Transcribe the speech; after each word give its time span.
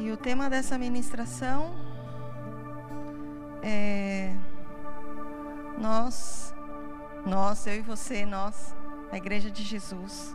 E 0.00 0.10
o 0.10 0.16
tema 0.16 0.48
dessa 0.48 0.78
ministração 0.78 1.74
é 3.62 4.34
nós, 5.78 6.54
nós, 7.26 7.66
eu 7.66 7.74
e 7.74 7.80
você, 7.82 8.24
nós, 8.24 8.74
a 9.12 9.18
Igreja 9.18 9.50
de 9.50 9.62
Jesus, 9.62 10.34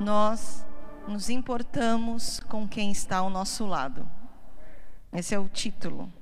nós 0.00 0.66
nos 1.06 1.30
importamos 1.30 2.40
com 2.48 2.66
quem 2.66 2.90
está 2.90 3.18
ao 3.18 3.30
nosso 3.30 3.64
lado. 3.64 4.10
Esse 5.12 5.36
é 5.36 5.38
o 5.38 5.48
título. 5.48 6.12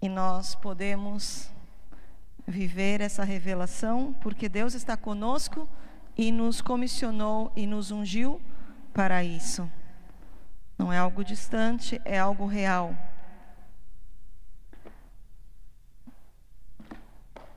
E 0.00 0.08
nós 0.08 0.54
podemos 0.54 1.50
viver 2.46 3.00
essa 3.00 3.24
revelação 3.24 4.14
porque 4.22 4.48
Deus 4.48 4.74
está 4.74 4.96
conosco 4.96 5.68
e 6.16 6.30
nos 6.30 6.60
comissionou 6.60 7.50
e 7.56 7.66
nos 7.66 7.90
ungiu 7.90 8.40
para 8.94 9.24
isso. 9.24 9.68
Não 10.82 10.92
é 10.92 10.98
algo 10.98 11.24
distante, 11.24 12.02
é 12.04 12.18
algo 12.18 12.44
real. 12.44 12.92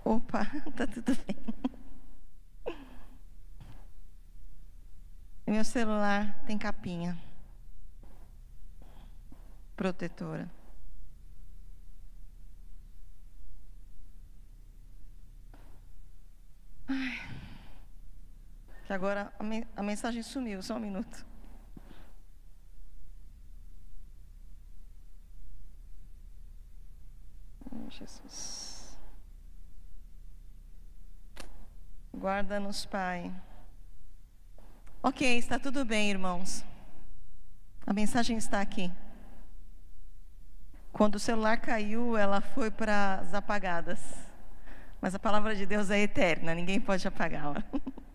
Opa, 0.03 0.45
tá 0.77 0.85
tudo 0.85 1.11
bem. 1.25 2.75
Meu 5.47 5.65
celular 5.65 6.39
tem 6.45 6.55
capinha 6.55 7.17
protetora. 9.75 10.47
Ai. 16.87 17.19
Que 18.85 18.93
agora 18.93 19.33
a, 19.39 19.43
me 19.43 19.65
a 19.75 19.81
mensagem 19.81 20.21
sumiu, 20.21 20.61
só 20.61 20.75
um 20.75 20.79
minuto. 20.79 21.25
Jesus. 27.89 28.97
Guarda-nos, 32.13 32.85
Pai. 32.85 33.31
Ok, 35.03 35.37
está 35.37 35.59
tudo 35.59 35.85
bem, 35.85 36.09
irmãos. 36.09 36.63
A 37.85 37.93
mensagem 37.93 38.37
está 38.37 38.61
aqui. 38.61 38.91
Quando 40.91 41.15
o 41.15 41.19
celular 41.19 41.57
caiu, 41.57 42.17
ela 42.17 42.41
foi 42.41 42.71
para 42.71 43.19
as 43.21 43.33
apagadas. 43.33 43.99
Mas 45.01 45.13
a 45.13 45.19
palavra 45.19 45.55
de 45.55 45.65
Deus 45.65 45.89
é 45.89 45.99
eterna, 45.99 46.55
ninguém 46.55 46.79
pode 46.79 47.07
apagá-la. 47.07 47.63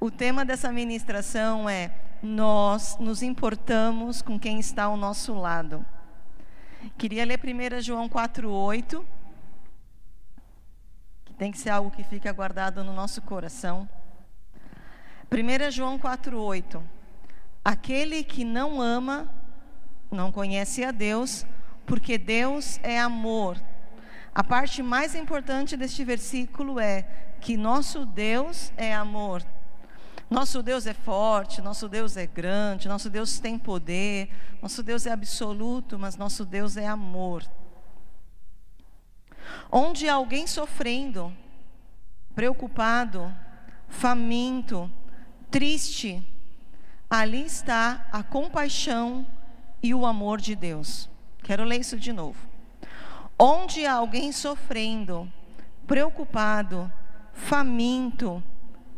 O 0.00 0.12
tema 0.12 0.44
dessa 0.44 0.70
ministração 0.70 1.68
é: 1.68 1.92
Nós 2.22 2.96
nos 3.00 3.20
importamos 3.20 4.22
com 4.22 4.38
quem 4.38 4.60
está 4.60 4.84
ao 4.84 4.96
nosso 4.96 5.34
lado. 5.34 5.84
Queria 6.96 7.24
ler 7.24 7.38
1 7.38 7.80
João 7.80 8.08
4,8, 8.08 9.04
que 11.24 11.34
tem 11.34 11.50
que 11.50 11.58
ser 11.58 11.70
algo 11.70 11.90
que 11.90 12.04
fica 12.04 12.32
guardado 12.32 12.84
no 12.84 12.92
nosso 12.92 13.20
coração. 13.22 13.88
1 15.30 15.70
João 15.70 15.98
4,8: 15.98 16.82
Aquele 17.64 18.22
que 18.22 18.44
não 18.44 18.80
ama, 18.80 19.28
não 20.10 20.32
conhece 20.32 20.84
a 20.84 20.90
Deus, 20.90 21.44
porque 21.84 22.16
Deus 22.16 22.78
é 22.82 22.98
amor. 22.98 23.60
A 24.34 24.44
parte 24.44 24.82
mais 24.82 25.14
importante 25.14 25.76
deste 25.76 26.04
versículo 26.04 26.78
é 26.78 27.02
que 27.40 27.56
nosso 27.56 28.06
Deus 28.06 28.72
é 28.76 28.94
amor. 28.94 29.42
Nosso 30.30 30.62
Deus 30.62 30.86
é 30.86 30.92
forte, 30.92 31.62
nosso 31.62 31.88
Deus 31.88 32.16
é 32.16 32.26
grande, 32.26 32.86
nosso 32.86 33.08
Deus 33.08 33.38
tem 33.38 33.58
poder, 33.58 34.28
nosso 34.60 34.82
Deus 34.82 35.06
é 35.06 35.10
absoluto, 35.10 35.98
mas 35.98 36.16
nosso 36.16 36.44
Deus 36.44 36.76
é 36.76 36.86
amor. 36.86 37.42
Onde 39.72 40.06
alguém 40.06 40.46
sofrendo, 40.46 41.34
preocupado, 42.34 43.34
faminto, 43.88 44.90
triste, 45.50 46.22
ali 47.08 47.44
está 47.46 48.06
a 48.12 48.22
compaixão 48.22 49.26
e 49.82 49.94
o 49.94 50.04
amor 50.04 50.40
de 50.40 50.54
Deus. 50.54 51.08
Quero 51.42 51.64
ler 51.64 51.80
isso 51.80 51.98
de 51.98 52.12
novo. 52.12 52.46
Onde 53.38 53.86
alguém 53.86 54.30
sofrendo, 54.30 55.30
preocupado, 55.86 56.92
faminto, 57.32 58.42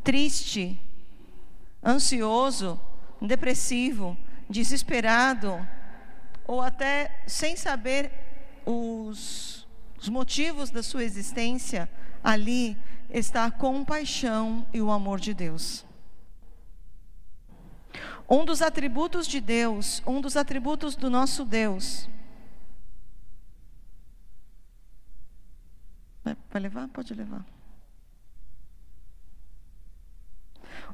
triste, 0.02 0.80
ansioso, 1.84 2.80
depressivo, 3.20 4.16
desesperado, 4.48 5.66
ou 6.46 6.60
até 6.60 7.22
sem 7.26 7.56
saber 7.56 8.12
os, 8.66 9.66
os 9.98 10.08
motivos 10.08 10.70
da 10.70 10.82
sua 10.82 11.04
existência, 11.04 11.90
ali 12.22 12.76
está 13.08 13.44
a 13.44 13.50
compaixão 13.50 14.66
e 14.72 14.80
o 14.80 14.90
amor 14.90 15.20
de 15.20 15.32
Deus. 15.34 15.84
Um 18.28 18.44
dos 18.44 18.62
atributos 18.62 19.26
de 19.26 19.40
Deus, 19.40 20.02
um 20.06 20.20
dos 20.20 20.36
atributos 20.36 20.94
do 20.94 21.10
nosso 21.10 21.44
Deus. 21.44 22.08
Vai 26.50 26.62
levar? 26.62 26.88
Pode 26.88 27.14
levar. 27.14 27.44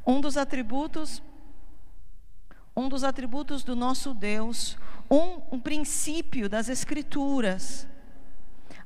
Um 0.07 0.21
dos 0.21 0.37
atributos 0.37 1.23
um 2.77 2.91
dos 2.91 3.03
atributos 3.03 3.65
do 3.65 3.75
nosso 3.75 4.13
Deus, 4.13 4.77
um, 5.11 5.41
um 5.51 5.59
princípio 5.59 6.47
das 6.47 6.69
Escrituras, 6.69 7.89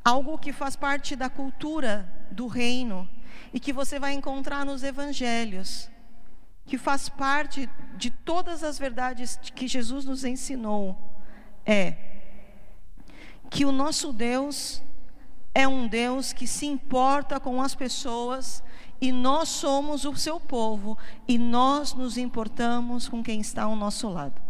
algo 0.04 0.38
que 0.38 0.52
faz 0.52 0.76
parte 0.76 1.16
da 1.16 1.28
cultura 1.28 2.08
do 2.30 2.46
reino 2.46 3.08
e 3.52 3.58
que 3.58 3.72
você 3.72 3.98
vai 3.98 4.12
encontrar 4.12 4.64
nos 4.64 4.84
Evangelhos, 4.84 5.90
que 6.66 6.78
faz 6.78 7.08
parte 7.08 7.68
de 7.96 8.12
todas 8.12 8.62
as 8.62 8.78
verdades 8.78 9.36
que 9.56 9.66
Jesus 9.66 10.04
nos 10.04 10.24
ensinou, 10.24 10.96
é 11.66 11.96
que 13.50 13.64
o 13.64 13.72
nosso 13.72 14.12
Deus 14.12 14.80
é 15.52 15.66
um 15.66 15.88
Deus 15.88 16.32
que 16.32 16.46
se 16.46 16.64
importa 16.64 17.40
com 17.40 17.60
as 17.60 17.74
pessoas 17.74 18.62
e 19.00 19.10
nós 19.12 19.48
somos 19.48 20.04
o 20.04 20.14
seu 20.14 20.38
povo 20.38 20.98
e 21.26 21.38
nós 21.38 21.94
nos 21.94 22.18
importamos 22.18 23.08
com 23.08 23.22
quem 23.22 23.40
está 23.40 23.64
ao 23.64 23.74
nosso 23.74 24.08
lado. 24.08 24.40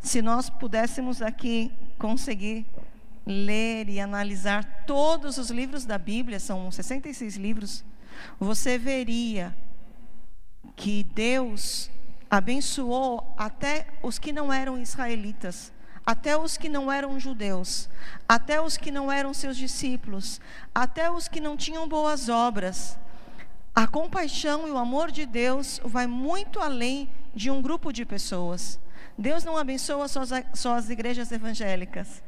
Se 0.00 0.20
nós 0.20 0.50
pudéssemos 0.50 1.22
aqui 1.22 1.72
conseguir 1.98 2.66
ler 3.26 3.88
e 3.88 3.98
analisar 3.98 4.84
todos 4.86 5.38
os 5.38 5.50
livros 5.50 5.86
da 5.86 5.96
Bíblia, 5.96 6.38
são 6.38 6.70
66 6.70 7.36
livros, 7.36 7.84
você 8.38 8.76
veria 8.76 9.56
que 10.76 11.04
Deus 11.04 11.90
abençoou 12.30 13.34
até 13.36 13.86
os 14.02 14.18
que 14.18 14.32
não 14.32 14.52
eram 14.52 14.78
israelitas, 14.78 15.72
até 16.04 16.36
os 16.36 16.56
que 16.58 16.68
não 16.68 16.92
eram 16.92 17.18
judeus, 17.18 17.88
até 18.28 18.60
os 18.60 18.76
que 18.76 18.90
não 18.90 19.10
eram 19.10 19.32
seus 19.32 19.56
discípulos, 19.56 20.40
até 20.74 21.10
os 21.10 21.28
que 21.28 21.40
não 21.40 21.56
tinham 21.56 21.88
boas 21.88 22.28
obras. 22.28 22.98
A 23.74 23.88
compaixão 23.88 24.68
e 24.68 24.70
o 24.70 24.78
amor 24.78 25.10
de 25.10 25.26
Deus 25.26 25.80
vai 25.84 26.06
muito 26.06 26.60
além 26.60 27.10
de 27.34 27.50
um 27.50 27.60
grupo 27.60 27.92
de 27.92 28.04
pessoas. 28.04 28.78
Deus 29.18 29.42
não 29.42 29.56
abençoa 29.56 30.06
só 30.06 30.20
as, 30.20 30.30
só 30.54 30.74
as 30.74 30.88
igrejas 30.88 31.32
evangélicas. 31.32 32.22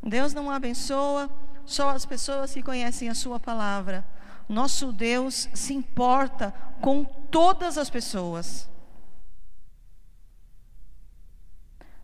Deus 0.00 0.32
não 0.32 0.48
abençoa 0.48 1.28
só 1.66 1.90
as 1.90 2.06
pessoas 2.06 2.52
que 2.54 2.62
conhecem 2.62 3.08
a 3.08 3.14
Sua 3.14 3.40
palavra. 3.40 4.06
Nosso 4.48 4.92
Deus 4.92 5.48
se 5.52 5.74
importa 5.74 6.54
com 6.80 7.04
todas 7.04 7.76
as 7.76 7.90
pessoas. 7.90 8.68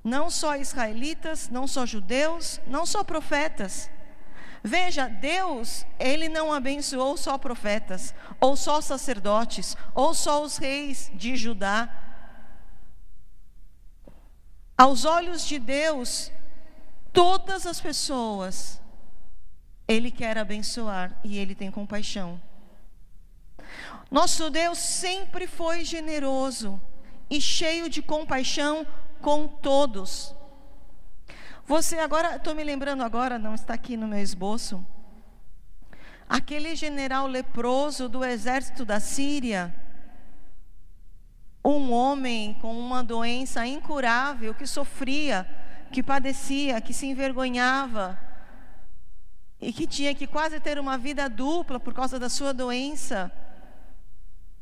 Não 0.03 0.29
só 0.29 0.57
israelitas, 0.57 1.49
não 1.49 1.67
só 1.67 1.87
judeus, 1.87 2.61
não 2.67 2.85
só 2.85 3.03
profetas. 3.05 3.89
Veja, 4.67 5.09
Deus, 5.09 5.85
Ele 5.99 6.27
não 6.27 6.51
abençoou 6.51 7.19
só 7.19 7.37
profetas, 7.37 8.15
ou 8.41 8.57
só 8.57 8.81
sacerdotes, 8.81 9.77
ou 9.95 10.15
só 10.15 10.43
os 10.43 10.57
reis 10.57 11.13
de 11.13 11.37
Judá. 11.37 11.87
Aos 14.77 15.05
olhos 15.05 15.47
de 15.47 15.59
Deus, 15.59 16.33
todas 17.13 17.67
as 17.67 17.79
pessoas, 17.79 18.81
Ele 19.87 20.11
quer 20.11 20.39
abençoar 20.39 21.15
e 21.23 21.37
Ele 21.37 21.55
tem 21.55 21.71
compaixão. 21.71 22.41
Nosso 24.11 24.49
Deus 24.49 24.79
sempre 24.79 25.47
foi 25.47 25.85
generoso 25.85 26.81
e 27.29 27.39
cheio 27.39 27.91
de 27.91 28.01
compaixão 28.01 28.87
com 29.21 29.47
todos. 29.47 30.35
Você 31.67 31.99
agora, 31.99 32.37
estou 32.37 32.55
me 32.55 32.63
lembrando 32.63 33.03
agora, 33.03 33.39
não 33.39 33.55
está 33.55 33.73
aqui 33.73 33.97
no 33.97 34.07
meu 34.07 34.19
esboço. 34.19 34.85
Aquele 36.29 36.77
general 36.77 37.27
leproso 37.27 38.07
do 38.07 38.23
exército 38.23 38.85
da 38.85 39.01
Síria, 39.01 39.75
um 41.65 41.91
homem 41.91 42.53
com 42.61 42.79
uma 42.79 43.03
doença 43.03 43.67
incurável 43.67 44.55
que 44.55 44.67
sofria, 44.67 45.49
que 45.91 46.03
padecia, 46.03 46.81
que 46.83 46.93
se 46.93 47.07
envergonhava 47.07 48.19
e 49.59 49.73
que 49.73 49.87
tinha 49.87 50.15
que 50.15 50.27
quase 50.27 50.61
ter 50.61 50.79
uma 50.79 50.99
vida 50.99 51.31
dupla 51.31 51.81
por 51.81 51.95
causa 51.95 52.19
da 52.19 52.29
sua 52.29 52.53
doença. 52.53 53.33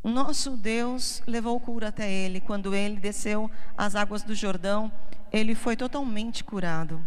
O 0.03 0.09
nosso 0.09 0.57
Deus 0.57 1.23
levou 1.27 1.59
cura 1.61 1.89
até 1.89 2.11
ele. 2.11 2.41
Quando 2.41 2.75
ele 2.75 2.99
desceu 2.99 3.51
as 3.77 3.95
águas 3.95 4.23
do 4.23 4.35
Jordão, 4.35 4.91
ele 5.33 5.55
foi 5.55 5.77
totalmente 5.77 6.43
curado. 6.43 7.01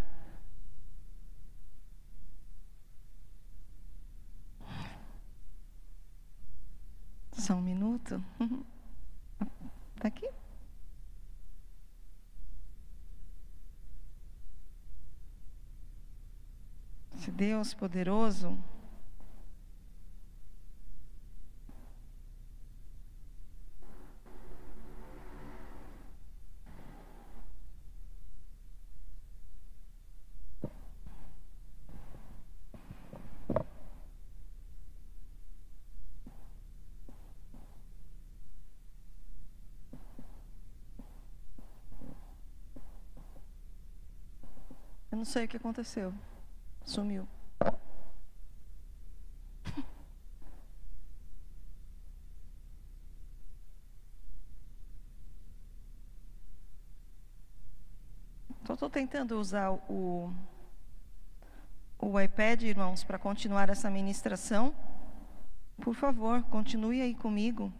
Só 7.33 7.53
um 7.55 7.61
minuto. 7.61 8.23
Está 9.95 10.07
aqui? 10.07 10.29
Esse 17.17 17.31
Deus 17.31 17.73
poderoso. 17.73 18.57
Eu 45.05 45.13
não 45.25 45.31
sei 45.31 45.45
o 45.45 45.47
que 45.47 45.57
aconteceu. 45.57 46.13
Sumiu. 46.85 47.27
Estou 58.69 58.87
tentando 58.87 59.39
usar 59.39 59.71
o, 59.71 60.31
o 61.97 62.21
iPad, 62.21 62.61
irmãos, 62.61 63.03
para 63.03 63.17
continuar 63.17 63.71
essa 63.71 63.89
ministração. 63.89 64.75
Por 65.81 65.95
favor, 65.95 66.43
continue 66.43 67.01
aí 67.01 67.15
comigo. 67.15 67.73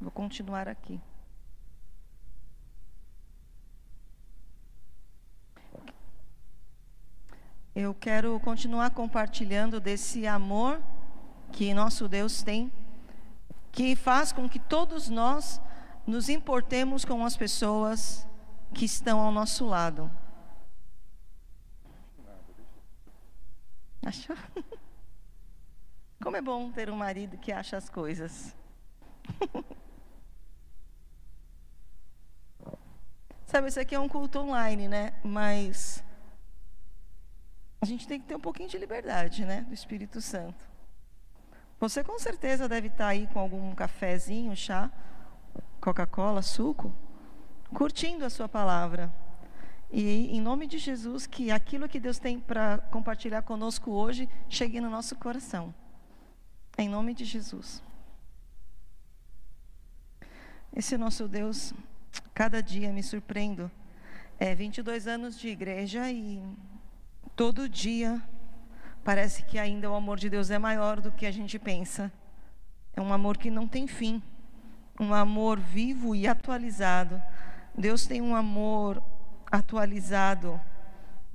Vou 0.00 0.10
continuar 0.10 0.68
aqui. 0.68 0.98
Eu 7.90 7.94
quero 7.94 8.38
continuar 8.38 8.90
compartilhando 8.92 9.80
desse 9.80 10.24
amor 10.24 10.80
que 11.50 11.74
nosso 11.74 12.06
Deus 12.06 12.40
tem, 12.40 12.70
que 13.72 13.96
faz 13.96 14.30
com 14.30 14.48
que 14.48 14.60
todos 14.60 15.08
nós 15.08 15.60
nos 16.06 16.28
importemos 16.28 17.04
com 17.04 17.26
as 17.26 17.36
pessoas 17.36 18.24
que 18.72 18.84
estão 18.84 19.18
ao 19.18 19.32
nosso 19.32 19.66
lado. 19.66 20.08
Achou? 24.06 24.36
Como 26.22 26.36
é 26.36 26.40
bom 26.40 26.70
ter 26.70 26.88
um 26.90 26.96
marido 26.96 27.38
que 27.38 27.50
acha 27.50 27.76
as 27.76 27.88
coisas. 27.88 28.54
Sabe, 33.46 33.66
isso 33.66 33.80
aqui 33.80 33.96
é 33.96 33.98
um 33.98 34.08
culto 34.08 34.38
online, 34.38 34.86
né? 34.86 35.12
Mas 35.24 36.04
a 37.80 37.86
gente 37.86 38.06
tem 38.06 38.20
que 38.20 38.26
ter 38.26 38.36
um 38.36 38.40
pouquinho 38.40 38.68
de 38.68 38.76
liberdade, 38.76 39.44
né, 39.44 39.62
do 39.62 39.72
Espírito 39.72 40.20
Santo. 40.20 40.68
Você 41.78 42.04
com 42.04 42.18
certeza 42.18 42.68
deve 42.68 42.88
estar 42.88 43.08
aí 43.08 43.26
com 43.28 43.38
algum 43.38 43.74
cafezinho, 43.74 44.54
chá, 44.54 44.90
Coca-Cola, 45.80 46.42
suco, 46.42 46.94
curtindo 47.74 48.24
a 48.24 48.30
sua 48.30 48.48
palavra. 48.48 49.10
E 49.90 50.36
em 50.36 50.40
nome 50.40 50.66
de 50.66 50.76
Jesus, 50.78 51.26
que 51.26 51.50
aquilo 51.50 51.88
que 51.88 51.98
Deus 51.98 52.18
tem 52.18 52.38
para 52.38 52.78
compartilhar 52.90 53.42
conosco 53.42 53.90
hoje 53.90 54.28
chegue 54.48 54.78
no 54.78 54.90
nosso 54.90 55.16
coração. 55.16 55.74
Em 56.76 56.88
nome 56.88 57.14
de 57.14 57.24
Jesus. 57.24 57.82
Esse 60.72 60.98
nosso 60.98 61.26
Deus, 61.26 61.72
cada 62.34 62.62
dia 62.62 62.92
me 62.92 63.02
surpreendo. 63.02 63.70
É 64.38 64.54
22 64.54 65.06
anos 65.06 65.38
de 65.38 65.48
igreja 65.48 66.10
e 66.10 66.42
todo 67.36 67.68
dia, 67.68 68.22
parece 69.04 69.42
que 69.42 69.58
ainda 69.58 69.90
o 69.90 69.94
amor 69.94 70.18
de 70.18 70.28
Deus 70.28 70.50
é 70.50 70.58
maior 70.58 71.00
do 71.00 71.12
que 71.12 71.26
a 71.26 71.30
gente 71.30 71.58
pensa. 71.58 72.12
É 72.94 73.00
um 73.00 73.12
amor 73.12 73.38
que 73.38 73.50
não 73.50 73.66
tem 73.66 73.86
fim, 73.86 74.22
um 74.98 75.14
amor 75.14 75.58
vivo 75.58 76.14
e 76.14 76.26
atualizado. 76.26 77.22
Deus 77.76 78.06
tem 78.06 78.20
um 78.20 78.34
amor 78.34 79.02
atualizado 79.50 80.60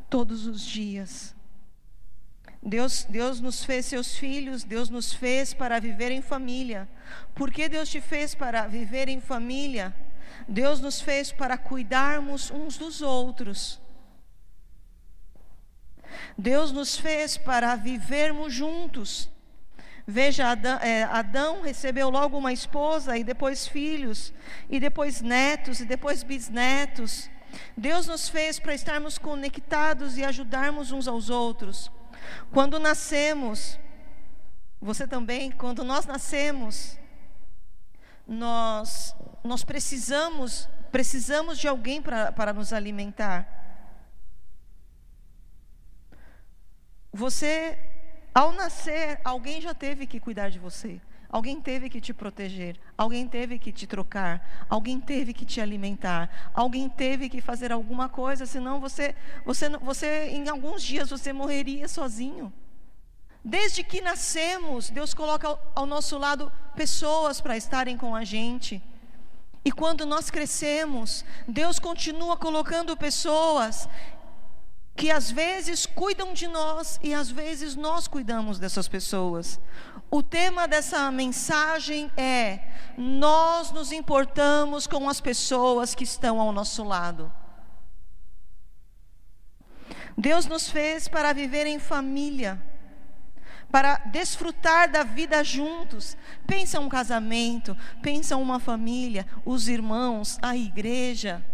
todos 0.10 0.46
os 0.46 0.62
dias. 0.62 1.36
Deus, 2.62 3.06
Deus 3.08 3.40
nos 3.40 3.64
fez 3.64 3.86
seus 3.86 4.18
filhos, 4.18 4.64
Deus 4.64 4.90
nos 4.90 5.14
fez 5.14 5.54
para 5.54 5.80
viver 5.80 6.12
em 6.12 6.22
família. 6.22 6.90
Por 7.36 7.52
que 7.52 7.70
Deus 7.70 7.90
te 7.90 8.02
fez 8.02 8.34
para 8.34 8.66
viver 8.66 9.08
em 9.08 9.22
família? 9.22 9.94
Deus 10.48 10.80
nos 10.80 11.00
fez 11.00 11.32
para 11.32 11.58
cuidarmos 11.58 12.50
uns 12.50 12.78
dos 12.78 13.02
outros. 13.02 13.80
Deus 16.38 16.72
nos 16.72 16.98
fez 16.98 17.38
para 17.38 17.76
vivermos 17.76 18.54
juntos. 18.54 19.30
Veja, 20.08 20.50
Adão, 20.50 20.78
é, 20.80 21.04
Adão, 21.04 21.62
recebeu 21.62 22.10
logo 22.10 22.38
uma 22.38 22.54
esposa, 22.54 23.18
e 23.18 23.24
depois 23.24 23.68
filhos, 23.68 24.32
e 24.70 24.80
depois 24.80 25.22
netos, 25.22 25.80
e 25.80 25.86
depois 25.86 26.22
bisnetos. 26.22 27.30
Deus 27.76 28.06
nos 28.06 28.30
fez 28.30 28.60
para 28.60 28.76
estarmos 28.76 29.18
conectados 29.18 30.18
e 30.18 30.24
ajudarmos 30.24 30.92
uns 30.92 31.08
aos 31.08 31.30
outros. 31.30 31.92
Quando 32.52 32.80
nascemos, 32.80 33.80
você 34.80 35.08
também, 35.08 35.52
quando 35.52 35.84
nós 35.84 36.06
nascemos, 36.06 36.98
nós, 38.28 39.16
nós 39.44 39.64
precisamos, 39.64 40.70
precisamos 40.92 41.58
de 41.58 41.68
alguém 41.68 42.02
para, 42.02 42.32
para 42.32 42.54
nos 42.54 42.74
alimentar. 42.74 43.65
Você, 47.16 47.78
ao 48.34 48.52
nascer, 48.52 49.22
alguém 49.24 49.62
já 49.62 49.74
teve 49.74 50.06
que 50.06 50.20
cuidar 50.20 50.50
de 50.50 50.60
você. 50.60 51.00
Alguém 51.30 51.62
teve 51.62 51.90
que 51.90 52.02
te 52.02 52.14
proteger, 52.14 52.78
alguém 52.98 53.26
teve 53.28 53.58
que 53.58 53.72
te 53.72 53.88
trocar, 53.88 54.66
alguém 54.70 55.00
teve 55.00 55.34
que 55.34 55.46
te 55.46 55.60
alimentar, 55.60 56.52
alguém 56.54 56.88
teve 56.88 57.30
que 57.30 57.42
fazer 57.42 57.72
alguma 57.72 58.08
coisa, 58.08 58.46
senão 58.46 58.80
você, 58.80 59.16
você, 59.46 59.70
você 59.70 60.30
em 60.30 60.48
alguns 60.50 60.84
dias 60.84 61.10
você 61.10 61.34
morreria 61.34 61.88
sozinho. 61.88 62.54
Desde 63.44 63.84
que 63.84 64.02
nascemos, 64.02 64.90
Deus 64.90 65.14
coloca 65.14 65.48
ao, 65.48 65.72
ao 65.74 65.86
nosso 65.86 66.18
lado 66.18 66.52
pessoas 66.76 67.40
para 67.42 67.56
estarem 67.56 67.98
com 67.98 68.14
a 68.14 68.24
gente. 68.26 68.82
E 69.64 69.72
quando 69.72 70.06
nós 70.06 70.30
crescemos, 70.30 71.26
Deus 71.48 71.80
continua 71.80 72.38
colocando 72.38 72.96
pessoas 72.96 73.90
que 74.96 75.12
às 75.12 75.30
vezes 75.30 75.86
cuidam 75.86 76.34
de 76.34 76.48
nós 76.48 77.00
e 77.04 77.14
às 77.14 77.30
vezes 77.30 77.76
nós 77.76 78.08
cuidamos 78.08 78.58
dessas 78.58 78.88
pessoas. 78.88 79.60
O 80.10 80.24
tema 80.24 80.68
dessa 80.68 81.12
mensagem 81.12 82.10
é: 82.16 82.60
nós 82.98 83.72
nos 83.72 83.92
importamos 83.92 84.88
com 84.88 85.10
as 85.10 85.20
pessoas 85.20 85.94
que 85.94 86.06
estão 86.06 86.40
ao 86.40 86.54
nosso 86.54 86.84
lado. 86.84 87.32
Deus 90.18 90.46
nos 90.46 90.70
fez 90.70 91.10
para 91.10 91.34
viver 91.34 91.68
em 91.68 91.78
família, 91.78 92.62
para 93.70 93.98
desfrutar 93.98 94.90
da 94.90 95.04
vida 95.04 95.44
juntos. 95.44 96.16
Pensa 96.48 96.80
um 96.80 96.88
casamento, 96.88 97.76
pensa 98.02 98.38
uma 98.38 98.62
família, 98.62 99.28
os 99.44 99.68
irmãos, 99.68 100.38
a 100.42 100.56
igreja. 100.56 101.46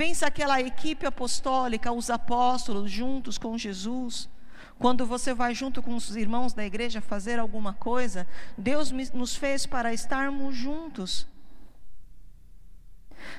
Pensa 0.00 0.28
aquela 0.28 0.58
equipe 0.62 1.04
apostólica, 1.04 1.92
os 1.92 2.08
apóstolos 2.08 2.90
juntos 2.90 3.36
com 3.36 3.58
Jesus. 3.58 4.30
Quando 4.78 5.04
você 5.04 5.34
vai 5.34 5.54
junto 5.54 5.82
com 5.82 5.94
os 5.94 6.16
irmãos 6.16 6.54
da 6.54 6.64
igreja 6.64 7.02
fazer 7.02 7.38
alguma 7.38 7.74
coisa, 7.74 8.26
Deus 8.56 8.90
nos 8.90 9.36
fez 9.36 9.66
para 9.66 9.92
estarmos 9.92 10.56
juntos. 10.56 11.26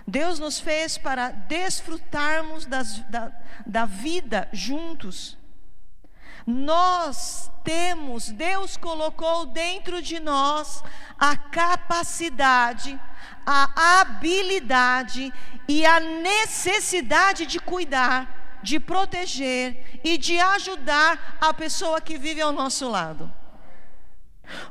Deus 0.06 0.38
nos 0.38 0.60
fez 0.60 1.00
para 1.00 1.32
desfrutarmos 1.32 2.68
das, 2.68 3.00
da, 3.10 3.32
da 3.66 3.86
vida 3.88 4.48
juntos. 4.54 5.36
Nós 6.46 7.52
temos, 7.64 8.30
Deus 8.30 8.78
colocou 8.78 9.46
dentro 9.46 10.02
de 10.02 10.20
nós 10.20 10.84
a 11.20 11.38
capacidade, 11.38 13.00
a 13.46 14.00
habilidade 14.02 15.32
e 15.68 15.86
a 15.86 16.00
necessidade 16.00 17.46
de 17.46 17.60
cuidar, 17.60 18.60
de 18.64 18.80
proteger 18.80 20.00
e 20.04 20.18
de 20.18 20.40
ajudar 20.40 21.38
a 21.40 21.54
pessoa 21.54 22.02
que 22.02 22.18
vive 22.18 22.42
ao 22.42 22.52
nosso 22.52 22.90
lado. 22.90 23.41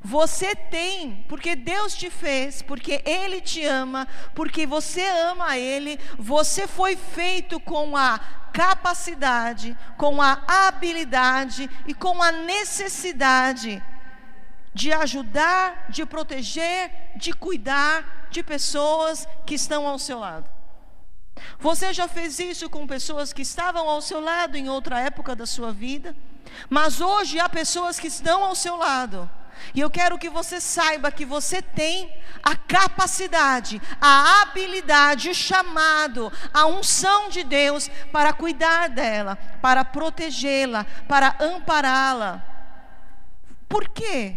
Você 0.02 0.54
tem, 0.54 1.24
porque 1.28 1.54
Deus 1.54 1.94
te 1.94 2.10
fez, 2.10 2.62
porque 2.62 3.02
Ele 3.04 3.40
te 3.40 3.64
ama, 3.64 4.06
porque 4.34 4.66
você 4.66 5.06
ama 5.06 5.56
Ele, 5.58 5.98
você 6.18 6.66
foi 6.66 6.96
feito 6.96 7.60
com 7.60 7.96
a 7.96 8.18
capacidade, 8.52 9.76
com 9.96 10.20
a 10.20 10.42
habilidade 10.46 11.70
e 11.86 11.94
com 11.94 12.22
a 12.22 12.32
necessidade 12.32 13.82
de 14.74 14.92
ajudar, 14.92 15.86
de 15.88 16.04
proteger, 16.06 16.90
de 17.16 17.32
cuidar 17.32 18.28
de 18.30 18.42
pessoas 18.42 19.26
que 19.46 19.54
estão 19.54 19.86
ao 19.86 19.98
seu 19.98 20.18
lado. 20.18 20.48
Você 21.58 21.92
já 21.92 22.06
fez 22.06 22.38
isso 22.38 22.68
com 22.68 22.86
pessoas 22.86 23.32
que 23.32 23.42
estavam 23.42 23.88
ao 23.88 24.02
seu 24.02 24.20
lado 24.20 24.56
em 24.56 24.68
outra 24.68 25.00
época 25.00 25.34
da 25.34 25.46
sua 25.46 25.72
vida, 25.72 26.14
mas 26.68 27.00
hoje 27.00 27.38
há 27.38 27.48
pessoas 27.48 27.98
que 27.98 28.08
estão 28.08 28.44
ao 28.44 28.54
seu 28.54 28.76
lado 28.76 29.30
e 29.74 29.80
eu 29.80 29.90
quero 29.90 30.18
que 30.18 30.28
você 30.28 30.60
saiba 30.60 31.12
que 31.12 31.24
você 31.24 31.60
tem 31.60 32.12
a 32.42 32.56
capacidade, 32.56 33.80
a 34.00 34.42
habilidade, 34.42 35.30
o 35.30 35.34
chamado, 35.34 36.32
a 36.52 36.66
unção 36.66 37.28
de 37.28 37.44
Deus 37.44 37.88
para 38.12 38.32
cuidar 38.32 38.88
dela, 38.88 39.36
para 39.60 39.84
protegê-la, 39.84 40.84
para 41.08 41.36
ampará-la. 41.40 42.44
Por 43.68 43.88
quê? 43.88 44.36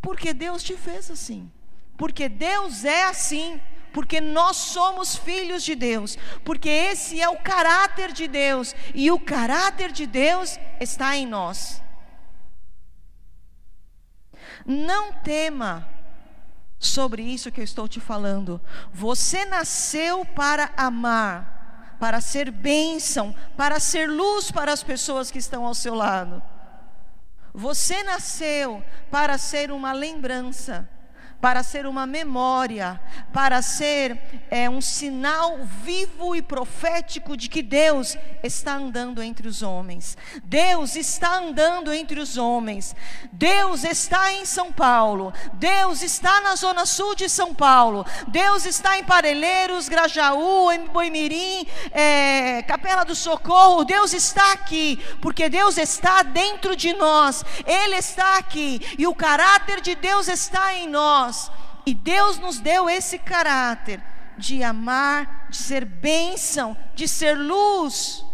Porque 0.00 0.34
Deus 0.34 0.62
te 0.62 0.76
fez 0.76 1.10
assim. 1.10 1.50
Porque 1.96 2.28
Deus 2.28 2.84
é 2.84 3.04
assim 3.04 3.60
porque 3.96 4.20
nós 4.20 4.58
somos 4.58 5.16
filhos 5.16 5.62
de 5.62 5.74
Deus, 5.74 6.18
porque 6.44 6.68
esse 6.68 7.18
é 7.18 7.30
o 7.30 7.38
caráter 7.38 8.12
de 8.12 8.28
Deus, 8.28 8.76
e 8.94 9.10
o 9.10 9.18
caráter 9.18 9.90
de 9.90 10.06
Deus 10.06 10.58
está 10.78 11.16
em 11.16 11.26
nós. 11.26 11.82
Não 14.66 15.12
tema 15.12 15.88
sobre 16.78 17.22
isso 17.22 17.52
que 17.52 17.60
eu 17.60 17.64
estou 17.64 17.88
te 17.88 18.00
falando. 18.00 18.60
Você 18.92 19.44
nasceu 19.44 20.24
para 20.24 20.72
amar, 20.76 21.96
para 22.00 22.20
ser 22.20 22.50
bênção, 22.50 23.34
para 23.56 23.78
ser 23.78 24.08
luz 24.08 24.50
para 24.50 24.72
as 24.72 24.82
pessoas 24.82 25.30
que 25.30 25.38
estão 25.38 25.64
ao 25.64 25.74
seu 25.74 25.94
lado. 25.94 26.42
Você 27.54 28.02
nasceu 28.02 28.84
para 29.10 29.38
ser 29.38 29.70
uma 29.70 29.92
lembrança 29.92 30.88
para 31.40 31.62
ser 31.62 31.86
uma 31.86 32.06
memória, 32.06 33.00
para 33.32 33.60
ser 33.60 34.18
é, 34.50 34.68
um 34.68 34.80
sinal 34.80 35.58
vivo 35.82 36.34
e 36.34 36.42
profético 36.42 37.36
de 37.36 37.48
que 37.48 37.62
Deus 37.62 38.16
está 38.42 38.74
andando 38.74 39.22
entre 39.22 39.46
os 39.46 39.62
homens. 39.62 40.16
Deus 40.44 40.96
está 40.96 41.38
andando 41.38 41.92
entre 41.92 42.20
os 42.20 42.36
homens. 42.36 42.96
Deus 43.32 43.84
está 43.84 44.32
em 44.32 44.44
São 44.44 44.72
Paulo. 44.72 45.32
Deus 45.54 46.02
está 46.02 46.40
na 46.40 46.56
zona 46.56 46.86
sul 46.86 47.14
de 47.14 47.28
São 47.28 47.54
Paulo. 47.54 48.04
Deus 48.28 48.64
está 48.64 48.98
em 48.98 49.04
Parelheiros, 49.04 49.88
Grajaú, 49.88 50.72
em 50.72 50.86
Boimirim, 50.86 51.66
é, 51.92 52.62
Capela 52.62 53.04
do 53.04 53.14
Socorro. 53.14 53.84
Deus 53.84 54.12
está 54.12 54.52
aqui, 54.52 54.98
porque 55.20 55.48
Deus 55.48 55.76
está 55.76 56.22
dentro 56.22 56.74
de 56.74 56.92
nós. 56.94 57.44
Ele 57.66 57.96
está 57.96 58.38
aqui 58.38 58.80
e 58.98 59.06
o 59.06 59.14
caráter 59.14 59.80
de 59.80 59.94
Deus 59.94 60.28
está 60.28 60.74
em 60.74 60.88
nós 60.88 61.25
nós. 61.26 61.50
E 61.84 61.94
Deus 61.94 62.38
nos 62.38 62.58
deu 62.58 62.88
esse 62.88 63.18
caráter 63.18 64.02
de 64.38 64.62
amar, 64.62 65.48
de 65.50 65.56
ser 65.56 65.84
bênção, 65.84 66.76
de 66.94 67.06
ser 67.08 67.36
luz. 67.36 68.24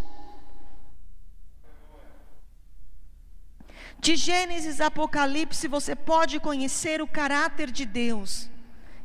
De 3.99 4.16
Gênesis 4.16 4.80
a 4.80 4.87
Apocalipse 4.87 5.68
você 5.68 5.94
pode 5.94 6.40
conhecer 6.40 7.00
o 7.00 7.06
caráter 7.06 7.70
de 7.70 7.84
Deus. 7.84 8.50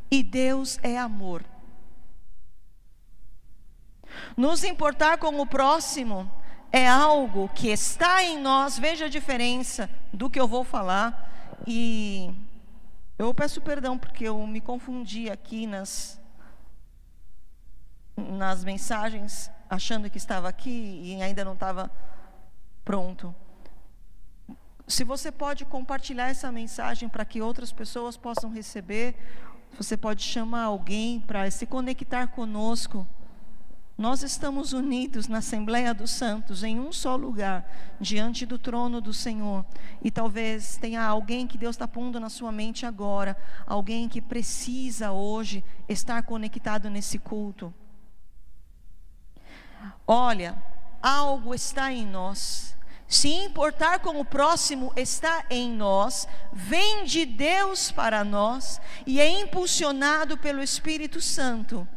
E 0.10 0.24
Deus 0.24 0.80
é 0.82 0.98
amor. 0.98 1.44
Nos 4.36 4.64
importar 4.64 5.18
com 5.18 5.40
o 5.40 5.46
próximo 5.46 6.32
é 6.72 6.88
algo 6.88 7.50
que 7.50 7.70
está 7.70 8.24
em 8.24 8.40
nós, 8.40 8.80
veja 8.80 9.06
a 9.06 9.10
diferença 9.10 9.90
do 10.12 10.30
que 10.30 10.40
eu 10.40 10.48
vou 10.48 10.64
falar. 10.64 11.58
E 11.68 12.34
eu 13.18 13.34
peço 13.34 13.62
perdão 13.62 13.98
porque 13.98 14.26
eu 14.26 14.46
me 14.46 14.62
confundi 14.62 15.30
aqui 15.30 15.66
nas, 15.66 16.20
nas 18.16 18.64
mensagens, 18.64 19.50
achando 19.70 20.10
que 20.10 20.18
estava 20.18 20.48
aqui 20.48 21.02
e 21.04 21.22
ainda 21.22 21.44
não 21.44 21.54
estava 21.54 21.92
pronto. 22.86 23.34
Se 24.88 25.04
você 25.04 25.32
pode 25.32 25.66
compartilhar 25.66 26.30
essa 26.30 26.52
mensagem 26.52 27.10
para 27.10 27.26
que 27.26 27.42
outras 27.42 27.72
pessoas 27.72 28.16
possam 28.16 28.52
receber, 28.52 29.16
você 29.76 29.98
pode 29.98 30.24
chamar 30.24 30.64
alguém 30.64 31.20
para 31.20 31.50
se 31.52 31.66
conectar 31.66 32.28
conosco. 32.28 33.06
Nós 33.98 34.22
estamos 34.22 34.74
unidos 34.74 35.28
na 35.28 35.40
Assembleia 35.40 35.92
dos 35.92 36.12
Santos, 36.12 36.64
em 36.64 36.80
um 36.80 36.92
só 36.92 37.16
lugar, 37.16 37.68
diante 38.00 38.46
do 38.46 38.60
trono 38.60 39.02
do 39.02 39.12
Senhor. 39.12 39.66
E 40.04 40.12
talvez 40.12 40.78
tenha 40.78 41.04
alguém 41.04 41.48
que 41.48 41.58
Deus 41.58 41.76
está 41.76 41.88
pondo 41.88 42.20
na 42.20 42.30
sua 42.30 42.52
mente 42.52 42.86
agora, 42.86 43.36
alguém 43.66 44.08
que 44.08 44.22
precisa 44.22 45.12
hoje 45.12 45.64
estar 45.90 46.22
conectado 46.22 46.92
nesse 46.92 47.18
culto. 47.18 47.74
Olha, 50.06 50.56
algo 51.02 51.56
está 51.56 51.92
em 51.92 52.06
nós. 52.06 52.78
Se 53.08 53.30
importar 53.30 54.00
com 54.00 54.20
o 54.20 54.26
próximo 54.26 54.94
está 54.96 55.44
em 55.50 55.72
nós, 55.74 56.28
vem 56.54 57.04
de 57.04 57.26
Deus 57.26 57.92
para 57.92 58.24
nós 58.24 58.80
e 59.08 59.20
é 59.20 59.28
impulsionado 59.28 60.38
pelo 60.38 60.62
Espírito 60.62 61.20
Santo. 61.20 61.88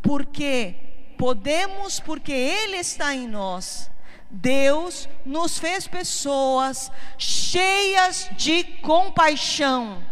Porque 0.00 0.91
podemos 1.22 2.00
porque 2.00 2.32
Ele 2.32 2.78
está 2.78 3.14
em 3.14 3.28
nós. 3.28 3.88
Deus 4.28 5.08
nos 5.24 5.56
fez 5.56 5.86
pessoas 5.86 6.90
cheias 7.16 8.28
de 8.32 8.64
compaixão. 8.82 10.04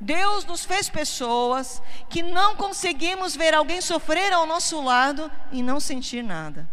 Deus 0.00 0.44
nos 0.46 0.64
fez 0.64 0.88
pessoas 0.88 1.80
que 2.10 2.24
não 2.24 2.56
conseguimos 2.56 3.36
ver 3.36 3.54
alguém 3.54 3.80
sofrer 3.80 4.32
ao 4.32 4.46
nosso 4.46 4.82
lado 4.82 5.30
e 5.52 5.62
não 5.62 5.78
sentir 5.78 6.24
nada. 6.24 6.68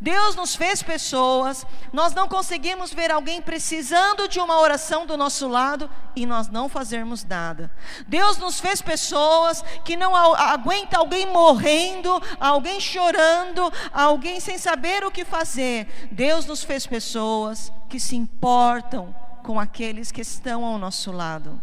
Deus 0.00 0.34
nos 0.34 0.54
fez 0.54 0.82
pessoas, 0.82 1.66
nós 1.92 2.14
não 2.14 2.28
conseguimos 2.28 2.92
ver 2.92 3.10
alguém 3.10 3.40
precisando 3.40 4.28
de 4.28 4.40
uma 4.40 4.58
oração 4.58 5.06
do 5.06 5.16
nosso 5.16 5.48
lado 5.48 5.90
e 6.14 6.26
nós 6.26 6.48
não 6.48 6.68
fazermos 6.68 7.24
nada. 7.24 7.70
Deus 8.06 8.38
nos 8.38 8.60
fez 8.60 8.82
pessoas 8.82 9.62
que 9.84 9.96
não 9.96 10.14
aguenta 10.14 10.98
alguém 10.98 11.26
morrendo, 11.26 12.22
alguém 12.38 12.80
chorando, 12.80 13.72
alguém 13.92 14.40
sem 14.40 14.58
saber 14.58 15.04
o 15.04 15.10
que 15.10 15.24
fazer. 15.24 15.86
Deus 16.10 16.46
nos 16.46 16.62
fez 16.62 16.86
pessoas 16.86 17.72
que 17.88 18.00
se 18.00 18.16
importam 18.16 19.14
com 19.42 19.58
aqueles 19.58 20.12
que 20.12 20.20
estão 20.20 20.64
ao 20.64 20.78
nosso 20.78 21.10
lado. 21.12 21.60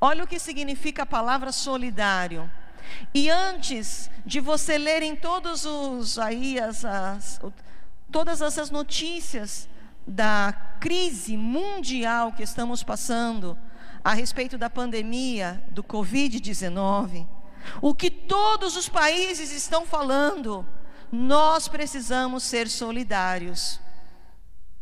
Olha 0.00 0.24
o 0.24 0.26
que 0.26 0.38
significa 0.38 1.02
a 1.02 1.06
palavra 1.06 1.52
solidário. 1.52 2.50
E 3.12 3.30
antes 3.30 4.10
de 4.24 4.40
você 4.40 4.78
ler 4.78 5.02
em 5.02 5.16
todos 5.16 5.64
os 5.64 6.18
aí 6.18 6.58
as, 6.58 6.84
as, 6.84 7.40
todas 8.10 8.40
essas 8.40 8.70
notícias 8.70 9.68
da 10.06 10.52
crise 10.80 11.36
mundial 11.36 12.32
que 12.32 12.42
estamos 12.42 12.82
passando 12.82 13.56
a 14.02 14.12
respeito 14.12 14.58
da 14.58 14.68
pandemia 14.68 15.64
do 15.70 15.82
COVID-19, 15.82 17.26
o 17.80 17.94
que 17.94 18.10
todos 18.10 18.76
os 18.76 18.88
países 18.88 19.50
estão 19.50 19.86
falando, 19.86 20.66
nós 21.10 21.68
precisamos 21.68 22.42
ser 22.42 22.68
solidários. 22.68 23.80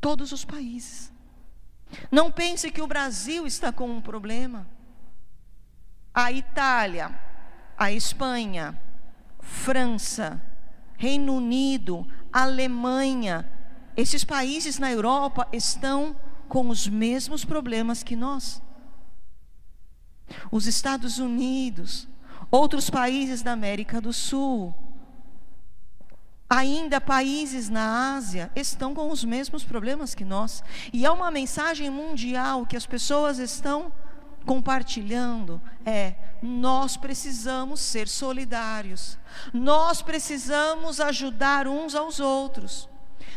Todos 0.00 0.32
os 0.32 0.44
países. 0.44 1.12
Não 2.10 2.30
pense 2.30 2.70
que 2.70 2.82
o 2.82 2.86
Brasil 2.86 3.46
está 3.46 3.72
com 3.72 3.88
um 3.88 4.00
problema. 4.00 4.66
A 6.12 6.32
Itália, 6.32 7.14
a 7.76 7.92
Espanha, 7.92 8.80
França, 9.40 10.40
Reino 10.96 11.34
Unido, 11.34 12.06
Alemanha, 12.32 13.50
esses 13.96 14.24
países 14.24 14.78
na 14.78 14.90
Europa 14.90 15.46
estão 15.52 16.16
com 16.48 16.68
os 16.68 16.88
mesmos 16.88 17.44
problemas 17.44 18.02
que 18.02 18.16
nós. 18.16 18.62
Os 20.50 20.66
Estados 20.66 21.18
Unidos, 21.18 22.08
outros 22.50 22.88
países 22.88 23.42
da 23.42 23.52
América 23.52 24.00
do 24.00 24.12
Sul, 24.12 24.74
Ainda 26.54 27.00
países 27.00 27.70
na 27.70 28.14
Ásia 28.14 28.52
estão 28.54 28.94
com 28.94 29.10
os 29.10 29.24
mesmos 29.24 29.64
problemas 29.64 30.14
que 30.14 30.22
nós. 30.22 30.62
E 30.92 31.06
é 31.06 31.10
uma 31.10 31.30
mensagem 31.30 31.88
mundial 31.88 32.66
que 32.66 32.76
as 32.76 32.84
pessoas 32.84 33.38
estão 33.38 33.90
compartilhando 34.44 35.60
é: 35.84 36.14
nós 36.42 36.96
precisamos 36.96 37.80
ser 37.80 38.08
solidários, 38.08 39.18
nós 39.52 40.02
precisamos 40.02 41.00
ajudar 41.00 41.66
uns 41.66 41.94
aos 41.94 42.20
outros. 42.20 42.88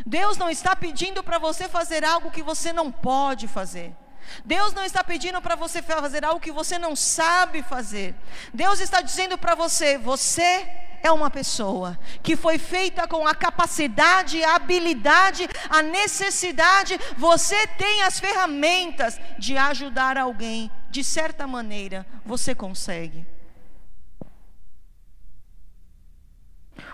Deus 0.06 0.38
não 0.38 0.50
está 0.50 0.76
pedindo 0.76 1.24
para 1.24 1.38
você 1.38 1.70
fazer 1.70 2.04
algo 2.04 2.32
que 2.32 2.44
você 2.44 2.74
não 2.74 2.92
pode 2.92 3.48
fazer. 3.48 3.96
Deus 4.44 4.74
não 4.74 4.84
está 4.84 5.04
pedindo 5.04 5.42
para 5.42 5.56
você 5.56 5.82
fazer 5.82 6.26
algo 6.26 6.40
que 6.40 6.52
você 6.52 6.80
não 6.80 6.96
sabe 6.96 7.62
fazer. 7.62 8.16
Deus 8.54 8.80
está 8.80 9.02
dizendo 9.02 9.38
para 9.38 9.56
você: 9.56 9.98
você 9.98 10.68
é 11.04 11.12
uma 11.12 11.30
pessoa 11.30 11.98
que 12.24 12.36
foi 12.36 12.58
feita 12.58 13.08
com 13.08 13.28
a 13.28 13.36
capacidade, 13.36 14.44
a 14.44 14.56
habilidade, 14.56 15.48
a 15.70 15.82
necessidade. 15.82 17.00
Você 17.18 17.68
tem 17.68 18.02
as 18.02 18.20
ferramentas 18.20 19.20
de 19.38 19.58
ajudar 19.58 20.18
alguém. 20.18 20.72
De 20.96 21.04
certa 21.04 21.46
maneira, 21.46 22.08
você 22.26 22.56
consegue. 22.56 23.28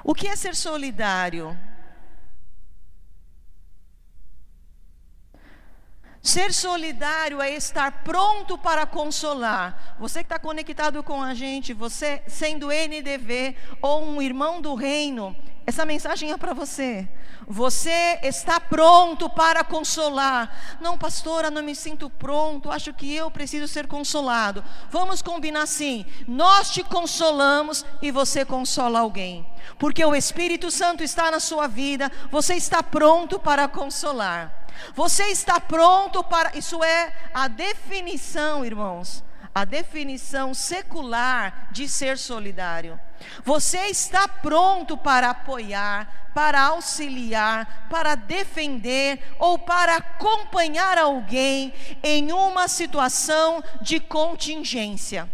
O 0.04 0.16
que 0.16 0.28
é 0.28 0.36
ser 0.36 0.56
solidário? 0.56 1.56
Ser 6.20 6.52
solidário 6.52 7.40
é 7.40 7.52
estar 7.52 8.04
pronto 8.04 8.58
para 8.58 8.88
consolar. 8.88 9.96
Você 10.00 10.22
que 10.24 10.26
está 10.26 10.40
conectado 10.40 11.04
com 11.04 11.22
a 11.22 11.36
gente, 11.36 11.72
você 11.72 12.24
sendo 12.28 12.72
NDV 12.72 13.56
ou 13.84 14.04
um 14.04 14.20
irmão 14.20 14.60
do 14.64 14.74
reino, 14.74 15.36
essa 15.72 15.86
mensagem 15.86 16.32
é 16.32 16.38
para 16.38 16.54
você. 16.54 17.08
Você 17.48 18.20
está 18.24 18.60
pronto 18.60 19.30
para 19.30 19.64
consolar. 19.64 20.78
Não, 20.82 20.98
pastora, 20.98 21.50
não 21.50 21.64
me 21.64 21.74
sinto 21.74 22.10
pronto. 22.10 22.70
Acho 22.70 22.94
que 22.94 23.16
eu 23.16 23.32
preciso 23.32 23.70
ser 23.70 23.88
consolado. 23.88 24.64
Vamos 24.90 25.22
combinar 25.22 25.64
assim: 25.64 26.06
nós 26.28 26.72
te 26.72 26.84
consolamos 26.84 27.86
e 28.02 28.12
você 28.12 28.44
consola 28.44 29.00
alguém. 29.00 29.48
Porque 29.80 30.04
o 30.04 30.14
Espírito 30.14 30.70
Santo 30.70 31.04
está 31.04 31.32
na 31.32 31.40
sua 31.40 31.68
vida, 31.68 32.12
você 32.30 32.56
está 32.56 32.84
pronto 32.84 33.40
para 33.40 33.68
consolar. 33.68 34.68
Você 34.94 35.24
está 35.26 35.60
pronto 35.60 36.22
para. 36.24 36.58
Isso 36.58 36.84
é 36.84 37.14
a 37.34 37.48
definição, 37.48 38.66
irmãos, 38.66 39.24
a 39.54 39.66
definição 39.66 40.54
secular 40.54 41.70
de 41.72 41.88
ser 41.88 42.18
solidário. 42.18 43.00
Você 43.44 43.88
está 43.88 44.28
pronto 44.28 44.98
para 44.98 45.30
apoiar, 45.30 46.32
para 46.34 46.62
auxiliar, 46.62 47.88
para 47.90 48.16
defender 48.16 49.22
ou 49.38 49.60
para 49.60 49.98
acompanhar 49.98 50.98
alguém 50.98 51.74
em 52.04 52.32
uma 52.32 52.68
situação 52.68 53.64
de 53.82 54.00
contingência. 54.00 55.30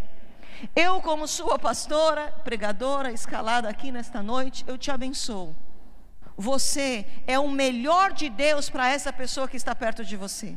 Eu, 0.76 1.02
como 1.02 1.28
sua 1.28 1.60
pastora, 1.60 2.34
pregadora, 2.44 3.12
escalada 3.12 3.70
aqui 3.70 3.92
nesta 3.92 4.24
noite, 4.24 4.66
eu 4.68 4.78
te 4.78 4.90
abençoo 4.90 5.56
você 6.38 7.04
é 7.26 7.40
o 7.40 7.50
melhor 7.50 8.14
de 8.14 8.30
Deus 8.30 8.70
para 8.70 8.88
essa 8.88 9.12
pessoa 9.12 9.48
que 9.48 9.58
está 9.58 9.74
perto 9.74 10.06
de 10.06 10.16
você. 10.16 10.56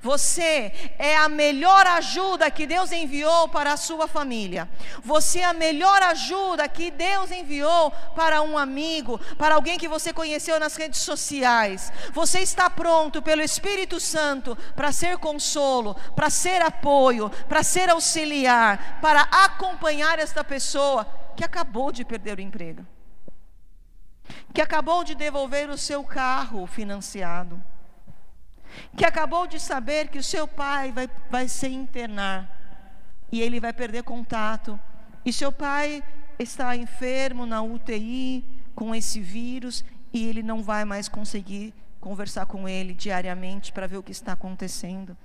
Você 0.00 0.72
é 0.98 1.16
a 1.16 1.28
melhor 1.28 1.86
ajuda 1.86 2.50
que 2.50 2.66
Deus 2.66 2.92
enviou 2.92 3.48
para 3.48 3.72
a 3.72 3.76
sua 3.76 4.06
família. 4.06 4.68
Você 5.02 5.40
é 5.40 5.44
a 5.44 5.52
melhor 5.52 6.02
ajuda 6.02 6.68
que 6.68 6.90
Deus 6.90 7.30
enviou 7.30 7.90
para 8.14 8.42
um 8.42 8.56
amigo, 8.56 9.18
para 9.36 9.54
alguém 9.54 9.78
que 9.78 9.88
você 9.88 10.12
conheceu 10.12 10.58
nas 10.60 10.76
redes 10.76 11.00
sociais. 11.00 11.92
Você 12.12 12.40
está 12.40 12.68
pronto 12.68 13.22
pelo 13.22 13.42
Espírito 13.42 13.98
Santo 14.00 14.56
para 14.76 14.92
ser 14.92 15.18
consolo, 15.18 15.94
para 16.14 16.30
ser 16.30 16.62
apoio, 16.62 17.30
para 17.48 17.62
ser 17.62 17.90
auxiliar, 17.90 19.00
para 19.00 19.22
acompanhar 19.22 20.18
esta 20.18 20.44
pessoa 20.44 21.06
que 21.36 21.44
acabou 21.44 21.90
de 21.90 22.04
perder 22.04 22.38
o 22.38 22.42
emprego 22.42 22.86
que 24.52 24.60
acabou 24.60 25.02
de 25.02 25.14
devolver 25.14 25.68
o 25.68 25.76
seu 25.76 26.04
carro 26.04 26.66
financiado, 26.66 27.62
que 28.96 29.04
acabou 29.04 29.46
de 29.46 29.58
saber 29.60 30.08
que 30.08 30.18
o 30.18 30.22
seu 30.22 30.46
pai 30.46 30.92
vai, 30.92 31.08
vai 31.30 31.48
se 31.48 31.68
internar 31.68 32.50
e 33.30 33.40
ele 33.40 33.58
vai 33.58 33.72
perder 33.72 34.02
contato, 34.04 34.78
e 35.24 35.32
seu 35.32 35.50
pai 35.50 36.02
está 36.38 36.76
enfermo 36.76 37.46
na 37.46 37.62
UTI 37.62 38.44
com 38.74 38.94
esse 38.94 39.20
vírus 39.20 39.84
e 40.12 40.24
ele 40.28 40.42
não 40.42 40.62
vai 40.62 40.84
mais 40.84 41.08
conseguir 41.08 41.74
conversar 42.00 42.46
com 42.46 42.68
ele 42.68 42.94
diariamente 42.94 43.72
para 43.72 43.86
ver 43.86 43.96
o 43.96 44.02
que 44.02 44.12
está 44.12 44.32
acontecendo. 44.32 45.16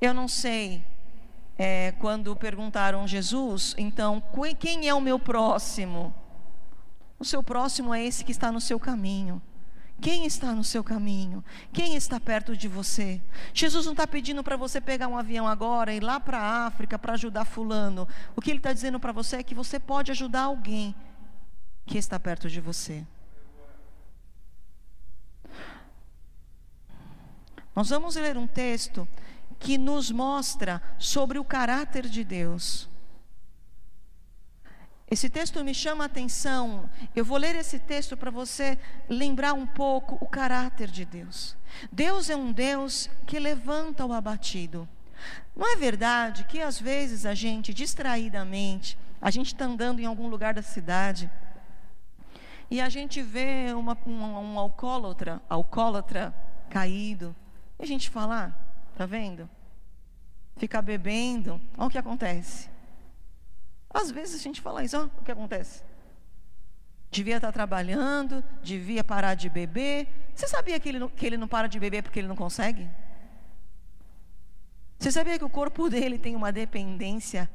Eu 0.00 0.14
não 0.14 0.28
sei 0.28 0.84
é, 1.58 1.92
quando 1.98 2.34
perguntaram 2.36 3.06
Jesus, 3.06 3.74
então, 3.76 4.22
quem 4.60 4.88
é 4.88 4.94
o 4.94 5.00
meu 5.00 5.18
próximo? 5.18 6.14
O 7.18 7.24
seu 7.24 7.42
próximo 7.42 7.92
é 7.92 8.04
esse 8.04 8.24
que 8.24 8.30
está 8.30 8.52
no 8.52 8.60
seu 8.60 8.78
caminho. 8.78 9.42
Quem 10.00 10.26
está 10.26 10.52
no 10.52 10.62
seu 10.62 10.84
caminho? 10.84 11.44
Quem 11.72 11.96
está 11.96 12.20
perto 12.20 12.56
de 12.56 12.68
você? 12.68 13.20
Jesus 13.52 13.84
não 13.84 13.92
está 13.92 14.06
pedindo 14.06 14.44
para 14.44 14.56
você 14.56 14.80
pegar 14.80 15.08
um 15.08 15.18
avião 15.18 15.46
agora 15.46 15.92
e 15.92 15.96
ir 15.96 16.02
lá 16.02 16.20
para 16.20 16.38
a 16.38 16.66
África 16.66 16.98
para 16.98 17.14
ajudar 17.14 17.44
Fulano. 17.44 18.06
O 18.36 18.40
que 18.40 18.50
ele 18.50 18.58
está 18.58 18.72
dizendo 18.72 19.00
para 19.00 19.12
você 19.12 19.36
é 19.36 19.42
que 19.42 19.54
você 19.54 19.80
pode 19.80 20.12
ajudar 20.12 20.42
alguém 20.42 20.94
que 21.84 21.98
está 21.98 22.18
perto 22.20 22.48
de 22.48 22.60
você. 22.60 23.04
Nós 27.74 27.90
vamos 27.90 28.14
ler 28.14 28.36
um 28.36 28.46
texto 28.46 29.06
que 29.58 29.76
nos 29.76 30.10
mostra 30.10 30.80
sobre 30.98 31.38
o 31.38 31.44
caráter 31.44 32.08
de 32.08 32.22
Deus. 32.22 32.87
Esse 35.10 35.30
texto 35.30 35.64
me 35.64 35.72
chama 35.72 36.04
a 36.04 36.06
atenção. 36.06 36.88
Eu 37.16 37.24
vou 37.24 37.38
ler 37.38 37.54
esse 37.54 37.78
texto 37.78 38.16
para 38.16 38.30
você 38.30 38.78
lembrar 39.08 39.54
um 39.54 39.66
pouco 39.66 40.18
o 40.20 40.28
caráter 40.28 40.90
de 40.90 41.04
Deus. 41.04 41.56
Deus 41.90 42.28
é 42.28 42.36
um 42.36 42.52
Deus 42.52 43.08
que 43.26 43.38
levanta 43.38 44.04
o 44.04 44.12
abatido. 44.12 44.86
Não 45.56 45.66
é 45.72 45.76
verdade 45.76 46.44
que 46.44 46.60
às 46.60 46.78
vezes 46.78 47.24
a 47.24 47.34
gente, 47.34 47.72
distraidamente, 47.72 48.98
a 49.20 49.30
gente 49.30 49.48
está 49.48 49.64
andando 49.64 50.00
em 50.00 50.04
algum 50.04 50.28
lugar 50.28 50.54
da 50.54 50.62
cidade 50.62 51.30
e 52.70 52.80
a 52.80 52.88
gente 52.88 53.22
vê 53.22 53.72
uma, 53.74 53.96
um, 54.06 54.12
um 54.12 54.58
alcoólatra, 54.58 55.40
alcoólatra 55.48 56.34
caído, 56.68 57.34
e 57.78 57.82
a 57.82 57.86
gente 57.86 58.10
fala, 58.10 58.46
ah, 58.46 58.94
tá 58.94 59.06
vendo? 59.06 59.48
Fica 60.58 60.82
bebendo, 60.82 61.60
olha 61.78 61.86
o 61.86 61.90
que 61.90 61.96
acontece. 61.96 62.68
Às 64.00 64.12
vezes 64.12 64.40
a 64.40 64.42
gente 64.42 64.60
fala 64.60 64.84
isso, 64.84 64.96
ó, 64.96 65.06
o 65.20 65.24
que 65.24 65.32
acontece? 65.32 65.82
Devia 67.10 67.36
estar 67.36 67.50
trabalhando, 67.50 68.44
devia 68.62 69.02
parar 69.02 69.34
de 69.34 69.48
beber. 69.48 70.06
Você 70.32 70.46
sabia 70.46 70.78
que 70.78 70.88
ele, 70.88 71.00
não, 71.00 71.08
que 71.08 71.26
ele 71.26 71.36
não 71.36 71.48
para 71.48 71.66
de 71.66 71.80
beber 71.80 72.04
porque 72.04 72.20
ele 72.20 72.28
não 72.28 72.36
consegue? 72.36 72.88
Você 75.00 75.10
sabia 75.10 75.36
que 75.36 75.44
o 75.44 75.50
corpo 75.50 75.88
dele 75.90 76.16
tem 76.16 76.36
uma 76.36 76.52
dependência 76.52 77.50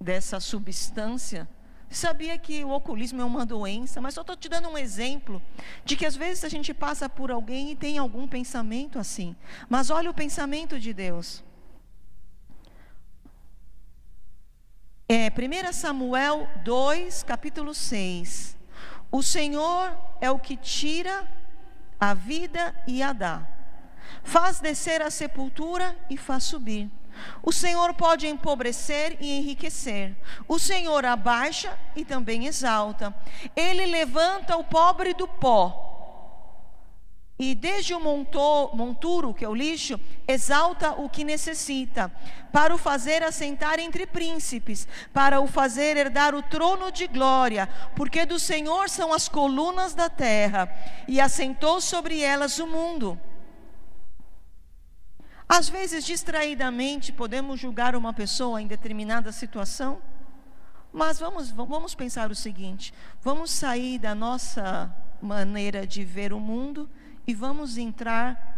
dessa 0.00 0.40
substância? 0.40 1.48
Você 1.88 2.06
sabia 2.06 2.36
que 2.36 2.64
o 2.64 2.70
oculismo 2.70 3.22
é 3.22 3.24
uma 3.24 3.46
doença? 3.46 4.00
Mas 4.00 4.14
só 4.14 4.22
estou 4.22 4.36
te 4.36 4.48
dando 4.48 4.68
um 4.68 4.76
exemplo 4.76 5.40
de 5.84 5.94
que 5.94 6.04
às 6.04 6.16
vezes 6.16 6.42
a 6.42 6.48
gente 6.48 6.74
passa 6.74 7.08
por 7.08 7.30
alguém 7.30 7.70
e 7.70 7.76
tem 7.76 7.96
algum 7.96 8.26
pensamento 8.26 8.98
assim. 8.98 9.36
Mas 9.68 9.88
olha 9.88 10.10
o 10.10 10.14
pensamento 10.14 10.80
de 10.80 10.92
Deus. 10.92 11.44
É, 15.10 15.30
1 15.30 15.72
Samuel 15.72 16.46
2, 16.62 17.22
capítulo 17.22 17.72
6. 17.72 18.54
O 19.10 19.22
Senhor 19.22 19.90
é 20.20 20.30
o 20.30 20.38
que 20.38 20.54
tira 20.54 21.26
a 21.98 22.12
vida 22.12 22.74
e 22.86 23.02
a 23.02 23.14
dá. 23.14 23.48
Faz 24.22 24.60
descer 24.60 25.00
a 25.00 25.10
sepultura 25.10 25.96
e 26.10 26.18
faz 26.18 26.44
subir. 26.44 26.90
O 27.42 27.50
Senhor 27.50 27.94
pode 27.94 28.26
empobrecer 28.26 29.16
e 29.18 29.38
enriquecer. 29.38 30.14
O 30.46 30.58
Senhor 30.58 31.06
abaixa 31.06 31.74
e 31.96 32.04
também 32.04 32.44
exalta. 32.44 33.14
Ele 33.56 33.86
levanta 33.86 34.58
o 34.58 34.64
pobre 34.64 35.14
do 35.14 35.26
pó 35.26 35.87
e 37.38 37.54
desde 37.54 37.94
o 37.94 38.00
monturo, 38.00 39.32
que 39.32 39.44
é 39.44 39.48
o 39.48 39.54
lixo, 39.54 40.00
exalta 40.26 40.92
o 40.92 41.08
que 41.08 41.22
necessita, 41.22 42.10
para 42.52 42.74
o 42.74 42.78
fazer 42.78 43.22
assentar 43.22 43.78
entre 43.78 44.06
príncipes, 44.06 44.88
para 45.12 45.40
o 45.40 45.46
fazer 45.46 45.96
herdar 45.96 46.34
o 46.34 46.42
trono 46.42 46.90
de 46.90 47.06
glória, 47.06 47.68
porque 47.94 48.26
do 48.26 48.40
Senhor 48.40 48.88
são 48.88 49.12
as 49.12 49.28
colunas 49.28 49.94
da 49.94 50.10
terra, 50.10 50.68
e 51.06 51.20
assentou 51.20 51.80
sobre 51.80 52.20
elas 52.20 52.58
o 52.58 52.66
mundo. 52.66 53.18
Às 55.48 55.68
vezes, 55.68 56.04
distraidamente, 56.04 57.12
podemos 57.12 57.60
julgar 57.60 57.94
uma 57.94 58.12
pessoa 58.12 58.60
em 58.60 58.66
determinada 58.66 59.30
situação, 59.30 60.02
Mas 60.92 61.18
vamos, 61.18 61.50
vamos 61.50 61.94
pensar 61.94 62.30
o 62.30 62.34
seguinte: 62.34 62.92
vamos 63.20 63.50
sair 63.50 63.98
da 63.98 64.14
nossa 64.14 64.92
maneira 65.20 65.86
de 65.86 66.02
ver 66.02 66.32
o 66.32 66.40
mundo 66.40 66.88
e 67.28 67.34
vamos 67.34 67.76
entrar 67.76 68.48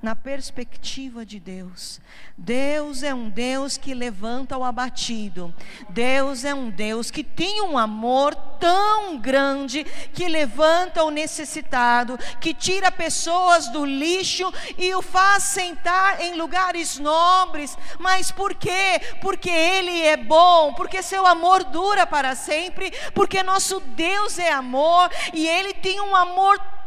na 0.00 0.16
perspectiva 0.16 1.26
de 1.26 1.38
Deus. 1.38 2.00
Deus 2.38 3.02
é 3.02 3.12
um 3.12 3.28
Deus 3.28 3.76
que 3.76 3.92
levanta 3.92 4.56
o 4.56 4.64
abatido. 4.64 5.52
Deus 5.90 6.44
é 6.44 6.54
um 6.54 6.70
Deus 6.70 7.10
que 7.10 7.24
tem 7.24 7.60
um 7.60 7.76
amor 7.76 8.34
tão 8.58 9.18
grande 9.18 9.84
que 10.14 10.26
levanta 10.28 11.02
o 11.02 11.10
necessitado, 11.10 12.16
que 12.40 12.54
tira 12.54 12.90
pessoas 12.90 13.68
do 13.68 13.84
lixo 13.84 14.50
e 14.78 14.94
o 14.94 15.02
faz 15.02 15.42
sentar 15.42 16.20
em 16.22 16.34
lugares 16.34 16.98
nobres. 16.98 17.76
Mas 17.98 18.30
por 18.30 18.54
quê? 18.54 19.00
Porque 19.20 19.50
ele 19.50 20.02
é 20.02 20.16
bom, 20.16 20.72
porque 20.74 21.02
seu 21.02 21.26
amor 21.26 21.64
dura 21.64 22.06
para 22.06 22.34
sempre, 22.34 22.90
porque 23.12 23.42
nosso 23.42 23.80
Deus 23.80 24.38
é 24.38 24.52
amor 24.52 25.10
e 25.34 25.46
ele 25.46 25.74
tem 25.74 26.00
um 26.00 26.14
amor 26.16 26.58
tão 26.58 26.79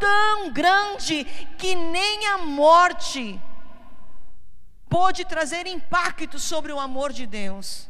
grande 0.54 1.26
que 1.58 1.76
nem 1.76 2.28
a 2.28 2.38
morte 2.40 3.40
pôde 4.90 5.26
trazer 5.26 5.66
impacto 5.66 6.38
sobre 6.38 6.72
o 6.72 6.80
amor 6.80 7.12
de 7.12 7.26
Deus. 7.26 7.90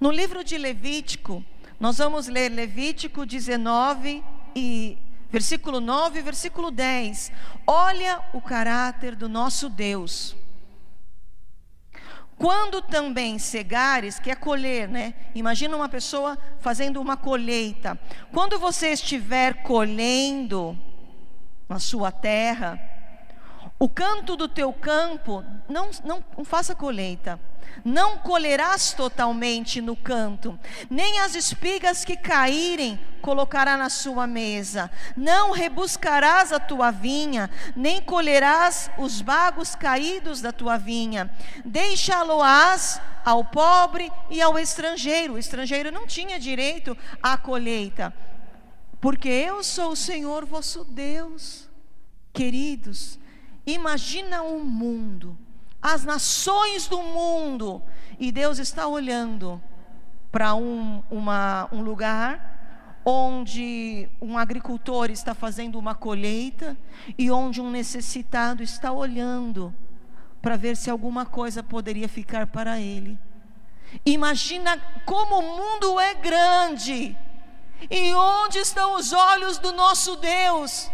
No 0.00 0.10
livro 0.10 0.44
de 0.44 0.56
Levítico, 0.56 1.44
nós 1.78 1.98
vamos 1.98 2.28
ler 2.28 2.50
Levítico 2.50 3.26
19 3.26 4.22
e 4.54 4.98
versículo 5.30 5.80
9 5.80 6.20
e 6.20 6.22
versículo 6.22 6.70
10. 6.70 7.32
Olha 7.66 8.22
o 8.32 8.40
caráter 8.40 9.16
do 9.16 9.28
nosso 9.28 9.68
Deus. 9.68 10.36
Quando 12.36 12.82
também 12.82 13.38
cegares, 13.38 14.18
que 14.18 14.30
é 14.30 14.34
colher, 14.34 14.88
né? 14.88 15.14
Imagina 15.34 15.76
uma 15.76 15.88
pessoa 15.88 16.36
fazendo 16.58 17.00
uma 17.00 17.16
colheita. 17.16 17.98
Quando 18.32 18.58
você 18.58 18.88
estiver 18.88 19.62
colhendo 19.62 20.76
na 21.68 21.78
sua 21.78 22.10
terra, 22.10 22.93
o 23.84 23.88
canto 23.88 24.34
do 24.34 24.48
teu 24.48 24.72
campo, 24.72 25.44
não, 25.68 25.90
não, 26.02 26.24
não 26.38 26.42
faça 26.42 26.74
colheita. 26.74 27.38
Não 27.84 28.16
colherás 28.16 28.94
totalmente 28.94 29.78
no 29.82 29.94
canto, 29.94 30.58
nem 30.88 31.18
as 31.18 31.34
espigas 31.34 32.02
que 32.02 32.16
caírem 32.16 32.98
colocará 33.20 33.76
na 33.76 33.90
sua 33.90 34.26
mesa, 34.26 34.90
não 35.14 35.50
rebuscarás 35.50 36.50
a 36.50 36.58
tua 36.58 36.90
vinha, 36.90 37.50
nem 37.76 38.00
colherás 38.00 38.90
os 38.96 39.20
bagos 39.20 39.74
caídos 39.74 40.40
da 40.40 40.50
tua 40.50 40.78
vinha, 40.78 41.30
deixá-lo-ás 41.62 43.02
ao 43.22 43.44
pobre 43.44 44.10
e 44.30 44.40
ao 44.40 44.58
estrangeiro. 44.58 45.34
O 45.34 45.38
estrangeiro 45.38 45.92
não 45.92 46.06
tinha 46.06 46.40
direito 46.40 46.96
à 47.22 47.36
colheita, 47.36 48.14
porque 48.98 49.28
eu 49.28 49.62
sou 49.62 49.90
o 49.92 49.96
Senhor 49.96 50.46
vosso 50.46 50.84
Deus. 50.84 51.68
Queridos, 52.32 53.18
imagina 53.66 54.42
um 54.42 54.64
mundo 54.64 55.38
as 55.84 56.02
nações 56.02 56.86
do 56.86 56.98
mundo. 57.02 57.82
E 58.18 58.32
Deus 58.32 58.58
está 58.58 58.86
olhando 58.86 59.62
para 60.32 60.54
um, 60.54 61.02
um 61.10 61.82
lugar 61.82 63.02
onde 63.04 64.08
um 64.18 64.38
agricultor 64.38 65.10
está 65.10 65.34
fazendo 65.34 65.78
uma 65.78 65.94
colheita 65.94 66.74
e 67.18 67.30
onde 67.30 67.60
um 67.60 67.70
necessitado 67.70 68.62
está 68.62 68.90
olhando 68.90 69.74
para 70.40 70.56
ver 70.56 70.74
se 70.74 70.88
alguma 70.88 71.26
coisa 71.26 71.62
poderia 71.62 72.08
ficar 72.08 72.46
para 72.46 72.80
ele. 72.80 73.18
Imagina 74.06 74.78
como 75.04 75.38
o 75.38 75.56
mundo 75.56 76.00
é 76.00 76.14
grande 76.14 77.14
e 77.90 78.14
onde 78.14 78.58
estão 78.58 78.96
os 78.96 79.12
olhos 79.12 79.58
do 79.58 79.70
nosso 79.70 80.16
Deus. 80.16 80.90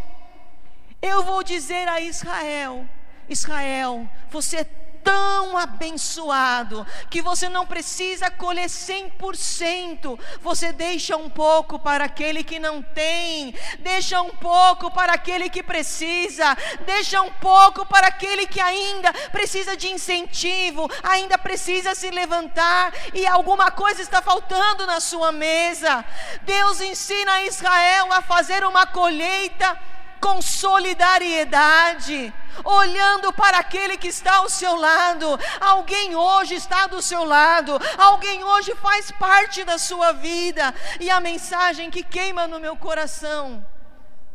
Eu 1.02 1.22
vou 1.22 1.42
dizer 1.42 1.88
a 1.88 2.00
Israel: 2.00 2.86
Israel, 3.28 4.08
você 4.30 4.58
é 4.58 4.64
tão 5.02 5.56
abençoado 5.56 6.86
que 7.08 7.22
você 7.22 7.48
não 7.48 7.66
precisa 7.66 8.30
colher 8.30 8.66
100%, 8.66 10.18
você 10.40 10.72
deixa 10.72 11.16
um 11.16 11.30
pouco 11.30 11.78
para 11.78 12.04
aquele 12.04 12.44
que 12.44 12.58
não 12.58 12.82
tem, 12.82 13.54
deixa 13.78 14.20
um 14.20 14.30
pouco 14.30 14.90
para 14.90 15.14
aquele 15.14 15.48
que 15.48 15.62
precisa, 15.62 16.56
deixa 16.84 17.20
um 17.22 17.30
pouco 17.32 17.86
para 17.86 18.08
aquele 18.08 18.46
que 18.46 18.60
ainda 18.60 19.12
precisa 19.30 19.76
de 19.76 19.88
incentivo, 19.88 20.88
ainda 21.02 21.38
precisa 21.38 21.94
se 21.94 22.10
levantar 22.10 22.92
e 23.14 23.26
alguma 23.26 23.70
coisa 23.70 24.02
está 24.02 24.20
faltando 24.20 24.86
na 24.86 25.00
sua 25.00 25.32
mesa. 25.32 26.04
Deus 26.42 26.80
ensina 26.80 27.32
a 27.32 27.44
Israel 27.44 28.12
a 28.12 28.22
fazer 28.22 28.64
uma 28.64 28.86
colheita 28.86 29.78
com 30.20 30.42
solidariedade, 30.42 32.32
olhando 32.62 33.32
para 33.32 33.58
aquele 33.58 33.96
que 33.96 34.08
está 34.08 34.36
ao 34.36 34.48
seu 34.48 34.76
lado. 34.76 35.26
Alguém 35.60 36.14
hoje 36.14 36.54
está 36.54 36.86
do 36.86 37.00
seu 37.00 37.24
lado, 37.24 37.78
alguém 37.96 38.44
hoje 38.44 38.74
faz 38.76 39.10
parte 39.10 39.64
da 39.64 39.78
sua 39.78 40.12
vida, 40.12 40.74
e 41.00 41.08
a 41.10 41.20
mensagem 41.20 41.90
que 41.90 42.02
queima 42.02 42.46
no 42.46 42.60
meu 42.60 42.76
coração 42.76 43.66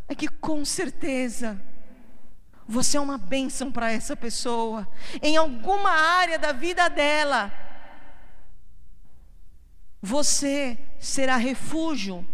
é 0.08 0.15
que 0.15 0.28
com 0.28 0.65
certeza 0.65 1.62
você 2.67 2.98
é 2.98 3.02
uma 3.02 3.17
bênção 3.17 3.71
para 3.71 3.91
essa 3.91 4.15
pessoa, 4.15 4.88
em 5.21 5.38
alguma 5.38 5.91
área 5.91 6.39
da 6.39 6.52
vida 6.52 6.89
dela. 6.89 7.52
Você 10.02 10.78
será 11.00 11.36
refúgio 11.38 12.26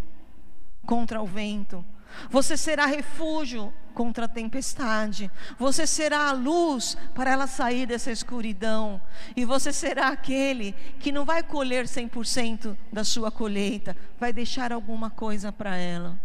contra 0.86 1.22
o 1.22 1.26
vento. 1.26 1.86
Você 2.30 2.56
será 2.58 2.86
refúgio 2.86 3.74
contra 3.94 4.26
a 4.26 4.28
tempestade. 4.28 5.30
Você 5.58 5.86
será 5.86 6.30
a 6.30 6.32
luz 6.32 6.98
para 7.14 7.32
ela 7.32 7.48
sair 7.48 7.86
dessa 7.86 8.12
escuridão. 8.12 9.02
E 9.36 9.46
você 9.46 9.72
será 9.72 10.10
aquele 10.10 10.74
que 11.00 11.12
não 11.12 11.26
vai 11.26 11.44
colher 11.44 11.86
100% 11.86 12.76
da 12.92 13.04
sua 13.04 13.32
colheita, 13.32 13.96
vai 14.20 14.34
deixar 14.34 14.72
alguma 14.72 15.10
coisa 15.10 15.52
para 15.52 15.76
ela. 15.76 16.20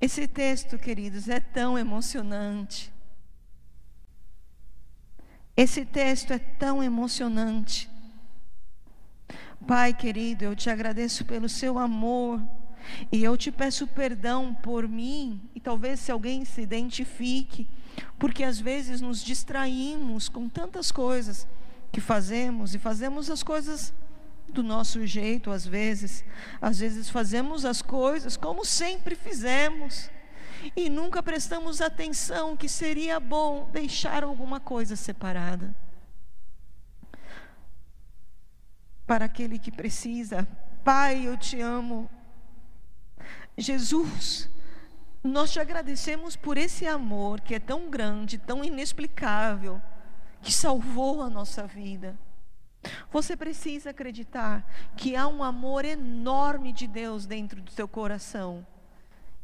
Esse 0.00 0.28
texto, 0.28 0.78
queridos, 0.78 1.28
é 1.28 1.40
tão 1.40 1.78
emocionante. 1.78 2.92
Esse 5.56 5.84
texto 5.84 6.32
é 6.32 6.38
tão 6.38 6.82
emocionante. 6.82 7.90
Pai 9.66 9.92
querido, 9.92 10.44
eu 10.44 10.54
te 10.54 10.70
agradeço 10.70 11.24
pelo 11.24 11.48
seu 11.48 11.78
amor 11.78 12.40
e 13.10 13.22
eu 13.22 13.36
te 13.36 13.50
peço 13.50 13.86
perdão 13.86 14.54
por 14.54 14.86
mim, 14.88 15.40
e 15.54 15.60
talvez 15.60 16.00
se 16.00 16.12
alguém 16.12 16.44
se 16.44 16.60
identifique, 16.60 17.66
porque 18.18 18.44
às 18.44 18.60
vezes 18.60 19.00
nos 19.00 19.22
distraímos 19.22 20.28
com 20.28 20.48
tantas 20.48 20.90
coisas 20.90 21.46
que 21.90 22.00
fazemos, 22.00 22.74
e 22.74 22.78
fazemos 22.78 23.30
as 23.30 23.42
coisas 23.42 23.92
do 24.48 24.62
nosso 24.62 25.06
jeito, 25.06 25.50
às 25.50 25.66
vezes. 25.66 26.24
Às 26.60 26.78
vezes 26.78 27.10
fazemos 27.10 27.64
as 27.64 27.82
coisas 27.82 28.36
como 28.36 28.64
sempre 28.64 29.14
fizemos, 29.14 30.10
e 30.74 30.88
nunca 30.88 31.22
prestamos 31.22 31.80
atenção 31.80 32.56
que 32.56 32.68
seria 32.68 33.20
bom 33.20 33.68
deixar 33.70 34.24
alguma 34.24 34.58
coisa 34.58 34.96
separada. 34.96 35.74
Para 39.06 39.24
aquele 39.24 39.58
que 39.58 39.70
precisa, 39.70 40.46
Pai, 40.84 41.26
eu 41.26 41.36
te 41.36 41.60
amo, 41.60 42.10
Jesus, 43.60 44.48
nós 45.22 45.50
te 45.50 45.58
agradecemos 45.58 46.36
por 46.36 46.56
esse 46.56 46.86
amor 46.86 47.40
que 47.40 47.56
é 47.56 47.58
tão 47.58 47.90
grande, 47.90 48.38
tão 48.38 48.64
inexplicável, 48.64 49.82
que 50.40 50.52
salvou 50.52 51.20
a 51.20 51.28
nossa 51.28 51.66
vida. 51.66 52.16
Você 53.10 53.36
precisa 53.36 53.90
acreditar 53.90 54.64
que 54.96 55.16
há 55.16 55.26
um 55.26 55.42
amor 55.42 55.84
enorme 55.84 56.72
de 56.72 56.86
Deus 56.86 57.26
dentro 57.26 57.60
do 57.60 57.72
teu 57.72 57.88
coração. 57.88 58.64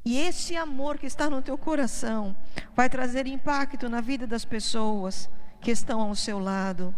E 0.04 0.18
esse 0.18 0.54
amor 0.54 0.98
que 0.98 1.06
está 1.06 1.28
no 1.28 1.42
teu 1.42 1.58
coração 1.58 2.36
vai 2.76 2.88
trazer 2.88 3.26
impacto 3.26 3.88
na 3.88 4.00
vida 4.00 4.26
das 4.26 4.44
pessoas 4.44 5.28
que 5.60 5.70
estão 5.70 6.00
ao 6.00 6.14
seu 6.14 6.38
lado. 6.38 6.94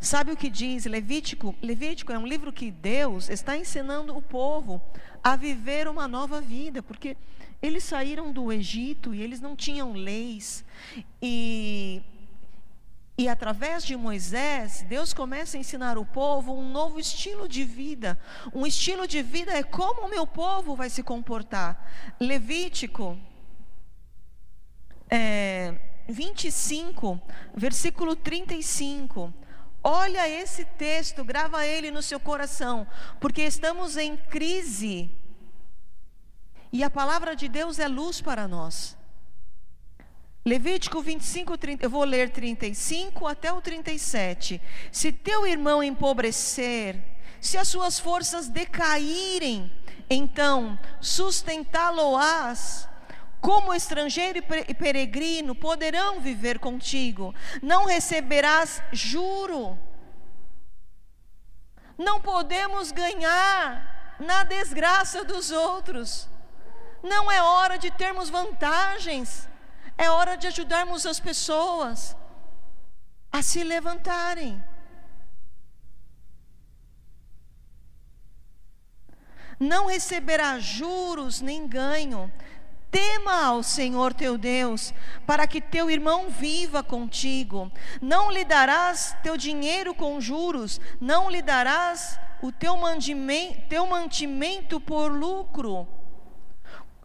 Sabe 0.00 0.30
o 0.30 0.36
que 0.36 0.48
diz 0.48 0.84
Levítico? 0.84 1.54
Levítico 1.60 2.12
é 2.12 2.18
um 2.18 2.26
livro 2.26 2.52
que 2.52 2.70
Deus 2.70 3.28
está 3.28 3.56
ensinando 3.56 4.16
o 4.16 4.22
povo 4.22 4.80
a 5.22 5.34
viver 5.34 5.88
uma 5.88 6.06
nova 6.06 6.40
vida, 6.40 6.80
porque 6.82 7.16
eles 7.60 7.82
saíram 7.82 8.32
do 8.32 8.52
Egito 8.52 9.12
e 9.12 9.20
eles 9.20 9.40
não 9.40 9.56
tinham 9.56 9.92
leis. 9.92 10.64
E, 11.20 12.00
e 13.18 13.28
através 13.28 13.82
de 13.82 13.96
Moisés, 13.96 14.84
Deus 14.88 15.12
começa 15.12 15.56
a 15.56 15.60
ensinar 15.60 15.98
o 15.98 16.06
povo 16.06 16.54
um 16.54 16.70
novo 16.70 17.00
estilo 17.00 17.48
de 17.48 17.64
vida. 17.64 18.16
Um 18.54 18.64
estilo 18.64 19.04
de 19.04 19.20
vida 19.20 19.50
é 19.52 19.64
como 19.64 20.06
o 20.06 20.10
meu 20.10 20.28
povo 20.28 20.76
vai 20.76 20.88
se 20.88 21.02
comportar. 21.02 22.14
Levítico, 22.20 23.18
é, 25.10 25.74
25, 26.08 27.20
versículo 27.52 28.14
35. 28.14 29.34
Olha 29.82 30.28
esse 30.28 30.64
texto, 30.64 31.24
grava 31.24 31.66
ele 31.66 31.90
no 31.90 32.02
seu 32.02 32.18
coração, 32.18 32.86
porque 33.20 33.42
estamos 33.42 33.96
em 33.96 34.16
crise. 34.16 35.10
E 36.72 36.82
a 36.82 36.90
palavra 36.90 37.34
de 37.34 37.48
Deus 37.48 37.78
é 37.78 37.88
luz 37.88 38.20
para 38.20 38.46
nós. 38.46 38.96
Levítico 40.44 41.02
25, 41.02 41.58
30, 41.58 41.86
eu 41.86 41.90
vou 41.90 42.04
ler 42.04 42.30
35 42.30 43.26
até 43.26 43.52
o 43.52 43.60
37. 43.60 44.60
Se 44.90 45.12
teu 45.12 45.46
irmão 45.46 45.82
empobrecer, 45.82 47.02
se 47.40 47.58
as 47.58 47.68
suas 47.68 47.98
forças 47.98 48.48
decaírem, 48.48 49.70
então 50.08 50.78
sustentá-lo-ás. 51.00 52.88
Como 53.40 53.74
estrangeiro 53.74 54.38
e 54.68 54.74
peregrino 54.74 55.54
poderão 55.54 56.20
viver 56.20 56.58
contigo, 56.58 57.34
não 57.62 57.86
receberás 57.86 58.82
juro. 58.92 59.78
Não 61.96 62.20
podemos 62.20 62.92
ganhar 62.92 64.16
na 64.18 64.44
desgraça 64.44 65.24
dos 65.24 65.50
outros. 65.50 66.28
Não 67.02 67.30
é 67.30 67.40
hora 67.40 67.78
de 67.78 67.90
termos 67.92 68.28
vantagens 68.28 69.48
é 69.98 70.08
hora 70.08 70.36
de 70.36 70.46
ajudarmos 70.46 71.04
as 71.04 71.18
pessoas 71.18 72.16
a 73.32 73.42
se 73.42 73.64
levantarem. 73.64 74.62
Não 79.58 79.86
receberá 79.86 80.60
juros 80.60 81.40
nem 81.40 81.66
ganho. 81.66 82.32
Tema 82.90 83.44
ao 83.44 83.62
Senhor 83.62 84.14
teu 84.14 84.38
Deus, 84.38 84.94
para 85.26 85.46
que 85.46 85.60
teu 85.60 85.90
irmão 85.90 86.30
viva 86.30 86.82
contigo. 86.82 87.70
Não 88.00 88.30
lhe 88.30 88.44
darás 88.44 89.14
teu 89.22 89.36
dinheiro 89.36 89.94
com 89.94 90.20
juros, 90.20 90.80
não 91.00 91.30
lhe 91.30 91.42
darás 91.42 92.18
o 92.40 92.50
teu 92.50 92.76
mantimento, 92.76 93.60
teu 93.68 93.86
mantimento 93.86 94.80
por 94.80 95.12
lucro. 95.12 95.86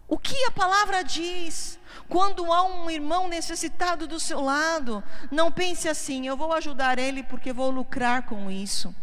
O 0.07 0.17
que 0.17 0.45
a 0.45 0.51
palavra 0.51 1.03
diz? 1.03 1.79
Quando 2.07 2.53
há 2.53 2.63
um 2.63 2.89
irmão 2.89 3.27
necessitado 3.27 4.05
do 4.05 4.19
seu 4.19 4.39
lado, 4.39 5.03
não 5.31 5.51
pense 5.51 5.89
assim: 5.89 6.27
eu 6.27 6.37
vou 6.37 6.53
ajudar 6.53 6.99
ele 6.99 7.23
porque 7.23 7.51
vou 7.51 7.71
lucrar 7.71 8.23
com 8.23 8.51
isso. 8.51 8.93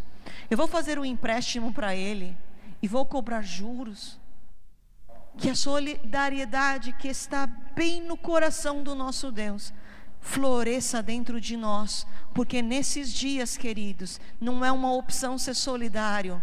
Eu 0.49 0.57
vou 0.57 0.69
fazer 0.69 0.99
um 0.99 1.05
empréstimo 1.05 1.73
para 1.73 1.95
ele 1.97 2.37
e 2.83 2.87
vou 2.87 3.05
cobrar 3.05 3.43
juros. 3.43 4.19
Que 5.38 5.51
a 5.51 5.55
solidariedade 5.55 6.93
que 6.93 7.09
está 7.09 7.47
bem 7.75 8.03
no 8.03 8.16
coração 8.16 8.83
do 8.83 8.95
nosso 8.95 9.31
Deus 9.31 9.73
floresça 10.21 11.03
dentro 11.03 11.40
de 11.40 11.57
nós, 11.57 12.07
porque 12.35 12.61
nesses 12.61 13.12
dias, 13.12 13.57
queridos, 13.57 14.21
não 14.40 14.64
é 14.64 14.71
uma 14.71 14.93
opção 14.93 15.38
ser 15.38 15.55
solidário. 15.55 16.40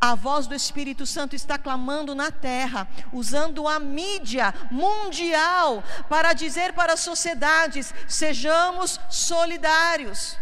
A 0.00 0.14
voz 0.14 0.46
do 0.46 0.54
Espírito 0.54 1.06
Santo 1.06 1.36
está 1.36 1.56
clamando 1.56 2.14
na 2.14 2.30
terra, 2.30 2.88
usando 3.12 3.66
a 3.68 3.78
mídia 3.78 4.52
mundial 4.70 5.82
para 6.08 6.32
dizer 6.32 6.72
para 6.72 6.94
as 6.94 7.00
sociedades: 7.00 7.94
sejamos 8.08 9.00
solidários. 9.08 10.36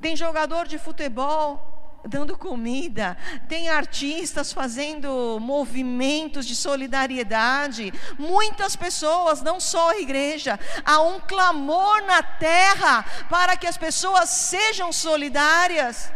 Tem 0.00 0.16
jogador 0.16 0.66
de 0.66 0.78
futebol 0.78 1.69
dando 2.04 2.36
comida, 2.36 3.16
tem 3.48 3.68
artistas 3.68 4.52
fazendo 4.52 5.38
movimentos 5.40 6.46
de 6.46 6.54
solidariedade, 6.54 7.92
muitas 8.18 8.76
pessoas, 8.76 9.42
não 9.42 9.60
só 9.60 9.90
a 9.90 9.98
igreja, 9.98 10.58
há 10.84 11.00
um 11.00 11.20
clamor 11.20 12.02
na 12.02 12.22
terra 12.22 13.02
para 13.28 13.56
que 13.56 13.66
as 13.66 13.76
pessoas 13.76 14.30
sejam 14.30 14.92
solidárias. 14.92 16.12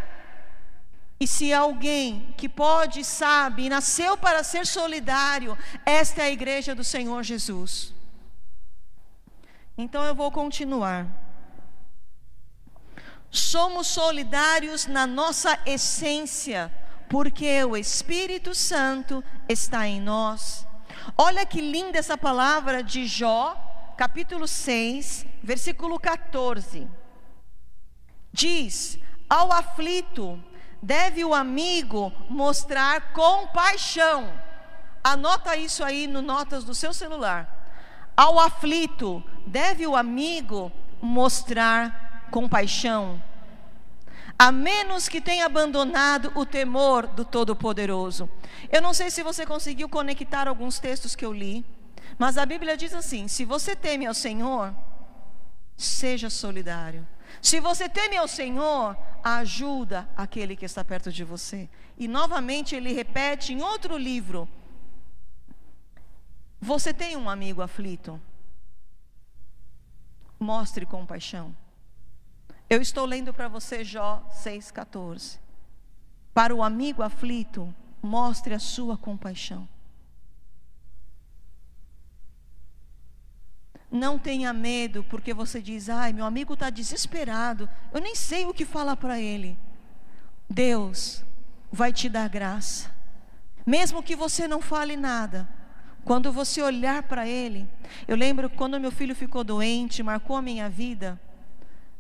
E 1.21 1.27
se 1.27 1.53
alguém 1.53 2.35
que 2.37 2.49
pode, 2.49 3.05
sabe, 3.05 3.69
nasceu 3.69 4.17
para 4.17 4.43
ser 4.43 4.67
solidário, 4.67 5.57
esta 5.87 6.23
é 6.23 6.27
a 6.27 6.31
igreja 6.31 6.75
do 6.75 6.85
Senhor 6.85 7.23
Jesus. 7.23 7.95
Então 9.77 10.05
eu 10.05 10.15
vou 10.15 10.31
continuar. 10.31 11.24
Somos 13.35 13.89
solidários 13.89 14.87
na 14.87 15.09
nossa 15.09 15.59
essência, 15.67 16.73
porque 17.09 17.65
o 17.65 17.77
Espírito 17.77 18.55
Santo 18.55 19.25
está 19.49 19.89
em 19.89 20.01
nós. 20.01 20.65
Olha 21.19 21.45
que 21.45 21.61
linda 21.61 21.99
essa 21.99 22.17
palavra 22.17 22.81
de 22.81 23.09
Jó, 23.09 23.57
capítulo 23.97 24.47
6, 24.47 25.27
versículo 25.43 25.99
14. 25.99 26.89
Diz: 28.33 29.01
Ao 29.29 29.51
aflito 29.51 30.41
deve 30.81 31.25
o 31.25 31.35
amigo 31.35 32.13
mostrar 32.31 33.13
compaixão. 33.13 34.33
Anota 35.03 35.57
isso 35.57 35.83
aí 35.83 36.07
no 36.07 36.23
notas 36.23 36.63
do 36.63 36.73
seu 36.73 36.95
celular. 36.95 37.51
Ao 38.17 38.39
aflito 38.39 39.25
deve 39.45 39.85
o 39.89 39.97
amigo 39.97 40.71
mostrar 41.03 42.04
compaixão, 42.31 43.23
a 44.39 44.51
menos 44.51 45.09
que 45.09 45.21
tenha 45.21 45.47
abandonado 45.47 46.33
o 46.35 46.45
temor 46.45 47.07
do 47.07 47.25
Todo-Poderoso. 47.25 48.29
Eu 48.71 48.83
não 48.83 48.93
sei 48.93 49.11
se 49.11 49.23
você 49.23 49.47
conseguiu 49.47 49.89
conectar 49.89 50.49
alguns 50.49 50.79
textos 50.79 51.15
que 51.15 51.25
eu 51.25 51.33
li, 51.33 51.65
mas 52.19 52.37
a 52.37 52.47
Bíblia 52.47 52.77
diz 52.77 52.93
assim: 52.95 53.29
se 53.29 53.45
você 53.45 53.77
teme 53.77 54.07
ao 54.07 54.15
Senhor, 54.15 54.75
seja 55.77 56.31
solidário. 56.31 57.07
Se 57.41 57.61
você 57.61 57.89
teme 57.89 58.17
ao 58.17 58.29
Senhor, 58.29 58.97
ajuda 59.23 60.09
aquele 60.17 60.57
que 60.57 60.65
está 60.65 60.85
perto 60.85 61.11
de 61.11 61.25
você. 61.25 61.69
E 61.99 62.09
novamente 62.09 62.75
ele 62.75 62.93
repete 62.93 63.53
em 63.53 63.63
outro 63.63 63.97
livro: 63.97 64.49
Você 66.61 66.93
tem 66.93 67.17
um 67.17 67.29
amigo 67.29 67.63
aflito? 67.63 68.21
Mostre 70.39 70.85
compaixão. 70.85 71.55
Eu 72.69 72.81
estou 72.81 73.05
lendo 73.05 73.33
para 73.33 73.49
você 73.49 73.85
Jó 73.85 74.27
6,14. 74.45 75.39
Para 76.33 76.55
o 76.55 76.63
amigo 76.63 77.03
aflito, 77.03 77.73
mostre 78.03 78.55
a 78.55 78.59
sua 78.59 78.97
compaixão. 78.97 79.69
Não 83.91 84.19
tenha 84.19 84.53
medo, 84.53 85.05
porque 85.05 85.33
você 85.33 85.63
diz: 85.63 85.89
ai, 85.89 86.13
meu 86.13 86.25
amigo 86.25 86.55
está 86.55 86.69
desesperado, 86.69 87.69
eu 87.93 88.01
nem 88.01 88.15
sei 88.17 88.45
o 88.45 88.53
que 88.53 88.65
falar 88.65 88.97
para 88.97 89.21
ele. 89.21 89.57
Deus 90.51 91.25
vai 91.71 91.93
te 91.93 92.09
dar 92.09 92.29
graça, 92.29 92.91
mesmo 93.65 94.03
que 94.03 94.17
você 94.17 94.49
não 94.49 94.61
fale 94.61 94.97
nada. 94.97 95.49
Quando 96.05 96.33
você 96.33 96.61
olhar 96.61 97.05
para 97.05 97.27
ele, 97.27 97.69
eu 98.07 98.17
lembro 98.17 98.51
quando 98.51 98.81
meu 98.81 98.91
filho 98.91 99.15
ficou 99.15 99.43
doente, 99.45 100.03
marcou 100.03 100.37
a 100.37 100.43
minha 100.43 100.69
vida. 100.69 101.19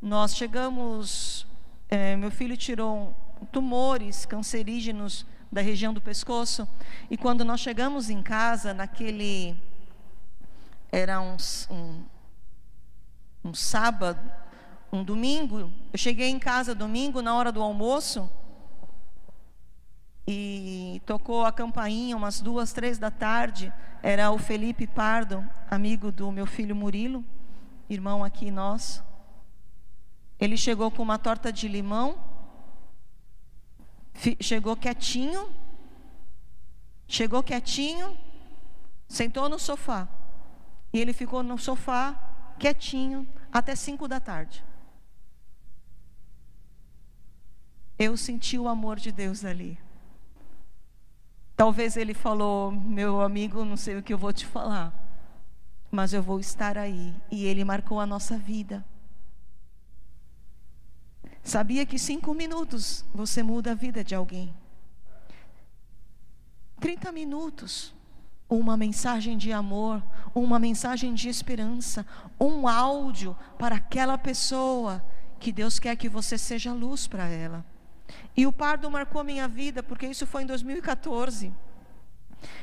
Nós 0.04 0.36
chegamos, 0.36 1.46
é, 1.88 2.14
meu 2.14 2.30
filho 2.30 2.58
tirou 2.58 3.16
tumores 3.50 4.26
cancerígenos 4.26 5.24
da 5.50 5.62
região 5.62 5.94
do 5.94 6.00
pescoço, 6.02 6.68
e 7.08 7.16
quando 7.16 7.42
nós 7.42 7.60
chegamos 7.60 8.10
em 8.10 8.22
casa, 8.22 8.74
naquele. 8.74 9.56
Era 10.92 11.22
um, 11.22 11.38
um, 11.70 12.02
um 13.46 13.54
sábado, 13.54 14.20
um 14.92 15.02
domingo, 15.02 15.72
eu 15.90 15.98
cheguei 15.98 16.28
em 16.28 16.38
casa 16.38 16.74
domingo, 16.74 17.22
na 17.22 17.34
hora 17.34 17.50
do 17.50 17.62
almoço, 17.62 18.30
e 20.26 21.00
tocou 21.06 21.46
a 21.46 21.50
campainha 21.50 22.14
umas 22.14 22.42
duas, 22.42 22.74
três 22.74 22.98
da 22.98 23.10
tarde. 23.10 23.72
Era 24.02 24.30
o 24.30 24.36
Felipe 24.36 24.86
Pardo, 24.86 25.42
amigo 25.70 26.12
do 26.12 26.30
meu 26.30 26.44
filho 26.44 26.76
Murilo, 26.76 27.24
irmão 27.88 28.22
aqui 28.22 28.50
nosso. 28.50 29.13
Ele 30.38 30.56
chegou 30.56 30.90
com 30.90 31.02
uma 31.02 31.18
torta 31.18 31.52
de 31.52 31.68
limão, 31.68 32.18
chegou 34.40 34.76
quietinho, 34.76 35.50
chegou 37.06 37.42
quietinho, 37.42 38.16
sentou 39.08 39.48
no 39.48 39.58
sofá. 39.58 40.08
E 40.92 40.98
ele 41.00 41.12
ficou 41.12 41.42
no 41.42 41.58
sofá 41.58 42.14
quietinho 42.58 43.26
até 43.52 43.74
cinco 43.74 44.06
da 44.06 44.20
tarde. 44.20 44.64
Eu 47.98 48.16
senti 48.16 48.58
o 48.58 48.68
amor 48.68 48.98
de 48.98 49.12
Deus 49.12 49.44
ali. 49.44 49.78
Talvez 51.56 51.96
ele 51.96 52.12
falou, 52.12 52.72
meu 52.72 53.20
amigo, 53.20 53.64
não 53.64 53.76
sei 53.76 53.96
o 53.96 54.02
que 54.02 54.12
eu 54.12 54.18
vou 54.18 54.32
te 54.32 54.44
falar, 54.44 54.92
mas 55.90 56.12
eu 56.12 56.20
vou 56.20 56.40
estar 56.40 56.76
aí. 56.76 57.14
E 57.30 57.44
ele 57.44 57.64
marcou 57.64 58.00
a 58.00 58.06
nossa 58.06 58.36
vida. 58.36 58.84
Sabia 61.44 61.84
que 61.84 61.98
cinco 61.98 62.32
minutos 62.32 63.04
você 63.14 63.42
muda 63.42 63.72
a 63.72 63.74
vida 63.74 64.02
de 64.02 64.14
alguém? 64.14 64.54
30 66.80 67.12
minutos. 67.12 67.94
uma 68.48 68.76
mensagem 68.76 69.36
de 69.36 69.52
amor, 69.52 70.02
uma 70.34 70.58
mensagem 70.58 71.12
de 71.12 71.28
esperança, 71.28 72.06
um 72.38 72.68
áudio 72.68 73.36
para 73.58 73.76
aquela 73.76 74.16
pessoa 74.16 75.04
que 75.40 75.50
Deus 75.50 75.78
quer 75.78 75.96
que 75.96 76.08
você 76.08 76.38
seja 76.38 76.72
luz 76.72 77.06
para 77.06 77.26
ela. 77.26 77.64
E 78.36 78.46
o 78.46 78.52
pardo 78.52 78.90
marcou 78.90 79.20
a 79.20 79.24
minha 79.24 79.48
vida, 79.48 79.82
porque 79.82 80.06
isso 80.06 80.26
foi 80.26 80.44
em 80.44 80.46
2014. 80.46 81.52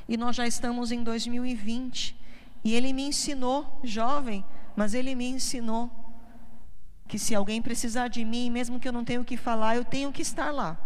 E 0.07 0.15
nós 0.17 0.35
já 0.35 0.47
estamos 0.47 0.91
em 0.91 1.03
2020. 1.03 2.15
E 2.63 2.73
ele 2.73 2.93
me 2.93 3.03
ensinou, 3.03 3.79
jovem, 3.83 4.45
mas 4.75 4.93
ele 4.93 5.13
me 5.13 5.27
ensinou 5.27 5.89
que 7.11 7.19
se 7.19 7.35
alguém 7.35 7.61
precisar 7.61 8.07
de 8.07 8.23
mim, 8.23 8.49
mesmo 8.49 8.79
que 8.79 8.87
eu 8.87 8.93
não 8.93 9.03
tenha 9.03 9.19
o 9.19 9.25
que 9.25 9.35
falar, 9.35 9.75
eu 9.75 9.83
tenho 9.83 10.13
que 10.13 10.21
estar 10.21 10.49
lá. 10.49 10.77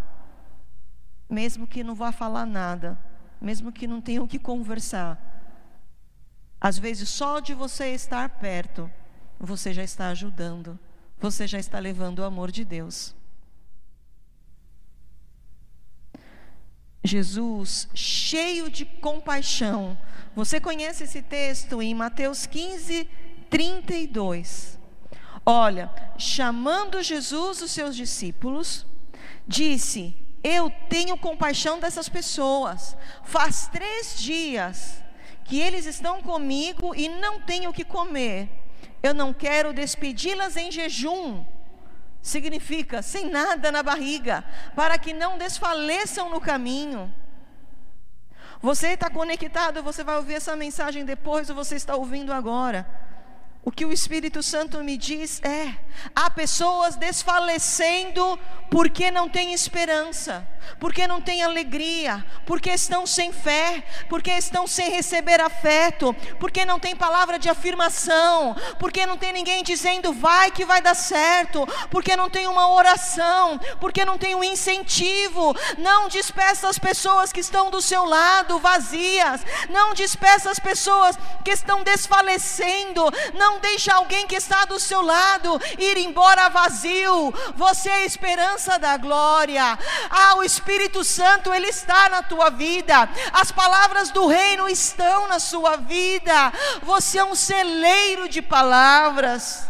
Mesmo 1.29 1.67
que 1.67 1.83
não 1.83 1.93
vá 1.93 2.11
falar 2.11 2.47
nada, 2.47 2.97
mesmo 3.39 3.71
que 3.71 3.85
não 3.85 4.01
tenha 4.01 4.23
o 4.23 4.27
que 4.27 4.39
conversar. 4.39 5.21
Às 6.59 6.79
vezes, 6.79 7.09
só 7.09 7.39
de 7.39 7.53
você 7.53 7.89
estar 7.89 8.27
perto, 8.27 8.89
você 9.39 9.71
já 9.71 9.83
está 9.83 10.07
ajudando, 10.07 10.79
você 11.19 11.45
já 11.45 11.59
está 11.59 11.77
levando 11.77 12.17
o 12.17 12.23
amor 12.23 12.49
de 12.49 12.65
Deus. 12.65 13.15
Jesus, 17.03 17.87
cheio 17.93 18.71
de 18.71 18.83
compaixão. 18.83 19.95
Você 20.35 20.59
conhece 20.59 21.03
esse 21.03 21.21
texto 21.21 21.83
em 21.83 21.93
Mateus 21.93 22.47
15, 22.47 23.07
32. 23.47 24.83
Olha, 25.45 25.91
chamando 26.17 27.03
Jesus 27.03 27.61
os 27.61 27.71
seus 27.71 27.95
discípulos, 27.95 28.85
disse: 29.47 30.17
Eu 30.43 30.71
tenho 30.89 31.17
compaixão 31.17 31.79
dessas 31.79 32.09
pessoas. 32.09 32.97
Faz 33.23 33.67
três 33.67 34.17
dias 34.17 35.03
que 35.43 35.59
eles 35.59 35.85
estão 35.85 36.21
comigo 36.21 36.95
e 36.95 37.07
não 37.07 37.39
tenho 37.39 37.69
o 37.69 37.73
que 37.73 37.85
comer. 37.85 38.49
Eu 39.03 39.13
não 39.13 39.31
quero 39.31 39.71
despedi-las 39.71 40.57
em 40.57 40.71
jejum. 40.71 41.45
Significa 42.23 43.03
sem 43.03 43.29
nada 43.29 43.71
na 43.71 43.83
barriga, 43.83 44.43
para 44.75 44.97
que 44.97 45.13
não 45.13 45.37
desfaleçam 45.37 46.27
no 46.27 46.41
caminho. 46.41 47.13
Você 48.59 48.93
está 48.93 49.11
conectado, 49.11 49.83
você 49.83 50.03
vai 50.03 50.15
ouvir 50.15 50.33
essa 50.33 50.55
mensagem 50.55 51.05
depois 51.05 51.51
ou 51.51 51.55
você 51.55 51.75
está 51.75 51.95
ouvindo 51.95 52.33
agora. 52.33 53.04
O 53.65 53.71
que 53.71 53.83
o 53.83 53.91
Espírito 53.91 54.43
Santo 54.43 54.83
me 54.83 54.95
diz 54.95 55.41
é: 55.43 55.73
há 56.15 56.29
pessoas 56.29 56.95
desfalecendo 56.95 58.39
porque 58.69 59.09
não 59.09 59.27
têm 59.27 59.53
esperança, 59.53 60.47
porque 60.79 61.07
não 61.07 61.19
têm 61.19 61.41
alegria, 61.41 62.23
porque 62.45 62.69
estão 62.69 63.07
sem 63.07 63.31
fé, 63.31 63.83
porque 64.07 64.29
estão 64.31 64.67
sem 64.67 64.91
receber 64.91 65.41
afeto, 65.41 66.15
porque 66.39 66.63
não 66.63 66.79
tem 66.79 66.95
palavra 66.95 67.39
de 67.39 67.49
afirmação, 67.49 68.55
porque 68.79 69.03
não 69.05 69.17
tem 69.17 69.33
ninguém 69.33 69.63
dizendo 69.63 70.13
vai 70.13 70.51
que 70.51 70.63
vai 70.63 70.79
dar 70.79 70.95
certo, 70.95 71.67
porque 71.89 72.15
não 72.15 72.29
tem 72.29 72.45
uma 72.47 72.69
oração, 72.69 73.59
porque 73.79 74.05
não 74.05 74.17
tem 74.17 74.35
um 74.35 74.43
incentivo. 74.43 75.55
Não 75.79 76.07
despeça 76.07 76.69
as 76.69 76.77
pessoas 76.77 77.31
que 77.33 77.39
estão 77.39 77.71
do 77.71 77.81
seu 77.81 78.05
lado 78.05 78.59
vazias, 78.59 79.41
não 79.69 79.93
despeça 79.93 80.51
as 80.51 80.59
pessoas 80.59 81.17
que 81.43 81.51
estão 81.51 81.83
desfalecendo, 81.83 83.03
não 83.33 83.54
não 83.55 83.59
deixe 83.61 83.89
alguém 83.89 84.27
que 84.27 84.35
está 84.35 84.65
do 84.65 84.79
seu 84.79 85.01
lado 85.01 85.59
ir 85.79 85.97
embora 85.97 86.49
vazio. 86.49 87.33
Você 87.55 87.89
é 87.89 87.93
a 87.93 88.05
esperança 88.05 88.77
da 88.77 88.97
glória. 88.97 89.79
Ah, 90.09 90.35
o 90.35 90.43
Espírito 90.43 91.03
Santo, 91.03 91.53
ele 91.53 91.67
está 91.67 92.09
na 92.09 92.21
tua 92.21 92.49
vida. 92.49 93.09
As 93.31 93.51
palavras 93.51 94.11
do 94.11 94.27
reino 94.27 94.67
estão 94.67 95.27
na 95.27 95.39
sua 95.39 95.77
vida. 95.77 96.51
Você 96.83 97.17
é 97.17 97.23
um 97.23 97.35
celeiro 97.35 98.27
de 98.27 98.41
palavras. 98.41 99.67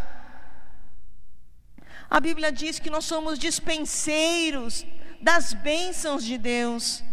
A 2.09 2.19
Bíblia 2.19 2.51
diz 2.51 2.79
que 2.79 2.89
nós 2.89 3.05
somos 3.05 3.37
dispenseiros 3.37 4.85
das 5.21 5.53
bênçãos 5.53 6.23
de 6.23 6.37
Deus. 6.37 7.03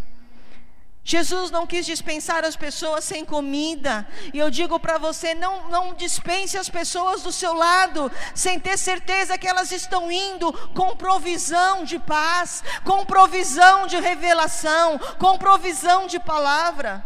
Jesus 1.04 1.50
não 1.50 1.66
quis 1.66 1.84
dispensar 1.84 2.44
as 2.44 2.54
pessoas 2.54 3.04
sem 3.04 3.24
comida, 3.24 4.06
e 4.32 4.38
eu 4.38 4.48
digo 4.50 4.78
para 4.78 4.98
você: 4.98 5.34
não, 5.34 5.68
não 5.68 5.94
dispense 5.94 6.56
as 6.56 6.68
pessoas 6.68 7.22
do 7.22 7.32
seu 7.32 7.52
lado, 7.54 8.10
sem 8.34 8.58
ter 8.60 8.78
certeza 8.78 9.36
que 9.36 9.48
elas 9.48 9.72
estão 9.72 10.12
indo 10.12 10.52
com 10.74 10.96
provisão 10.96 11.84
de 11.84 11.98
paz, 11.98 12.62
com 12.84 13.04
provisão 13.04 13.86
de 13.88 13.98
revelação, 13.98 14.96
com 15.18 15.36
provisão 15.36 16.06
de 16.06 16.20
palavra. 16.20 17.04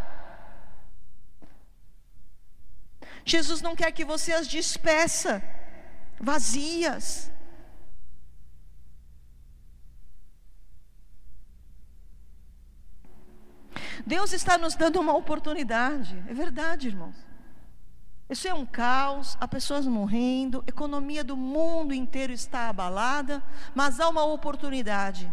Jesus 3.24 3.62
não 3.62 3.74
quer 3.74 3.90
que 3.92 4.04
você 4.04 4.32
as 4.32 4.46
despeça 4.46 5.42
vazias. 6.20 7.30
Deus 14.06 14.32
está 14.32 14.58
nos 14.58 14.74
dando 14.74 15.00
uma 15.00 15.14
oportunidade, 15.16 16.22
é 16.28 16.34
verdade, 16.34 16.88
irmãos. 16.88 17.16
Isso 18.28 18.48
é 18.48 18.54
um 18.54 18.66
caos, 18.66 19.36
há 19.40 19.46
pessoas 19.46 19.86
morrendo, 19.86 20.64
a 20.66 20.70
economia 20.70 21.22
do 21.22 21.36
mundo 21.36 21.94
inteiro 21.94 22.32
está 22.32 22.68
abalada, 22.68 23.42
mas 23.74 24.00
há 24.00 24.08
uma 24.08 24.24
oportunidade. 24.24 25.32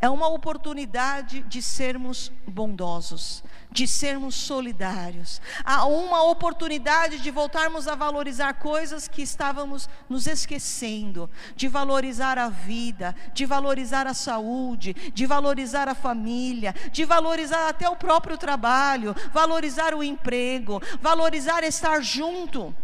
É 0.00 0.08
uma 0.08 0.28
oportunidade 0.28 1.42
de 1.42 1.62
sermos 1.62 2.32
bondosos, 2.46 3.44
de 3.78 3.86
sermos 3.86 4.34
solidários. 4.34 5.40
Há 5.64 5.86
uma 5.86 6.24
oportunidade 6.24 7.20
de 7.20 7.30
voltarmos 7.30 7.86
a 7.86 7.94
valorizar 7.94 8.54
coisas 8.54 9.06
que 9.06 9.22
estávamos 9.22 9.88
nos 10.08 10.26
esquecendo, 10.26 11.30
de 11.54 11.68
valorizar 11.68 12.38
a 12.38 12.48
vida, 12.48 13.14
de 13.32 13.46
valorizar 13.46 14.04
a 14.08 14.14
saúde, 14.14 14.94
de 15.14 15.26
valorizar 15.26 15.88
a 15.88 15.94
família, 15.94 16.74
de 16.90 17.04
valorizar 17.04 17.68
até 17.68 17.88
o 17.88 17.94
próprio 17.94 18.36
trabalho, 18.36 19.14
valorizar 19.32 19.94
o 19.94 20.02
emprego, 20.02 20.82
valorizar 21.00 21.62
estar 21.62 22.02
junto. 22.02 22.74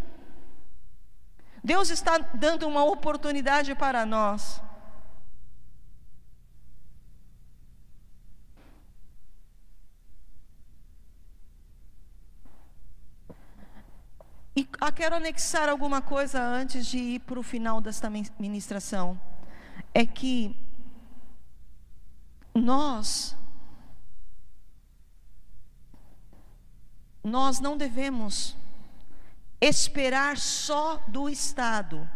Deus 1.65 1.91
está 1.91 2.19
dando 2.19 2.69
uma 2.69 2.85
oportunidade 2.85 3.75
para 3.75 4.07
nós 4.07 4.63
E 14.57 14.69
ah, 14.81 14.93
quero 14.93 15.17
anexar 15.17 15.69
alguma 15.69 16.01
coisa 16.01 16.41
antes 16.41 16.87
de 16.87 16.97
ir 16.99 17.21
para 17.21 17.41
o 17.41 17.43
final 17.43 17.81
desta 17.81 18.09
ministração. 18.39 19.21
É 19.93 20.07
que 20.07 20.57
nós, 22.55 23.37
nós 27.23 27.59
não 27.59 27.77
devemos 27.77 28.57
esperar 29.61 30.39
só 30.39 30.99
do 31.09 31.29
Estado. 31.29 32.09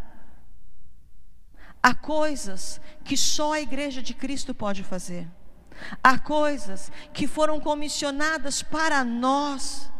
Há 1.82 1.92
coisas 1.92 2.80
que 3.04 3.16
só 3.16 3.54
a 3.54 3.60
Igreja 3.60 4.00
de 4.00 4.14
Cristo 4.14 4.54
pode 4.54 4.84
fazer. 4.84 5.28
Há 6.02 6.18
coisas 6.20 6.92
que 7.12 7.26
foram 7.26 7.58
comissionadas 7.58 8.62
para 8.62 9.02
nós 9.04 9.90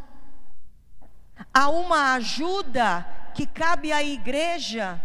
Há 1.53 1.69
uma 1.69 2.15
ajuda 2.15 3.07
que 3.35 3.47
cabe 3.47 3.93
à 3.93 4.03
igreja 4.03 5.01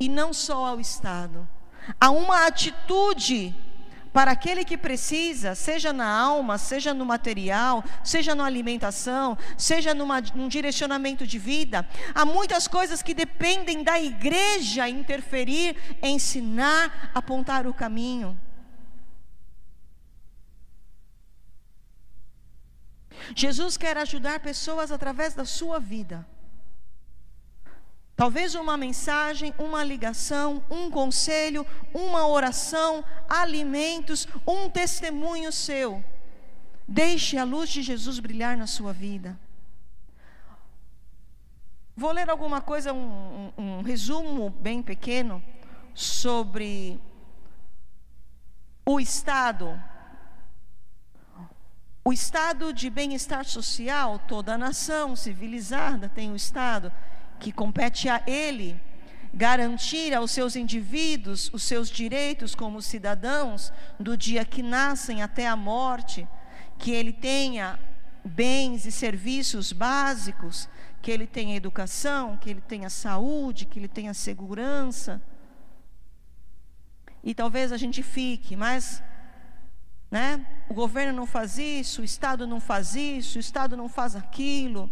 e 0.00 0.08
não 0.08 0.32
só 0.32 0.66
ao 0.66 0.80
Estado. 0.80 1.48
Há 2.00 2.10
uma 2.10 2.46
atitude 2.46 3.54
para 4.14 4.30
aquele 4.30 4.64
que 4.64 4.78
precisa, 4.78 5.56
seja 5.56 5.92
na 5.92 6.06
alma, 6.08 6.56
seja 6.56 6.94
no 6.94 7.04
material, 7.04 7.82
seja 8.04 8.32
na 8.32 8.44
alimentação, 8.44 9.36
seja 9.58 9.92
numa, 9.92 10.20
num 10.20 10.46
direcionamento 10.46 11.26
de 11.26 11.36
vida. 11.36 11.86
Há 12.14 12.24
muitas 12.24 12.68
coisas 12.68 13.02
que 13.02 13.12
dependem 13.12 13.82
da 13.82 14.00
igreja 14.00 14.88
interferir, 14.88 15.76
ensinar, 16.00 17.10
apontar 17.12 17.66
o 17.66 17.74
caminho. 17.74 18.38
Jesus 23.34 23.76
quer 23.76 23.96
ajudar 23.98 24.40
pessoas 24.40 24.90
através 24.90 25.34
da 25.34 25.44
sua 25.44 25.78
vida. 25.78 26.26
Talvez 28.16 28.54
uma 28.54 28.76
mensagem, 28.76 29.52
uma 29.58 29.82
ligação, 29.82 30.62
um 30.70 30.88
conselho, 30.90 31.66
uma 31.92 32.26
oração, 32.26 33.04
alimentos, 33.28 34.28
um 34.46 34.70
testemunho 34.70 35.50
seu. 35.50 36.02
Deixe 36.86 37.36
a 37.36 37.44
luz 37.44 37.70
de 37.70 37.82
Jesus 37.82 38.20
brilhar 38.20 38.56
na 38.56 38.66
sua 38.66 38.92
vida. 38.92 39.38
Vou 41.96 42.12
ler 42.12 42.28
alguma 42.30 42.60
coisa, 42.60 42.92
um, 42.92 43.52
um, 43.58 43.78
um 43.78 43.82
resumo 43.82 44.50
bem 44.50 44.82
pequeno 44.82 45.42
sobre 45.92 47.00
o 48.84 49.00
Estado 49.00 49.80
O 52.06 52.12
estado 52.12 52.70
de 52.70 52.90
bem-estar 52.90 53.46
social, 53.46 54.18
toda 54.18 54.52
a 54.52 54.58
nação 54.58 55.16
civilizada 55.16 56.06
tem 56.06 56.30
o 56.30 56.36
estado 56.36 56.92
que 57.40 57.50
compete 57.50 58.10
a 58.10 58.22
ele 58.26 58.78
garantir 59.32 60.12
aos 60.12 60.30
seus 60.30 60.54
indivíduos 60.54 61.50
os 61.54 61.62
seus 61.62 61.88
direitos 61.88 62.54
como 62.54 62.82
cidadãos 62.82 63.72
do 63.98 64.18
dia 64.18 64.44
que 64.44 64.62
nascem 64.62 65.22
até 65.22 65.48
a 65.48 65.56
morte, 65.56 66.28
que 66.78 66.90
ele 66.90 67.10
tenha 67.10 67.80
bens 68.22 68.84
e 68.84 68.92
serviços 68.92 69.72
básicos, 69.72 70.68
que 71.00 71.10
ele 71.10 71.26
tenha 71.26 71.56
educação, 71.56 72.36
que 72.36 72.50
ele 72.50 72.60
tenha 72.60 72.90
saúde, 72.90 73.64
que 73.64 73.78
ele 73.78 73.88
tenha 73.88 74.12
segurança. 74.12 75.22
E 77.22 77.34
talvez 77.34 77.72
a 77.72 77.78
gente 77.78 78.02
fique, 78.02 78.54
mas 78.54 79.02
né, 80.14 80.46
o 80.68 80.74
governo 80.74 81.12
não 81.12 81.26
faz 81.26 81.58
isso, 81.58 82.00
o 82.00 82.04
Estado 82.04 82.46
não 82.46 82.60
faz 82.60 82.94
isso, 82.94 83.36
o 83.36 83.40
Estado 83.40 83.76
não 83.76 83.88
faz 83.88 84.14
aquilo. 84.14 84.88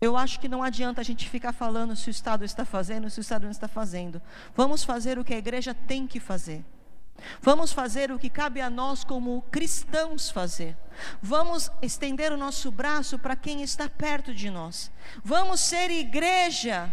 Eu 0.00 0.16
acho 0.16 0.40
que 0.40 0.48
não 0.48 0.62
adianta 0.62 1.02
a 1.02 1.04
gente 1.04 1.28
ficar 1.28 1.52
falando 1.52 1.94
se 1.94 2.08
o 2.08 2.10
Estado 2.10 2.42
está 2.42 2.64
fazendo, 2.64 3.10
se 3.10 3.18
o 3.18 3.20
Estado 3.20 3.42
não 3.42 3.50
está 3.50 3.68
fazendo. 3.68 4.22
Vamos 4.54 4.82
fazer 4.82 5.18
o 5.18 5.24
que 5.24 5.34
a 5.34 5.36
igreja 5.36 5.74
tem 5.74 6.06
que 6.06 6.18
fazer. 6.18 6.64
Vamos 7.42 7.70
fazer 7.70 8.10
o 8.10 8.18
que 8.18 8.30
cabe 8.30 8.62
a 8.62 8.70
nós 8.70 9.04
como 9.04 9.42
cristãos 9.50 10.30
fazer. 10.30 10.74
Vamos 11.20 11.70
estender 11.82 12.32
o 12.32 12.38
nosso 12.38 12.70
braço 12.70 13.18
para 13.18 13.36
quem 13.36 13.60
está 13.60 13.90
perto 13.90 14.32
de 14.32 14.48
nós. 14.48 14.90
Vamos 15.22 15.60
ser 15.60 15.90
igreja 15.90 16.90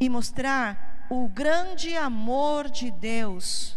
e 0.00 0.08
mostrar 0.08 1.06
o 1.08 1.28
grande 1.28 1.96
amor 1.96 2.68
de 2.68 2.90
Deus. 2.90 3.76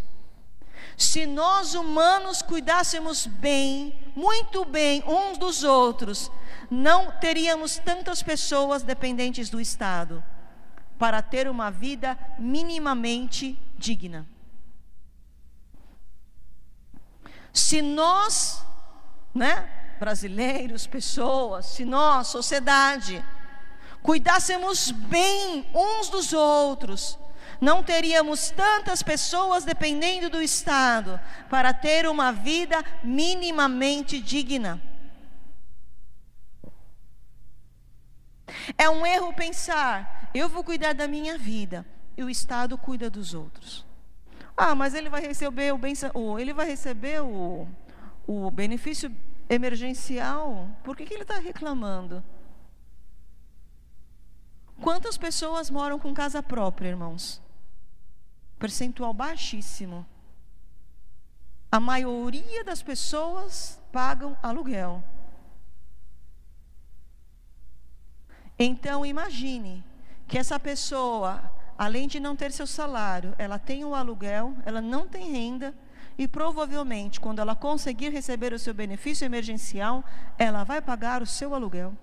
Se 1.00 1.26
nós 1.26 1.76
humanos 1.76 2.42
cuidássemos 2.42 3.26
bem, 3.26 3.98
muito 4.14 4.66
bem 4.66 5.02
uns 5.08 5.38
dos 5.38 5.64
outros, 5.64 6.30
não 6.70 7.10
teríamos 7.22 7.78
tantas 7.78 8.22
pessoas 8.22 8.84
dependentes 8.84 9.50
do 9.50 9.62
Estado 9.62 10.22
para 11.00 11.22
ter 11.22 11.48
uma 11.48 11.72
vida 11.72 12.20
minimamente 12.38 13.58
digna. 13.78 14.28
Se 17.54 17.82
nós, 17.82 18.62
né, 19.34 19.96
brasileiros, 20.02 20.86
pessoas, 20.86 21.68
se 21.68 21.86
nós, 21.86 22.28
sociedade, 22.28 23.24
cuidássemos 24.04 24.92
bem 24.92 25.66
uns 25.74 26.10
dos 26.10 26.34
outros, 26.34 27.18
não 27.60 27.84
teríamos 27.84 28.52
tantas 28.52 29.04
pessoas 29.04 29.66
dependendo 29.66 30.30
do 30.30 30.42
Estado 30.42 31.20
para 31.50 31.74
ter 31.74 32.08
uma 32.08 32.32
vida 32.32 32.84
minimamente 33.04 34.20
digna. 34.20 34.82
É 38.78 38.90
um 38.90 39.06
erro 39.06 39.34
pensar, 39.34 40.30
eu 40.34 40.48
vou 40.50 40.64
cuidar 40.64 40.94
da 40.94 41.08
minha 41.08 41.38
vida 41.38 41.86
e 42.18 42.24
o 42.24 42.30
Estado 42.30 42.78
cuida 42.78 43.10
dos 43.10 43.34
outros. 43.34 43.86
Ah, 44.56 44.76
mas 44.76 44.94
ele 44.94 45.10
vai 45.10 45.22
receber 45.22 45.74
o, 46.14 46.40
ele 46.40 46.54
vai 46.54 46.66
receber 46.68 47.22
o, 47.22 47.68
o 48.28 48.52
benefício 48.52 49.14
emergencial. 49.50 50.70
Por 50.84 50.96
que, 50.96 51.06
que 51.06 51.14
ele 51.14 51.24
está 51.24 51.40
reclamando? 51.40 52.24
Quantas 54.82 55.18
pessoas 55.18 55.70
moram 55.70 56.00
com 56.00 56.14
casa 56.14 56.42
própria, 56.42 56.90
irmãos? 56.90 57.42
Percentual 58.60 59.14
baixíssimo. 59.14 60.06
A 61.72 61.80
maioria 61.80 62.64
das 62.64 62.82
pessoas 62.84 63.80
pagam 63.92 64.38
aluguel. 64.44 65.04
Então 68.58 69.06
imagine 69.06 69.84
que 70.28 70.38
essa 70.38 70.60
pessoa, 70.60 71.42
além 71.78 72.08
de 72.08 72.20
não 72.20 72.36
ter 72.36 72.52
seu 72.52 72.68
salário, 72.68 73.34
ela 73.38 73.58
tem 73.58 73.86
o 73.86 73.96
aluguel, 73.96 74.54
ela 74.66 74.82
não 74.82 75.08
tem 75.08 75.32
renda 75.32 75.74
e 76.18 76.28
provavelmente 76.28 77.20
quando 77.20 77.40
ela 77.40 77.56
conseguir 77.56 78.10
receber 78.10 78.52
o 78.52 78.60
seu 78.60 78.74
benefício 78.74 79.24
emergencial, 79.24 80.04
ela 80.38 80.66
vai 80.66 80.82
pagar 80.82 81.22
o 81.22 81.26
seu 81.26 81.56
aluguel. 81.56 81.94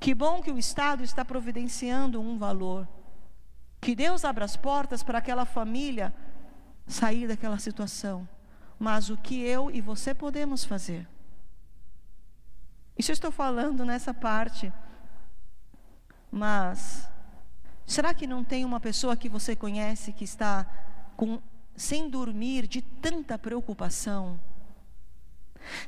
Que 0.00 0.14
bom 0.14 0.40
que 0.40 0.50
o 0.50 0.58
Estado 0.58 1.04
está 1.04 1.24
providenciando 1.24 2.20
um 2.20 2.38
valor. 2.38 2.88
Que 3.80 3.94
Deus 3.94 4.24
abra 4.24 4.44
as 4.44 4.56
portas 4.56 5.02
para 5.02 5.18
aquela 5.18 5.44
família 5.44 6.12
sair 6.86 7.28
daquela 7.28 7.58
situação. 7.58 8.28
Mas 8.78 9.10
o 9.10 9.16
que 9.16 9.40
eu 9.42 9.70
e 9.70 9.80
você 9.80 10.14
podemos 10.14 10.64
fazer? 10.64 11.08
Isso 12.96 13.10
eu 13.10 13.14
estou 13.14 13.30
falando 13.30 13.84
nessa 13.84 14.12
parte. 14.12 14.72
Mas 16.30 17.08
será 17.86 18.12
que 18.12 18.26
não 18.26 18.44
tem 18.44 18.64
uma 18.64 18.80
pessoa 18.80 19.16
que 19.16 19.28
você 19.28 19.54
conhece 19.54 20.12
que 20.12 20.24
está 20.24 20.66
com, 21.16 21.40
sem 21.76 22.08
dormir 22.10 22.66
de 22.66 22.82
tanta 22.82 23.38
preocupação? 23.38 24.40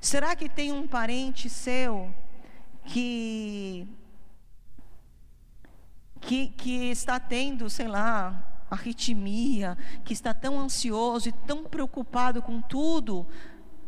Será 0.00 0.34
que 0.36 0.48
tem 0.48 0.72
um 0.72 0.86
parente 0.86 1.48
seu 1.48 2.14
que 2.84 3.86
que, 6.20 6.48
que 6.48 6.90
está 6.90 7.18
tendo, 7.18 7.68
sei 7.70 7.88
lá, 7.88 8.64
arritmia, 8.70 9.76
que 10.04 10.12
está 10.12 10.32
tão 10.34 10.58
ansioso 10.60 11.28
e 11.28 11.32
tão 11.32 11.64
preocupado 11.64 12.42
com 12.42 12.60
tudo, 12.60 13.26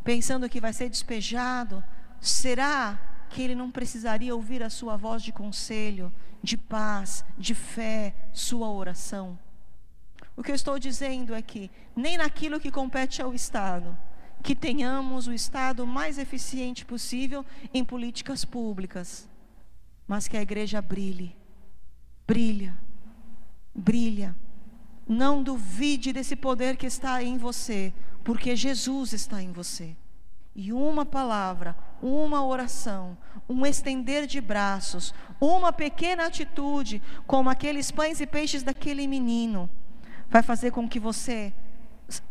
pensando 0.03 0.49
que 0.49 0.61
vai 0.61 0.73
ser 0.73 0.89
despejado? 0.89 1.83
Será 2.21 2.99
que 3.33 3.43
ele 3.43 3.55
não 3.55 3.71
precisaria 3.71 4.35
ouvir 4.35 4.63
a 4.63 4.71
sua 4.71 4.97
voz 4.97 5.23
de 5.23 5.33
conselho, 5.33 6.13
de 6.43 6.57
paz, 6.57 7.25
de 7.39 7.55
fé, 7.55 8.15
sua 8.33 8.69
oração. 8.69 9.39
O 10.37 10.43
que 10.43 10.51
eu 10.51 10.55
estou 10.55 10.79
dizendo 10.79 11.35
é 11.35 11.41
que, 11.41 11.71
nem 11.97 12.19
naquilo 12.19 12.61
que 12.61 12.71
compete 12.71 13.23
ao 13.23 13.35
Estado, 13.35 13.97
que 14.43 14.55
tenhamos 14.55 15.27
o 15.27 15.33
Estado 15.33 15.87
mais 15.87 16.19
eficiente 16.19 16.85
possível 16.85 17.45
em 17.73 17.85
políticas 17.85 18.45
públicas, 18.45 19.29
mas 20.07 20.29
que 20.29 20.37
a 20.37 20.43
igreja 20.43 20.83
brilhe, 20.83 21.35
brilha, 22.27 22.77
brilha. 23.75 24.37
Não 25.07 25.43
duvide 25.43 26.13
desse 26.13 26.37
poder 26.37 26.77
que 26.77 26.87
está 26.87 27.23
em 27.23 27.37
você, 27.37 27.93
porque 28.25 28.55
Jesus 28.55 29.13
está 29.13 29.43
em 29.43 29.53
você. 29.53 29.97
E 30.55 30.73
uma 30.73 31.05
palavra, 31.07 31.77
uma 32.03 32.45
oração, 32.45 33.17
um 33.49 33.65
estender 33.65 34.27
de 34.27 34.41
braços, 34.41 35.15
uma 35.41 35.73
pequena 35.73 36.27
atitude, 36.27 37.03
como 37.27 37.49
aqueles 37.49 37.91
pães 37.91 38.21
e 38.21 38.27
peixes 38.27 38.63
daquele 38.63 39.07
menino, 39.07 39.69
vai 40.29 40.43
fazer 40.43 40.71
com 40.71 40.89
que 40.89 41.01
você 41.01 41.53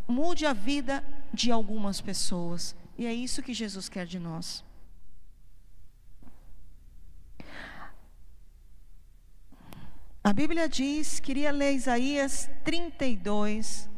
mude 0.07 0.45
a 0.45 0.53
vida 0.53 1.03
de 1.33 1.51
algumas 1.51 1.99
pessoas. 1.99 2.75
E 2.97 3.05
é 3.05 3.13
isso 3.13 3.41
que 3.41 3.53
Jesus 3.53 3.89
quer 3.89 4.05
de 4.05 4.19
nós. 4.19 4.63
A 10.23 10.31
Bíblia 10.31 10.69
diz, 10.69 11.19
queria 11.19 11.51
ler 11.51 11.73
Isaías 11.73 12.47
32, 12.63 13.89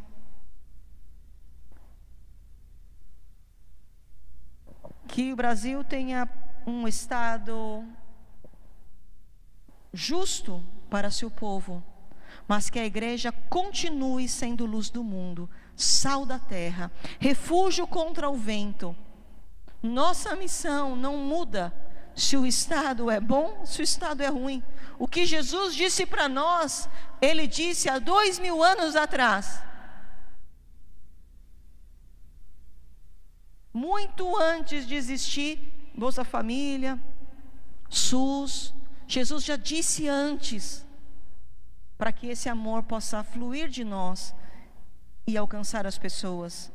que 5.05 5.33
o 5.33 5.35
Brasil 5.35 5.83
tenha 5.83 6.29
um 6.65 6.87
Estado 6.87 7.85
justo 9.91 10.63
para 10.89 11.11
seu 11.11 11.29
povo, 11.29 11.83
mas 12.47 12.69
que 12.69 12.79
a 12.79 12.85
igreja 12.85 13.29
continue 13.49 14.29
sendo 14.29 14.65
luz 14.65 14.89
do 14.89 15.03
mundo, 15.03 15.49
sal 15.75 16.25
da 16.25 16.39
terra, 16.39 16.89
refúgio 17.19 17.85
contra 17.85 18.29
o 18.29 18.37
vento. 18.37 18.95
Nossa 19.81 20.37
missão 20.37 20.95
não 20.95 21.17
muda 21.17 21.82
se 22.15 22.37
o 22.37 22.45
Estado 22.45 23.09
é 23.09 23.19
bom, 23.19 23.65
se 23.65 23.81
o 23.81 23.83
Estado 23.83 24.21
é 24.21 24.27
ruim. 24.27 24.63
O 24.99 25.07
que 25.07 25.25
Jesus 25.25 25.75
disse 25.75 26.05
para 26.05 26.29
nós, 26.29 26.89
ele 27.21 27.47
disse 27.47 27.89
há 27.89 27.99
dois 27.99 28.39
mil 28.39 28.63
anos 28.63 28.95
atrás. 28.95 29.61
muito 33.73 34.37
antes 34.37 34.85
de 34.85 34.93
existir 34.93 35.59
Bolsa 35.95 36.23
Família, 36.23 36.99
SUS. 37.89 38.73
Jesus 39.07 39.43
já 39.43 39.55
disse 39.55 40.07
antes, 40.07 40.85
para 41.97 42.11
que 42.11 42.27
esse 42.27 42.47
amor 42.47 42.83
possa 42.83 43.23
fluir 43.23 43.67
de 43.67 43.83
nós 43.83 44.33
e 45.25 45.35
alcançar 45.37 45.87
as 45.87 45.97
pessoas. 45.97 46.71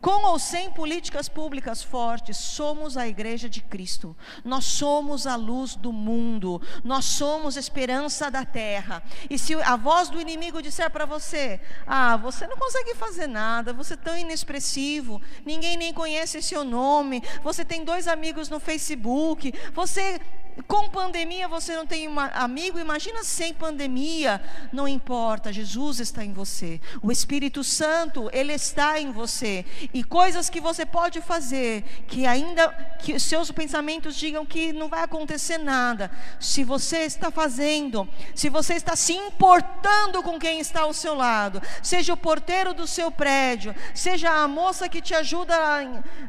Com 0.00 0.26
ou 0.26 0.38
sem 0.38 0.70
políticas 0.70 1.28
públicas 1.28 1.82
fortes, 1.82 2.36
somos 2.36 2.96
a 2.96 3.08
igreja 3.08 3.48
de 3.48 3.60
Cristo. 3.60 4.16
Nós 4.44 4.64
somos 4.64 5.26
a 5.26 5.34
luz 5.34 5.74
do 5.74 5.92
mundo. 5.92 6.62
Nós 6.84 7.04
somos 7.04 7.56
esperança 7.56 8.30
da 8.30 8.44
terra. 8.44 9.02
E 9.28 9.38
se 9.38 9.54
a 9.54 9.76
voz 9.76 10.08
do 10.08 10.20
inimigo 10.20 10.62
disser 10.62 10.90
para 10.90 11.04
você: 11.04 11.60
"Ah, 11.86 12.16
você 12.16 12.46
não 12.46 12.56
consegue 12.56 12.94
fazer 12.94 13.26
nada, 13.26 13.72
você 13.72 13.94
é 13.94 13.96
tão 13.96 14.16
inexpressivo, 14.16 15.20
ninguém 15.44 15.76
nem 15.76 15.92
conhece 15.92 16.40
seu 16.42 16.62
nome, 16.62 17.22
você 17.42 17.64
tem 17.64 17.84
dois 17.84 18.06
amigos 18.06 18.48
no 18.48 18.60
Facebook, 18.60 19.52
você 19.74 20.20
com 20.66 20.88
pandemia 20.88 21.46
você 21.46 21.76
não 21.76 21.86
tem 21.86 22.08
um 22.08 22.18
amigo, 22.18 22.78
imagina 22.78 23.22
sem 23.22 23.52
pandemia. 23.52 24.40
Não 24.72 24.88
importa, 24.88 25.52
Jesus 25.52 26.00
está 26.00 26.24
em 26.24 26.32
você. 26.32 26.80
O 27.02 27.12
Espírito 27.12 27.62
Santo, 27.62 28.28
ele 28.32 28.52
está 28.52 29.00
em 29.00 29.12
você. 29.12 29.64
E 29.94 30.02
coisas 30.02 30.50
que 30.50 30.60
você 30.60 30.84
pode 30.84 31.20
fazer, 31.20 31.84
que 32.06 32.26
ainda 32.26 32.68
que 32.98 33.18
seus 33.20 33.50
pensamentos 33.50 34.16
digam 34.16 34.44
que 34.44 34.72
não 34.72 34.88
vai 34.88 35.02
acontecer 35.02 35.58
nada. 35.58 36.10
Se 36.40 36.64
você 36.64 36.98
está 36.98 37.30
fazendo, 37.30 38.08
se 38.34 38.48
você 38.48 38.74
está 38.74 38.96
se 38.96 39.12
importando 39.12 40.22
com 40.22 40.38
quem 40.38 40.60
está 40.60 40.80
ao 40.80 40.92
seu 40.92 41.14
lado, 41.14 41.62
seja 41.82 42.12
o 42.12 42.16
porteiro 42.16 42.74
do 42.74 42.86
seu 42.86 43.10
prédio, 43.10 43.74
seja 43.94 44.30
a 44.30 44.48
moça 44.48 44.88
que 44.88 45.00
te 45.00 45.14
ajuda, 45.14 45.56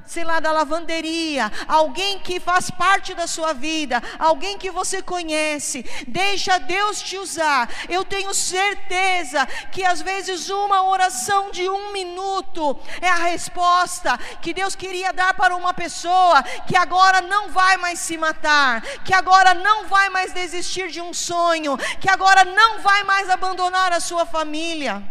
sei 0.05 0.23
lá, 0.23 0.39
da 0.39 0.51
lavanderia, 0.51 1.51
alguém 1.67 2.19
que 2.19 2.39
faz 2.39 2.69
parte 2.69 3.13
da 3.13 3.27
sua 3.27 3.53
vida, 3.53 4.01
alguém 4.19 4.57
que 4.57 4.69
você 4.69 5.01
conhece, 5.01 5.83
deixa 6.07 6.59
Deus 6.59 7.01
te 7.01 7.17
usar. 7.17 7.69
Eu 7.87 8.03
tenho 8.03 8.33
certeza 8.33 9.45
que 9.71 9.85
às 9.85 10.01
vezes 10.01 10.49
uma 10.49 10.83
oração 10.83 11.49
de 11.49 11.67
um 11.69 11.93
minuto 11.93 12.77
é 13.01 13.07
a 13.07 13.15
resposta 13.15 14.17
que 14.41 14.53
Deus 14.53 14.75
queria 14.75 15.13
dar 15.13 15.33
para 15.33 15.55
uma 15.55 15.73
pessoa 15.73 16.43
que 16.67 16.75
agora 16.75 17.21
não 17.21 17.49
vai 17.49 17.77
mais 17.77 17.99
se 17.99 18.17
matar, 18.17 18.81
que 19.05 19.13
agora 19.13 19.53
não 19.53 19.87
vai 19.87 20.09
mais 20.09 20.33
desistir 20.33 20.89
de 20.89 20.99
um 20.99 21.13
sonho, 21.13 21.77
que 22.01 22.09
agora 22.09 22.43
não 22.43 22.79
vai 22.79 23.03
mais 23.03 23.29
abandonar 23.29 23.93
a 23.93 23.99
sua 24.01 24.25
família. 24.25 25.01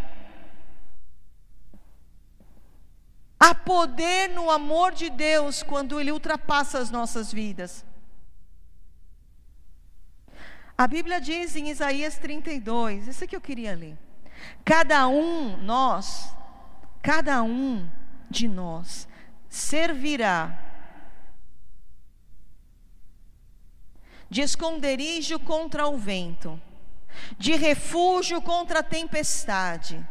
Há 3.41 3.55
poder 3.55 4.29
no 4.31 4.51
amor 4.51 4.93
de 4.93 5.09
Deus 5.09 5.63
quando 5.63 6.01
Ele 6.01 6.11
ultrapassa 6.11 6.79
as 6.79 6.91
nossas 6.91 7.33
vidas. 7.33 7.88
A 10.79 10.87
Bíblia 10.87 11.21
diz 11.21 11.57
em 11.57 11.71
Isaías 11.71 12.19
32, 12.19 13.09
isso 13.09 13.27
que 13.27 13.35
eu 13.35 13.41
queria 13.41 13.75
ler. 13.75 13.99
Cada 14.65 15.09
um, 15.09 15.57
nós, 15.57 16.33
cada 17.03 17.43
um 17.43 17.91
de 18.31 18.47
nós 18.47 19.09
servirá 19.49 20.57
de 24.31 24.41
esconderijo 24.41 25.41
contra 25.41 25.89
o 25.89 25.99
vento, 25.99 26.61
de 27.37 27.57
refúgio 27.57 28.41
contra 28.41 28.79
a 28.79 28.85
tempestade 28.85 30.07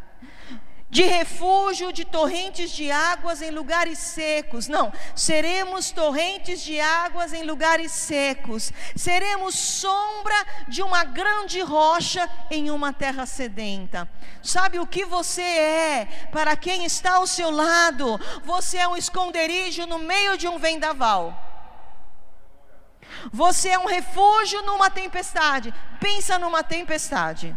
de 0.89 1.03
refúgio 1.03 1.91
de 1.91 2.05
torrentes 2.05 2.71
de 2.71 2.89
águas 2.89 3.41
em 3.41 3.51
lugares 3.51 3.99
secos. 3.99 4.67
Não, 4.67 4.91
seremos 5.15 5.91
torrentes 5.91 6.61
de 6.61 6.79
águas 6.79 7.33
em 7.33 7.43
lugares 7.43 7.91
secos. 7.91 8.71
Seremos 8.95 9.55
sombra 9.55 10.35
de 10.67 10.81
uma 10.81 11.03
grande 11.03 11.59
rocha 11.61 12.29
em 12.49 12.71
uma 12.71 12.93
terra 12.93 13.25
sedenta. 13.25 14.07
Sabe 14.41 14.79
o 14.79 14.88
que 14.88 15.03
você 15.03 15.41
é 15.41 16.05
para 16.31 16.55
quem 16.55 16.85
está 16.85 17.15
ao 17.15 17.27
seu 17.27 17.51
lado? 17.51 18.19
Você 18.43 18.77
é 18.77 18.88
um 18.88 18.95
esconderijo 18.95 19.85
no 19.85 19.99
meio 19.99 20.38
de 20.38 20.47
um 20.47 20.57
vendaval. 20.57 21.43
Você 23.31 23.69
é 23.69 23.79
um 23.79 23.88
refúgio 23.88 24.61
numa 24.61 24.89
tempestade. 24.89 25.73
Pensa 25.99 26.39
numa 26.39 26.63
tempestade. 26.63 27.55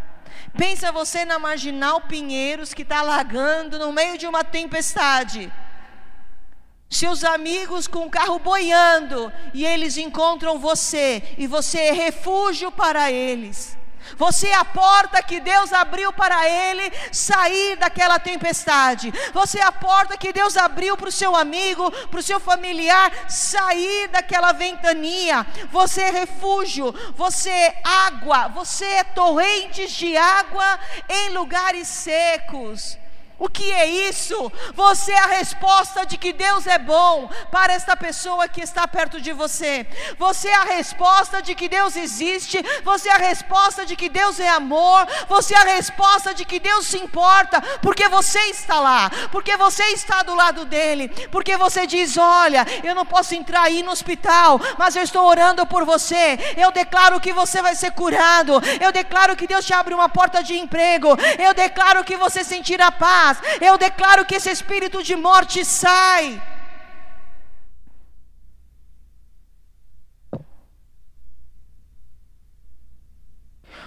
Pensa 0.57 0.93
você 0.93 1.25
na 1.25 1.39
marginal 1.39 2.01
Pinheiros 2.03 2.75
que 2.75 2.83
está 2.83 3.01
alagando 3.01 3.79
no 3.79 3.93
meio 3.93 4.19
de 4.19 4.27
uma 4.27 4.45
tempestade. 4.45 5.53
Seus 6.89 7.23
amigos 7.23 7.87
com 7.87 8.07
o 8.07 8.11
carro 8.11 8.39
boiando 8.39 9.33
e 9.55 9.65
eles 9.65 9.97
encontram 9.97 10.59
você 10.59 11.23
e 11.39 11.47
você 11.47 11.79
é 11.79 11.93
refúgio 11.93 12.73
para 12.73 13.13
eles. 13.13 13.79
Você 14.17 14.49
é 14.49 14.55
a 14.55 14.65
porta 14.65 15.23
que 15.23 15.41
Deus 15.41 15.73
abriu 15.73 16.13
para 16.13 16.49
ele 16.49 16.93
sair 17.13 17.77
daquela 17.77 18.19
tempestade. 18.19 19.13
Você 19.33 19.59
é 19.59 19.65
a 19.65 19.73
porta 19.73 20.17
que 20.17 20.33
Deus 20.33 20.57
abriu 20.57 20.97
para 20.97 21.09
o 21.09 21.13
seu 21.13 21.35
amigo, 21.35 21.91
para 22.09 22.21
o 22.21 22.23
seu 22.23 22.39
familiar 22.39 23.13
sair 23.29 24.09
daquela 24.09 24.53
ventania. 24.53 25.47
Você 25.71 26.03
é 26.03 26.11
refúgio, 26.11 26.95
você 27.17 27.51
é 27.51 27.81
água, 27.83 28.49
você 28.49 28.85
é 28.85 29.05
torrentes 29.05 29.93
de 29.93 30.17
água 30.17 30.79
em 31.09 31.31
lugares 31.31 31.89
secos. 31.89 33.00
O 33.41 33.49
que 33.49 33.73
é 33.73 33.87
isso? 33.87 34.53
Você 34.75 35.13
é 35.13 35.19
a 35.19 35.39
resposta 35.39 36.05
de 36.05 36.19
que 36.19 36.31
Deus 36.31 36.67
é 36.67 36.79
bom 36.79 37.27
para 37.51 37.73
esta 37.73 37.97
pessoa 37.97 38.47
que 38.47 38.61
está 38.61 38.87
perto 38.87 39.19
de 39.19 39.33
você. 39.33 39.87
Você 40.19 40.49
é 40.49 40.55
a 40.55 40.65
resposta 40.65 41.41
de 41.41 41.55
que 41.55 41.67
Deus 41.67 41.97
existe. 41.97 42.63
Você 42.85 43.09
é 43.09 43.13
a 43.13 43.17
resposta 43.17 43.87
de 43.87 43.97
que 43.97 44.11
Deus 44.11 44.39
é 44.39 44.49
amor. 44.51 45.07
Você 45.27 45.55
é 45.55 45.57
a 45.57 45.75
resposta 45.75 46.35
de 46.35 46.45
que 46.45 46.61
Deus 46.61 46.87
se 46.87 46.99
importa, 46.99 47.63
porque 47.81 48.11
você 48.11 48.41
está 48.51 48.79
lá, 48.79 49.11
porque 49.33 49.57
você 49.57 49.85
está 49.85 50.23
do 50.23 50.35
lado 50.35 50.67
dele, 50.67 51.09
porque 51.33 51.57
você 51.57 51.87
diz: 51.87 52.19
Olha, 52.19 52.67
eu 52.85 52.95
não 52.95 53.07
posso 53.07 53.35
entrar 53.35 53.63
aí 53.63 53.83
no 53.83 53.91
hospital, 53.91 54.61
mas 54.77 54.97
eu 54.97 55.03
estou 55.03 55.25
orando 55.25 55.67
por 55.67 55.87
você. 55.87 56.39
Eu 56.59 56.71
declaro 56.71 57.19
que 57.19 57.33
você 57.33 57.63
vai 57.63 57.75
ser 57.75 57.93
curado. 57.93 58.61
Eu 58.79 58.93
declaro 58.93 59.35
que 59.35 59.47
Deus 59.47 59.65
te 59.65 59.73
abre 59.73 59.95
uma 59.95 60.11
porta 60.11 60.43
de 60.43 60.59
emprego. 60.59 61.17
Eu 61.39 61.55
declaro 61.55 62.05
que 62.05 62.19
você 62.19 62.45
sentirá 62.45 62.93
paz 62.93 63.30
paz. 63.35 63.39
Eu 63.61 63.79
declaro 63.79 64.27
que 64.27 64.35
esse 64.35 64.51
espírito 64.51 65.03
de 65.03 65.17
morte 65.17 65.65
sai. 65.65 66.43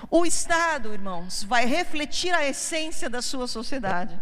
O 0.09 0.25
Estado, 0.25 0.93
irmãos, 0.93 1.43
vai 1.43 1.65
refletir 1.65 2.33
a 2.33 2.45
essência 2.45 3.09
da 3.09 3.21
sua 3.21 3.47
sociedade. 3.47 4.19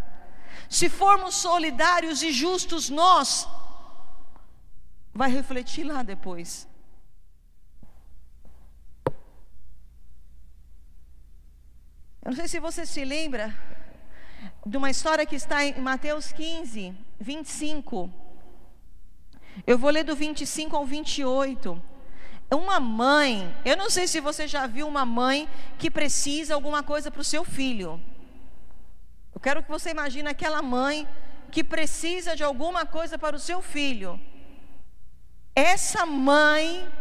Se 0.69 0.87
formos 0.87 1.35
solidários 1.35 2.23
e 2.23 2.31
justos, 2.31 2.89
nós, 2.89 3.47
vai 5.13 5.29
refletir 5.29 5.83
lá 5.83 6.01
depois. 6.01 6.67
Eu 12.23 12.29
não 12.29 12.35
sei 12.35 12.47
se 12.47 12.59
você 12.59 12.85
se 12.85 13.03
lembra 13.03 13.53
de 14.65 14.77
uma 14.77 14.89
história 14.89 15.25
que 15.25 15.35
está 15.35 15.65
em 15.65 15.79
Mateus 15.81 16.31
15, 16.31 16.93
25. 17.19 18.11
Eu 19.65 19.77
vou 19.77 19.89
ler 19.89 20.03
do 20.03 20.15
25 20.15 20.75
ao 20.75 20.85
28. 20.85 21.81
Uma 22.51 22.79
mãe, 22.79 23.55
eu 23.63 23.77
não 23.77 23.89
sei 23.89 24.07
se 24.07 24.19
você 24.19 24.47
já 24.47 24.67
viu 24.67 24.87
uma 24.87 25.05
mãe 25.05 25.47
que 25.79 25.89
precisa 25.89 26.53
alguma 26.53 26.83
coisa 26.83 27.09
para 27.09 27.21
o 27.21 27.23
seu 27.23 27.43
filho. 27.43 27.99
Eu 29.33 29.39
quero 29.39 29.63
que 29.63 29.69
você 29.69 29.89
imagine 29.89 30.29
aquela 30.29 30.61
mãe 30.61 31.07
que 31.49 31.63
precisa 31.63 32.35
de 32.35 32.43
alguma 32.43 32.85
coisa 32.85 33.17
para 33.17 33.35
o 33.35 33.39
seu 33.39 33.61
filho. 33.61 34.19
Essa 35.55 36.05
mãe 36.05 36.91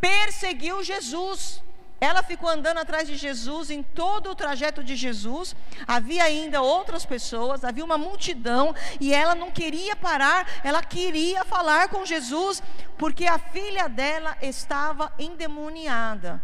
perseguiu 0.00 0.82
Jesus. 0.82 1.62
Ela 2.02 2.20
ficou 2.20 2.48
andando 2.48 2.78
atrás 2.78 3.06
de 3.06 3.16
Jesus 3.16 3.70
em 3.70 3.80
todo 3.80 4.28
o 4.28 4.34
trajeto 4.34 4.82
de 4.82 4.96
Jesus. 4.96 5.54
Havia 5.86 6.24
ainda 6.24 6.60
outras 6.60 7.06
pessoas, 7.06 7.62
havia 7.62 7.84
uma 7.84 7.96
multidão 7.96 8.74
e 9.00 9.14
ela 9.14 9.36
não 9.36 9.52
queria 9.52 9.94
parar, 9.94 10.44
ela 10.64 10.82
queria 10.82 11.44
falar 11.44 11.88
com 11.90 12.04
Jesus, 12.04 12.60
porque 12.98 13.24
a 13.24 13.38
filha 13.38 13.88
dela 13.88 14.36
estava 14.42 15.12
endemoniada. 15.16 16.42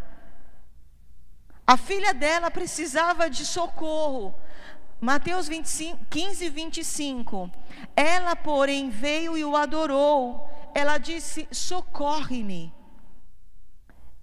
A 1.66 1.76
filha 1.76 2.14
dela 2.14 2.52
precisava 2.52 3.28
de 3.28 3.44
socorro. 3.44 4.32
Mateus 5.00 5.48
25, 5.48 6.04
15, 6.08 6.48
25. 6.50 7.50
Ela, 7.96 8.36
porém, 8.36 8.90
veio 8.90 9.36
e 9.36 9.44
o 9.44 9.56
adorou. 9.56 10.48
Ela 10.72 10.98
disse: 10.98 11.48
Socorre-me. 11.50 12.77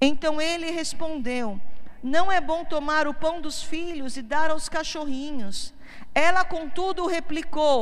Então 0.05 0.41
ele 0.41 0.71
respondeu: 0.71 1.59
Não 2.01 2.31
é 2.31 2.39
bom 2.39 2.63
tomar 2.63 3.07
o 3.07 3.13
pão 3.13 3.41
dos 3.41 3.63
filhos 3.63 4.17
e 4.17 4.21
dar 4.21 4.49
aos 4.51 4.69
cachorrinhos. 4.69 5.73
Ela, 6.13 6.43
contudo, 6.43 7.07
replicou: 7.07 7.79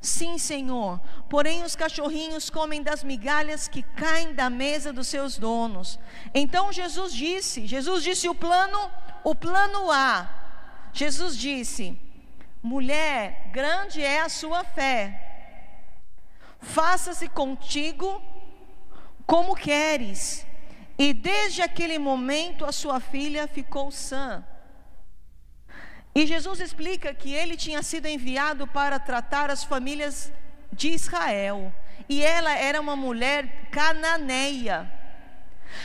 Sim, 0.00 0.38
Senhor, 0.38 1.00
porém 1.28 1.62
os 1.62 1.76
cachorrinhos 1.76 2.50
comem 2.50 2.82
das 2.82 3.04
migalhas 3.04 3.68
que 3.68 3.82
caem 3.82 4.34
da 4.34 4.48
mesa 4.48 4.92
dos 4.92 5.06
seus 5.06 5.38
donos. 5.38 5.98
Então 6.34 6.72
Jesus 6.72 7.12
disse: 7.12 7.66
Jesus 7.66 8.02
disse 8.02 8.28
o 8.28 8.34
plano, 8.34 8.90
o 9.22 9.34
plano 9.34 9.90
A. 9.90 10.28
Jesus 10.92 11.36
disse: 11.36 11.98
Mulher, 12.62 13.50
grande 13.52 14.02
é 14.02 14.20
a 14.20 14.28
sua 14.28 14.64
fé 14.64 15.26
faça-se 16.60 17.28
contigo 17.28 18.22
como 19.26 19.54
queres. 19.54 20.46
E 21.00 21.14
desde 21.14 21.62
aquele 21.62 21.98
momento 21.98 22.66
a 22.66 22.72
sua 22.72 23.00
filha 23.00 23.48
ficou 23.48 23.90
sã. 23.90 24.44
E 26.14 26.26
Jesus 26.26 26.60
explica 26.60 27.14
que 27.14 27.32
ele 27.32 27.56
tinha 27.56 27.82
sido 27.82 28.04
enviado 28.04 28.66
para 28.66 28.98
tratar 28.98 29.48
as 29.48 29.64
famílias 29.64 30.30
de 30.70 30.90
Israel. 30.90 31.72
E 32.06 32.22
ela 32.22 32.54
era 32.54 32.78
uma 32.78 32.94
mulher 32.94 33.70
cananeia. 33.70 34.92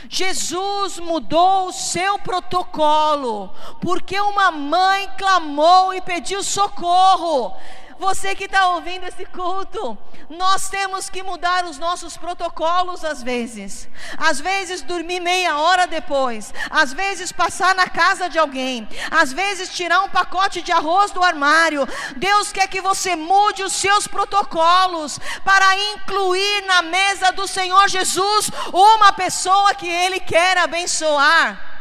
Jesus 0.06 0.98
mudou 0.98 1.68
o 1.68 1.72
seu 1.72 2.18
protocolo, 2.18 3.54
porque 3.80 4.20
uma 4.20 4.50
mãe 4.50 5.08
clamou 5.16 5.94
e 5.94 6.00
pediu 6.02 6.42
socorro. 6.42 7.56
Você 7.98 8.34
que 8.34 8.44
está 8.44 8.68
ouvindo 8.68 9.04
esse 9.04 9.24
culto, 9.26 9.96
nós 10.28 10.68
temos 10.68 11.08
que 11.08 11.22
mudar 11.22 11.64
os 11.64 11.78
nossos 11.78 12.16
protocolos 12.16 13.04
às 13.04 13.22
vezes. 13.22 13.88
Às 14.18 14.38
vezes 14.38 14.82
dormir 14.82 15.20
meia 15.20 15.56
hora 15.58 15.86
depois, 15.86 16.52
às 16.70 16.92
vezes 16.92 17.32
passar 17.32 17.74
na 17.74 17.88
casa 17.88 18.28
de 18.28 18.38
alguém, 18.38 18.86
às 19.10 19.32
vezes 19.32 19.74
tirar 19.74 20.02
um 20.02 20.10
pacote 20.10 20.60
de 20.60 20.72
arroz 20.72 21.10
do 21.10 21.22
armário. 21.22 21.88
Deus 22.16 22.52
quer 22.52 22.68
que 22.68 22.80
você 22.80 23.16
mude 23.16 23.62
os 23.62 23.72
seus 23.72 24.06
protocolos 24.06 25.18
para 25.44 25.76
incluir 25.92 26.62
na 26.66 26.82
mesa 26.82 27.32
do 27.32 27.46
Senhor 27.48 27.88
Jesus 27.88 28.50
uma 28.72 29.12
pessoa 29.12 29.74
que 29.74 29.88
Ele 29.88 30.20
quer 30.20 30.58
abençoar. 30.58 31.75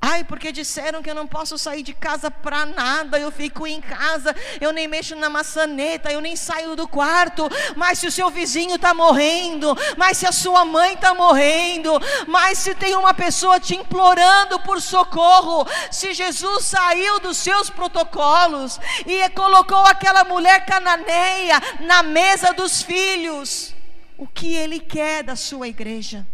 Ai, 0.00 0.22
porque 0.22 0.52
disseram 0.52 1.02
que 1.02 1.10
eu 1.10 1.14
não 1.14 1.26
posso 1.26 1.58
sair 1.58 1.82
de 1.82 1.92
casa 1.92 2.30
para 2.30 2.64
nada, 2.64 3.18
eu 3.18 3.32
fico 3.32 3.66
em 3.66 3.80
casa, 3.80 4.34
eu 4.60 4.72
nem 4.72 4.86
mexo 4.86 5.16
na 5.16 5.28
maçaneta, 5.28 6.12
eu 6.12 6.20
nem 6.20 6.36
saio 6.36 6.76
do 6.76 6.86
quarto. 6.86 7.48
Mas 7.74 7.98
se 7.98 8.06
o 8.06 8.12
seu 8.12 8.30
vizinho 8.30 8.76
está 8.76 8.94
morrendo, 8.94 9.76
mas 9.96 10.18
se 10.18 10.26
a 10.26 10.30
sua 10.30 10.64
mãe 10.64 10.94
está 10.94 11.14
morrendo, 11.14 11.90
mas 12.28 12.58
se 12.58 12.76
tem 12.76 12.94
uma 12.94 13.12
pessoa 13.12 13.58
te 13.58 13.74
implorando 13.74 14.60
por 14.60 14.80
socorro, 14.80 15.66
se 15.90 16.14
Jesus 16.14 16.66
saiu 16.66 17.18
dos 17.18 17.36
seus 17.36 17.68
protocolos 17.68 18.78
e 19.04 19.28
colocou 19.30 19.84
aquela 19.84 20.22
mulher 20.22 20.64
cananeia 20.64 21.60
na 21.80 22.04
mesa 22.04 22.52
dos 22.52 22.82
filhos, 22.82 23.74
o 24.16 24.28
que 24.28 24.54
ele 24.54 24.78
quer 24.78 25.24
da 25.24 25.34
sua 25.34 25.66
igreja? 25.66 26.24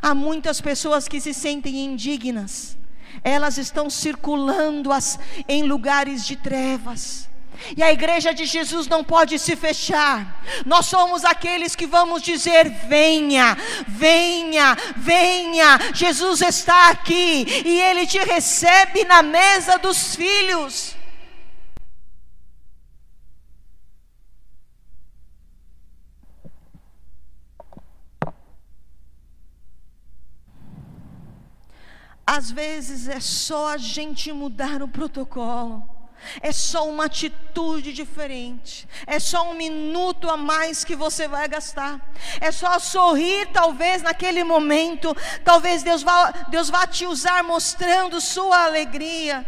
Há 0.00 0.14
muitas 0.14 0.60
pessoas 0.60 1.08
que 1.08 1.20
se 1.20 1.32
sentem 1.34 1.84
indignas, 1.84 2.76
elas 3.22 3.58
estão 3.58 3.88
circulando 3.88 4.92
as, 4.92 5.18
em 5.48 5.62
lugares 5.62 6.24
de 6.26 6.36
trevas. 6.36 7.28
E 7.76 7.82
a 7.82 7.92
igreja 7.92 8.34
de 8.34 8.44
Jesus 8.44 8.86
não 8.86 9.02
pode 9.02 9.38
se 9.38 9.56
fechar. 9.56 10.42
Nós 10.64 10.86
somos 10.86 11.24
aqueles 11.24 11.74
que 11.74 11.86
vamos 11.86 12.22
dizer: 12.22 12.68
venha, 12.88 13.56
venha, 13.88 14.76
venha. 14.96 15.78
Jesus 15.94 16.42
está 16.42 16.90
aqui 16.90 17.46
e 17.64 17.80
ele 17.80 18.06
te 18.06 18.18
recebe 18.18 19.04
na 19.04 19.22
mesa 19.22 19.78
dos 19.78 20.14
filhos. 20.14 20.94
Às 32.26 32.50
vezes 32.50 33.06
é 33.06 33.20
só 33.20 33.68
a 33.68 33.76
gente 33.76 34.32
mudar 34.32 34.82
o 34.82 34.88
protocolo. 34.88 35.96
É 36.40 36.50
só 36.50 36.88
uma 36.88 37.04
atitude 37.04 37.92
diferente. 37.92 38.88
É 39.06 39.20
só 39.20 39.50
um 39.50 39.54
minuto 39.54 40.28
a 40.28 40.36
mais 40.36 40.84
que 40.84 40.96
você 40.96 41.28
vai 41.28 41.46
gastar. 41.46 42.00
É 42.40 42.50
só 42.50 42.78
sorrir, 42.78 43.46
talvez, 43.52 44.02
naquele 44.02 44.42
momento. 44.42 45.14
Talvez 45.44 45.82
Deus 45.84 46.02
vá, 46.02 46.32
Deus 46.48 46.68
vá 46.68 46.86
te 46.86 47.06
usar 47.06 47.44
mostrando 47.44 48.20
sua 48.20 48.64
alegria. 48.64 49.46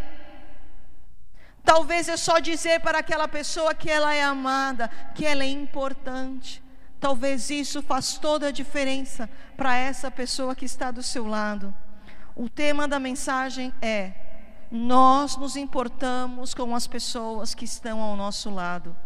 Talvez 1.64 2.08
é 2.08 2.16
só 2.16 2.38
dizer 2.38 2.80
para 2.80 2.98
aquela 3.00 3.26
pessoa 3.26 3.74
que 3.74 3.90
ela 3.90 4.14
é 4.14 4.22
amada, 4.22 4.88
que 5.14 5.26
ela 5.26 5.42
é 5.42 5.48
importante. 5.48 6.62
Talvez 7.00 7.50
isso 7.50 7.82
faz 7.82 8.18
toda 8.18 8.48
a 8.48 8.52
diferença 8.52 9.28
para 9.56 9.76
essa 9.76 10.10
pessoa 10.10 10.54
que 10.54 10.64
está 10.64 10.90
do 10.90 11.02
seu 11.02 11.26
lado. 11.26 11.74
O 12.38 12.48
tema 12.48 12.86
da 12.86 13.00
mensagem 13.00 13.74
é: 13.82 14.12
nós 14.70 15.36
nos 15.36 15.56
importamos 15.56 16.54
com 16.54 16.72
as 16.72 16.86
pessoas 16.86 17.52
que 17.52 17.64
estão 17.64 18.00
ao 18.00 18.14
nosso 18.14 18.48
lado. 18.48 18.96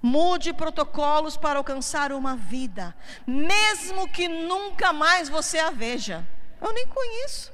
Mude 0.00 0.52
protocolos 0.52 1.36
para 1.36 1.58
alcançar 1.58 2.12
uma 2.12 2.36
vida, 2.36 2.94
mesmo 3.26 4.06
que 4.06 4.28
nunca 4.28 4.92
mais 4.92 5.28
você 5.28 5.58
a 5.58 5.70
veja. 5.70 6.24
Eu 6.62 6.72
nem 6.72 6.86
conheço. 6.86 7.52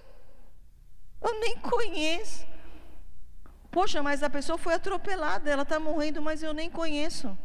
Eu 1.22 1.40
nem 1.40 1.56
conheço. 1.56 2.46
Poxa, 3.70 4.02
mas 4.02 4.22
a 4.22 4.28
pessoa 4.28 4.58
foi 4.58 4.74
atropelada, 4.74 5.48
ela 5.48 5.62
está 5.62 5.80
morrendo, 5.80 6.20
mas 6.20 6.42
eu 6.42 6.52
nem 6.52 6.68
conheço. 6.68 7.38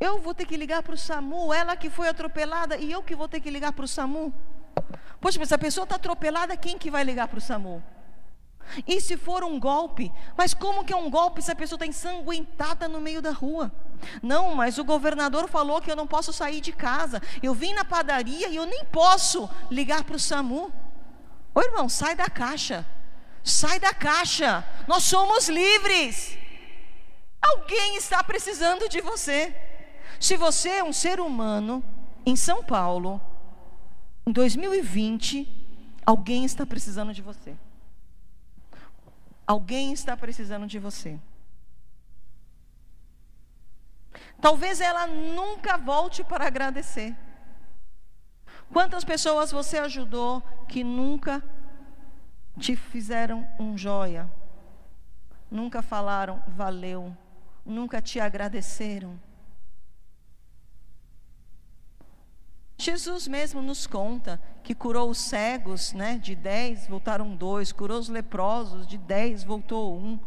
Eu 0.00 0.18
vou 0.18 0.34
ter 0.34 0.46
que 0.46 0.56
ligar 0.56 0.82
para 0.82 0.94
o 0.94 0.98
SAMU, 0.98 1.54
ela 1.54 1.76
que 1.76 1.90
foi 1.90 2.08
atropelada, 2.08 2.76
e 2.76 2.90
eu 2.90 3.04
que 3.04 3.14
vou 3.14 3.28
ter 3.28 3.38
que 3.38 3.50
ligar 3.50 3.72
para 3.72 3.84
o 3.84 3.88
SAMU. 3.88 4.34
Poxa, 5.20 5.38
mas 5.38 5.52
a 5.52 5.58
pessoa 5.58 5.84
está 5.84 5.96
atropelada, 5.96 6.56
quem 6.56 6.78
que 6.78 6.90
vai 6.90 7.04
ligar 7.04 7.28
para 7.28 7.38
o 7.38 7.40
SAMU? 7.40 7.82
E 8.86 9.00
se 9.00 9.16
for 9.16 9.42
um 9.42 9.58
golpe? 9.58 10.12
Mas 10.36 10.54
como 10.54 10.84
que 10.84 10.92
é 10.92 10.96
um 10.96 11.10
golpe 11.10 11.42
se 11.42 11.50
a 11.50 11.56
pessoa 11.56 11.76
está 11.76 11.86
ensanguentada 11.86 12.88
no 12.88 13.00
meio 13.00 13.20
da 13.20 13.32
rua? 13.32 13.72
Não, 14.22 14.54
mas 14.54 14.78
o 14.78 14.84
governador 14.84 15.48
falou 15.48 15.80
que 15.80 15.90
eu 15.90 15.96
não 15.96 16.06
posso 16.06 16.32
sair 16.32 16.60
de 16.60 16.72
casa. 16.72 17.20
Eu 17.42 17.52
vim 17.52 17.74
na 17.74 17.84
padaria 17.84 18.48
e 18.48 18.56
eu 18.56 18.66
nem 18.66 18.84
posso 18.84 19.48
ligar 19.70 20.04
para 20.04 20.16
o 20.16 20.20
SAMU. 20.20 20.72
Ô 21.54 21.60
irmão, 21.60 21.88
sai 21.88 22.14
da 22.14 22.30
caixa. 22.30 22.86
Sai 23.42 23.80
da 23.80 23.92
caixa. 23.92 24.64
Nós 24.86 25.04
somos 25.04 25.48
livres. 25.48 26.38
Alguém 27.42 27.96
está 27.96 28.22
precisando 28.22 28.88
de 28.88 29.00
você. 29.00 29.54
Se 30.20 30.36
você 30.36 30.68
é 30.68 30.84
um 30.84 30.92
ser 30.92 31.18
humano 31.20 31.82
em 32.24 32.36
São 32.36 32.62
Paulo, 32.62 33.20
em 34.26 34.32
2020, 34.32 35.48
alguém 36.04 36.44
está 36.44 36.66
precisando 36.66 37.12
de 37.12 37.22
você. 37.22 37.56
Alguém 39.46 39.92
está 39.92 40.16
precisando 40.16 40.66
de 40.66 40.78
você. 40.78 41.18
Talvez 44.40 44.80
ela 44.80 45.06
nunca 45.06 45.76
volte 45.76 46.22
para 46.24 46.46
agradecer. 46.46 47.16
Quantas 48.72 49.04
pessoas 49.04 49.50
você 49.50 49.78
ajudou 49.78 50.40
que 50.68 50.84
nunca 50.84 51.42
te 52.58 52.76
fizeram 52.76 53.46
um 53.58 53.76
joia, 53.76 54.30
nunca 55.50 55.82
falaram 55.82 56.42
valeu, 56.46 57.16
nunca 57.64 58.00
te 58.00 58.20
agradeceram? 58.20 59.18
Jesus 62.80 63.28
mesmo 63.28 63.60
nos 63.60 63.86
conta 63.86 64.40
que 64.62 64.74
curou 64.74 65.10
os 65.10 65.18
cegos, 65.18 65.92
né, 65.92 66.18
de 66.18 66.34
dez 66.34 66.86
voltaram 66.86 67.36
dois, 67.36 67.72
curou 67.72 67.98
os 67.98 68.08
leprosos, 68.08 68.86
de 68.86 68.96
dez 68.96 69.44
voltou 69.44 69.96
um. 69.96 70.18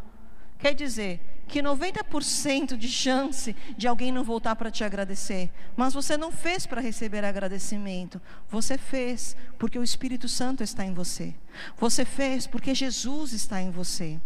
Quer 0.60 0.74
dizer 0.74 1.44
que 1.48 1.62
90% 1.62 2.78
de 2.78 2.88
chance 2.88 3.56
de 3.78 3.88
alguém 3.88 4.12
não 4.12 4.24
voltar 4.24 4.56
para 4.56 4.72
te 4.72 4.84
agradecer, 4.84 5.52
mas 5.76 5.94
você 5.94 6.16
não 6.16 6.32
fez 6.32 6.66
para 6.66 6.82
receber 6.82 7.26
agradecimento, 7.26 8.22
você 8.50 8.78
fez 8.78 9.36
porque 9.58 9.78
o 9.78 9.84
Espírito 9.84 10.30
Santo 10.30 10.64
está 10.64 10.86
em 10.86 10.94
você, 10.94 11.36
você 11.78 12.06
fez 12.06 12.48
porque 12.48 12.74
Jesus 12.74 13.34
está 13.34 13.62
em 13.62 13.72
você. 13.72 14.22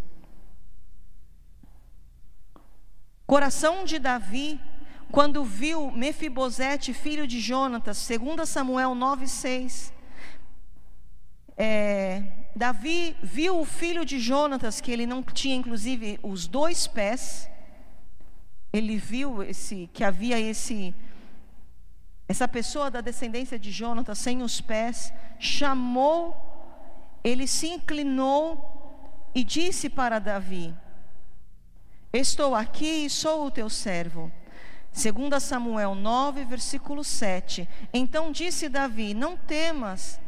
Coração 3.26 3.84
de 3.84 4.00
Davi 4.00 4.60
quando 5.12 5.44
viu 5.44 5.92
Mefibosete, 5.92 6.94
filho 6.94 7.26
de 7.26 7.40
Jonatas, 7.40 8.08
2 8.08 8.48
Samuel 8.48 8.92
9,6. 8.92 9.92
É, 11.56 12.24
Davi 12.56 13.16
viu 13.24 13.60
o 13.60 13.66
filho 13.66 14.06
de 14.06 14.20
Jonatas, 14.20 14.80
que 14.80 14.92
ele 14.92 15.06
não 15.06 15.24
tinha 15.24 15.56
inclusive 15.56 16.20
os 16.22 16.48
dois 16.48 16.88
pés. 16.88 17.50
Ele 18.72 18.98
viu 18.98 19.42
esse 19.42 19.90
que 19.94 20.04
havia 20.04 20.40
esse 20.40 20.94
essa 22.28 22.48
pessoa 22.48 22.92
da 22.92 23.00
descendência 23.00 23.58
de 23.58 23.72
Jonatas 23.72 24.18
sem 24.18 24.42
os 24.44 24.60
pés, 24.60 25.14
chamou, 25.40 26.36
ele 27.24 27.48
se 27.48 27.68
inclinou 27.68 29.32
e 29.34 29.44
disse 29.44 29.90
para 29.90 30.20
Davi: 30.20 30.76
Estou 32.12 32.54
aqui 32.54 33.06
e 33.06 33.10
sou 33.10 33.46
o 33.46 33.52
teu 33.52 33.70
servo. 33.70 34.32
2 34.98 35.44
Samuel 35.44 35.94
9, 35.94 36.44
versículo 36.44 37.04
7. 37.04 37.70
Então 37.94 38.32
disse 38.32 38.68
Davi: 38.68 39.14
Não 39.14 39.38
temas, 39.38 40.20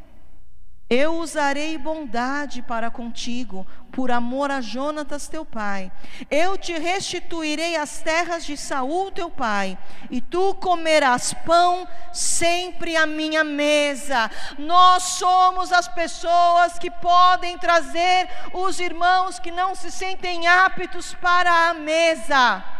Eu 0.91 1.17
usarei 1.17 1.77
bondade 1.77 2.63
para 2.63 2.89
contigo, 2.89 3.65
por 3.91 4.09
amor 4.09 4.49
a 4.49 4.59
Jonatas 4.59 5.27
teu 5.27 5.45
pai. 5.45 5.91
Eu 6.31 6.57
te 6.57 6.73
restituirei 6.73 7.75
as 7.75 8.01
terras 8.01 8.43
de 8.43 8.57
Saul 8.57 9.11
teu 9.11 9.29
pai, 9.29 9.77
e 10.09 10.19
tu 10.19 10.55
comerás 10.55 11.31
pão 11.45 11.87
sempre 12.11 12.95
à 12.95 13.05
minha 13.05 13.43
mesa. 13.43 14.31
Nós 14.57 15.03
somos 15.03 15.71
as 15.71 15.87
pessoas 15.87 16.79
que 16.79 16.89
podem 16.89 17.57
trazer 17.57 18.27
os 18.53 18.79
irmãos 18.79 19.37
que 19.37 19.51
não 19.51 19.73
se 19.75 19.91
sentem 19.91 20.47
aptos 20.47 21.13
para 21.15 21.69
a 21.69 21.73
mesa. 21.75 22.78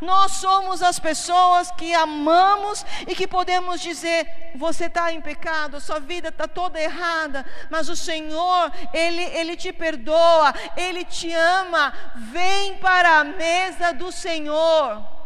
Nós 0.00 0.32
somos 0.32 0.82
as 0.82 0.98
pessoas 0.98 1.70
que 1.72 1.94
amamos 1.94 2.84
e 3.06 3.14
que 3.14 3.26
podemos 3.26 3.80
dizer: 3.80 4.52
você 4.56 4.86
está 4.86 5.12
em 5.12 5.20
pecado, 5.20 5.80
sua 5.80 6.00
vida 6.00 6.28
está 6.28 6.46
toda 6.46 6.80
errada, 6.80 7.44
mas 7.70 7.88
o 7.88 7.96
Senhor, 7.96 8.72
Ele, 8.92 9.22
Ele 9.22 9.56
te 9.56 9.72
perdoa, 9.72 10.54
Ele 10.76 11.04
te 11.04 11.32
ama. 11.32 11.92
Vem 12.16 12.76
para 12.78 13.18
a 13.20 13.24
mesa 13.24 13.92
do 13.92 14.10
Senhor. 14.12 15.18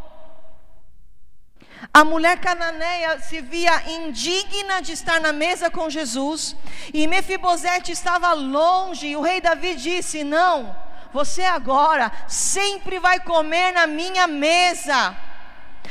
A 1.93 2.05
mulher 2.05 2.41
cananeia 2.41 3.19
se 3.19 3.41
via 3.41 3.83
indigna 3.91 4.81
de 4.81 4.93
estar 4.93 5.21
na 5.21 5.33
mesa 5.33 5.71
com 5.71 5.91
Jesus, 5.91 6.57
e 6.93 7.07
Mefibosete 7.07 7.93
estava 7.93 8.33
longe, 8.33 9.09
e 9.09 9.17
o 9.17 9.21
rei 9.21 9.41
Davi 9.41 9.75
disse: 9.75 10.23
Não, 10.23 10.75
você 11.13 11.43
agora 11.43 12.11
sempre 12.27 12.99
vai 12.99 13.21
comer 13.21 13.73
na 13.73 13.87
minha 13.87 14.27
mesa. 14.27 15.17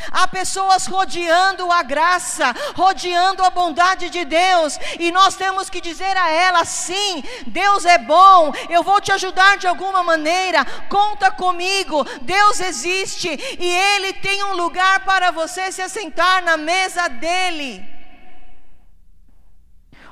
Há 0.10 0.28
pessoas 0.28 0.88
rodeando 0.88 1.70
a 1.72 1.84
graça, 1.84 2.56
rodeando 2.76 3.44
a 3.44 3.50
bondade 3.50 4.10
de 4.10 4.24
Deus, 4.24 4.80
e 4.98 5.12
nós 5.12 5.36
temos 5.36 5.70
que 5.70 5.82
dizer 5.82 6.16
a 6.18 6.30
ela: 6.30 6.66
sim, 6.66 7.24
Deus 7.46 7.86
é 7.86 7.98
bom, 7.98 8.52
eu 8.70 8.84
vou 8.84 9.02
te 9.02 9.12
ajudar 9.12 9.58
de 9.58 9.68
alguma 9.68 10.02
maneira, 10.02 10.66
conta 10.90 11.30
comigo, 11.30 12.06
Deus 12.22 12.60
existe 12.62 13.30
e 13.60 13.68
Ele 13.68 14.14
tem 14.14 14.44
um 14.46 14.54
lugar 14.54 15.02
para 15.02 15.30
você 15.30 15.72
se 15.72 15.82
assentar 15.82 16.42
na 16.44 16.58
mesa 16.58 17.08
dEle. 17.08 18.01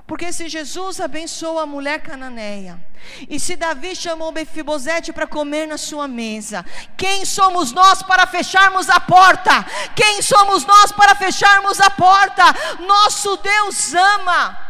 Porque 0.09 0.33
se 0.33 0.49
Jesus 0.49 0.99
abençoou 0.99 1.59
a 1.59 1.67
mulher 1.67 2.01
cananeia, 2.01 2.83
e 3.29 3.39
se 3.39 3.55
Davi 3.55 3.95
chamou 3.95 4.31
Mefibosete 4.31 5.13
para 5.13 5.27
comer 5.27 5.67
na 5.67 5.77
sua 5.77 6.07
mesa, 6.07 6.65
quem 6.97 7.23
somos 7.23 7.71
nós 7.71 8.01
para 8.01 8.25
fecharmos 8.25 8.89
a 8.89 8.99
porta? 8.99 9.63
Quem 9.95 10.23
somos 10.23 10.65
nós 10.65 10.91
para 10.91 11.13
fecharmos 11.13 11.79
a 11.79 11.91
porta? 11.91 12.43
Nosso 12.79 13.37
Deus 13.37 13.93
ama. 13.93 14.68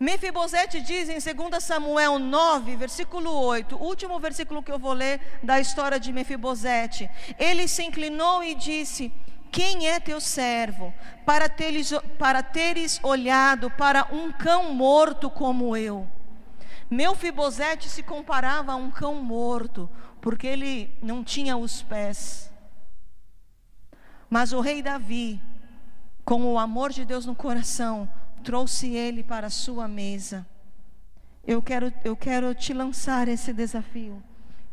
Mefibosete 0.00 0.80
diz 0.80 1.10
em 1.10 1.18
2 1.18 1.62
Samuel 1.62 2.18
9, 2.18 2.74
versículo 2.74 3.30
8, 3.30 3.76
o 3.76 3.84
último 3.84 4.18
versículo 4.18 4.62
que 4.62 4.72
eu 4.72 4.78
vou 4.78 4.94
ler 4.94 5.20
da 5.42 5.60
história 5.60 6.00
de 6.00 6.10
Mefibosete. 6.10 7.10
Ele 7.38 7.68
se 7.68 7.82
inclinou 7.82 8.42
e 8.42 8.54
disse: 8.54 9.12
Quem 9.52 9.88
é 9.88 10.00
teu 10.00 10.18
servo 10.18 10.94
para 11.26 11.50
teres, 11.50 11.92
para 12.18 12.42
teres 12.42 12.98
olhado 13.02 13.70
para 13.72 14.08
um 14.10 14.32
cão 14.32 14.72
morto 14.72 15.28
como 15.28 15.76
eu? 15.76 16.08
Mefibosete 16.88 17.90
se 17.90 18.02
comparava 18.02 18.72
a 18.72 18.76
um 18.76 18.90
cão 18.90 19.16
morto, 19.16 19.86
porque 20.18 20.46
ele 20.46 20.90
não 21.02 21.22
tinha 21.22 21.58
os 21.58 21.82
pés. 21.82 22.50
Mas 24.30 24.54
o 24.54 24.60
rei 24.60 24.80
Davi, 24.80 25.38
com 26.24 26.42
o 26.50 26.58
amor 26.58 26.90
de 26.90 27.04
Deus 27.04 27.26
no 27.26 27.34
coração, 27.34 28.08
trouxe 28.42 28.88
ele 28.88 29.22
para 29.22 29.46
a 29.46 29.50
sua 29.50 29.86
mesa. 29.86 30.46
Eu 31.46 31.62
quero, 31.62 31.92
eu 32.04 32.16
quero 32.16 32.54
te 32.54 32.72
lançar 32.72 33.28
esse 33.28 33.52
desafio. 33.52 34.22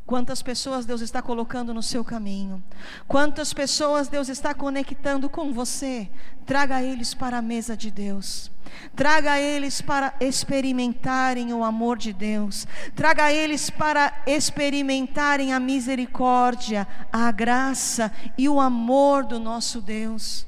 Quantas 0.07 0.41
pessoas 0.41 0.85
Deus 0.85 1.01
está 1.01 1.21
colocando 1.21 1.73
no 1.73 1.83
seu 1.83 2.01
caminho? 2.01 2.63
Quantas 3.09 3.53
pessoas 3.53 4.07
Deus 4.07 4.29
está 4.29 4.53
conectando 4.53 5.29
com 5.29 5.51
você? 5.51 6.09
Traga 6.45 6.81
eles 6.81 7.13
para 7.13 7.39
a 7.39 7.41
mesa 7.41 7.75
de 7.75 7.91
Deus. 7.91 8.49
Traga 8.95 9.37
eles 9.37 9.81
para 9.81 10.13
experimentarem 10.21 11.53
o 11.53 11.61
amor 11.61 11.97
de 11.97 12.13
Deus. 12.13 12.65
Traga 12.95 13.33
eles 13.33 13.69
para 13.69 14.23
experimentarem 14.25 15.51
a 15.51 15.59
misericórdia, 15.59 16.87
a 17.11 17.29
graça 17.29 18.09
e 18.37 18.47
o 18.47 18.61
amor 18.61 19.25
do 19.25 19.39
nosso 19.39 19.81
Deus. 19.81 20.47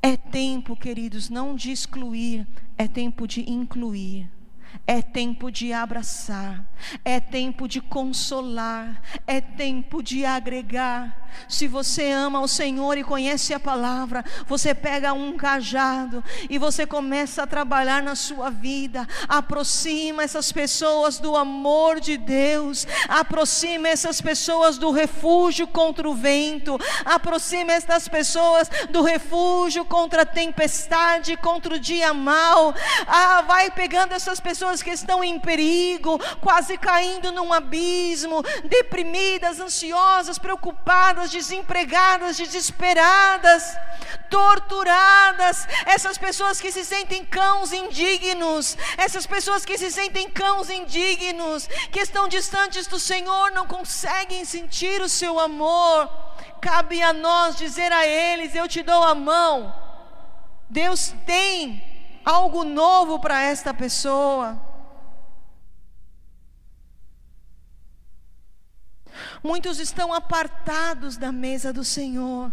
É 0.00 0.16
tempo, 0.16 0.76
queridos, 0.76 1.28
não 1.28 1.56
de 1.56 1.72
excluir, 1.72 2.46
é 2.76 2.86
tempo 2.86 3.26
de 3.26 3.48
incluir. 3.50 4.30
É 4.90 5.02
tempo 5.02 5.50
de 5.50 5.70
abraçar, 5.70 6.64
é 7.04 7.20
tempo 7.20 7.68
de 7.68 7.78
consolar, 7.78 9.02
é 9.26 9.38
tempo 9.38 10.02
de 10.02 10.24
agregar. 10.24 11.28
Se 11.46 11.68
você 11.68 12.10
ama 12.10 12.40
o 12.40 12.48
Senhor 12.48 12.96
e 12.96 13.04
conhece 13.04 13.52
a 13.52 13.60
palavra, 13.60 14.24
você 14.46 14.74
pega 14.74 15.12
um 15.12 15.36
cajado 15.36 16.24
e 16.48 16.56
você 16.56 16.86
começa 16.86 17.42
a 17.42 17.46
trabalhar 17.46 18.02
na 18.02 18.14
sua 18.14 18.48
vida. 18.48 19.06
Aproxima 19.28 20.22
essas 20.22 20.50
pessoas 20.50 21.18
do 21.18 21.36
amor 21.36 22.00
de 22.00 22.16
Deus, 22.16 22.86
aproxima 23.08 23.88
essas 23.88 24.22
pessoas 24.22 24.78
do 24.78 24.90
refúgio 24.90 25.66
contra 25.66 26.08
o 26.08 26.14
vento, 26.14 26.78
aproxima 27.04 27.72
essas 27.72 28.08
pessoas 28.08 28.70
do 28.88 29.02
refúgio 29.02 29.84
contra 29.84 30.22
a 30.22 30.26
tempestade, 30.26 31.36
contra 31.36 31.74
o 31.74 31.78
dia 31.78 32.14
mau. 32.14 32.74
Ah, 33.06 33.42
vai 33.42 33.70
pegando 33.70 34.12
essas 34.12 34.40
pessoas 34.40 34.77
pessoas 34.78 34.82
que 34.82 34.90
estão 34.90 35.24
em 35.24 35.38
perigo, 35.38 36.18
quase 36.40 36.76
caindo 36.78 37.32
num 37.32 37.52
abismo, 37.52 38.42
deprimidas, 38.64 39.60
ansiosas, 39.60 40.38
preocupadas, 40.38 41.30
desempregadas, 41.30 42.36
desesperadas, 42.36 43.62
torturadas, 44.30 45.66
essas 45.86 46.18
pessoas 46.18 46.60
que 46.60 46.72
se 46.72 46.84
sentem 46.84 47.24
cãos 47.24 47.72
indignos, 47.72 48.76
essas 48.96 49.26
pessoas 49.26 49.64
que 49.64 49.78
se 49.78 49.90
sentem 49.90 50.28
cãos 50.30 50.70
indignos, 50.70 51.66
que 51.90 52.00
estão 52.00 52.28
distantes 52.28 52.86
do 52.86 52.98
Senhor, 52.98 53.50
não 53.52 53.66
conseguem 53.66 54.44
sentir 54.44 55.00
o 55.00 55.08
seu 55.08 55.38
amor. 55.38 56.08
Cabe 56.60 57.02
a 57.02 57.12
nós 57.12 57.56
dizer 57.56 57.92
a 57.92 58.06
eles: 58.06 58.54
Eu 58.54 58.68
te 58.68 58.82
dou 58.82 59.02
a 59.04 59.14
mão. 59.14 59.72
Deus 60.70 61.14
tem 61.24 61.82
algo 62.24 62.62
novo 62.64 63.18
para 63.18 63.40
esta 63.42 63.72
pessoa. 63.72 64.67
Muitos 69.42 69.78
estão 69.78 70.12
apartados 70.12 71.16
da 71.16 71.32
mesa 71.32 71.72
do 71.72 71.84
Senhor. 71.84 72.52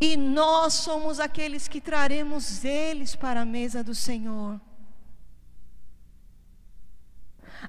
E 0.00 0.16
nós 0.16 0.74
somos 0.74 1.20
aqueles 1.20 1.68
que 1.68 1.80
traremos 1.80 2.64
eles 2.64 3.14
para 3.14 3.42
a 3.42 3.44
mesa 3.44 3.84
do 3.84 3.94
Senhor. 3.94 4.60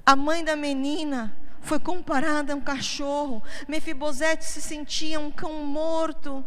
A 0.06 0.16
mãe 0.16 0.44
da 0.44 0.56
menina 0.56 1.38
foi 1.62 1.80
comparada 1.80 2.54
a 2.54 2.56
um 2.56 2.62
cachorro. 2.62 3.42
Mefibosete 3.68 4.44
se 4.44 4.62
sentia 4.62 5.20
um 5.20 5.32
cão 5.32 5.66
morto. 5.66 6.44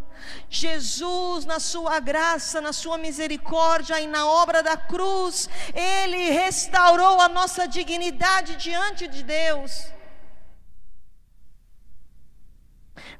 Jesus, 0.50 1.44
na 1.44 1.58
sua 1.58 1.98
graça, 2.00 2.60
na 2.60 2.72
sua 2.72 2.98
misericórdia 2.98 4.00
e 4.00 4.06
na 4.06 4.26
obra 4.26 4.62
da 4.62 4.76
cruz, 4.76 5.48
ele 5.72 6.30
restaurou 6.30 7.20
a 7.20 7.28
nossa 7.28 7.66
dignidade 7.66 8.56
diante 8.56 9.08
de 9.08 9.22
Deus. 9.22 9.86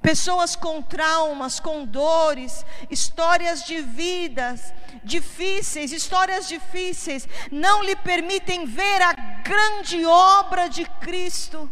Pessoas 0.03 0.55
com 0.55 0.83
traumas, 0.83 1.59
com 1.59 1.85
dores, 1.85 2.65
histórias 2.91 3.65
de 3.65 3.81
vidas 3.81 4.73
difíceis, 5.03 5.93
histórias 5.93 6.49
difíceis, 6.49 7.29
não 7.51 7.83
lhe 7.83 7.97
permitem 7.97 8.67
ver 8.67 9.03
a 9.03 9.13
grande 9.43 10.05
obra 10.05 10.69
de 10.69 10.85
Cristo. 11.01 11.71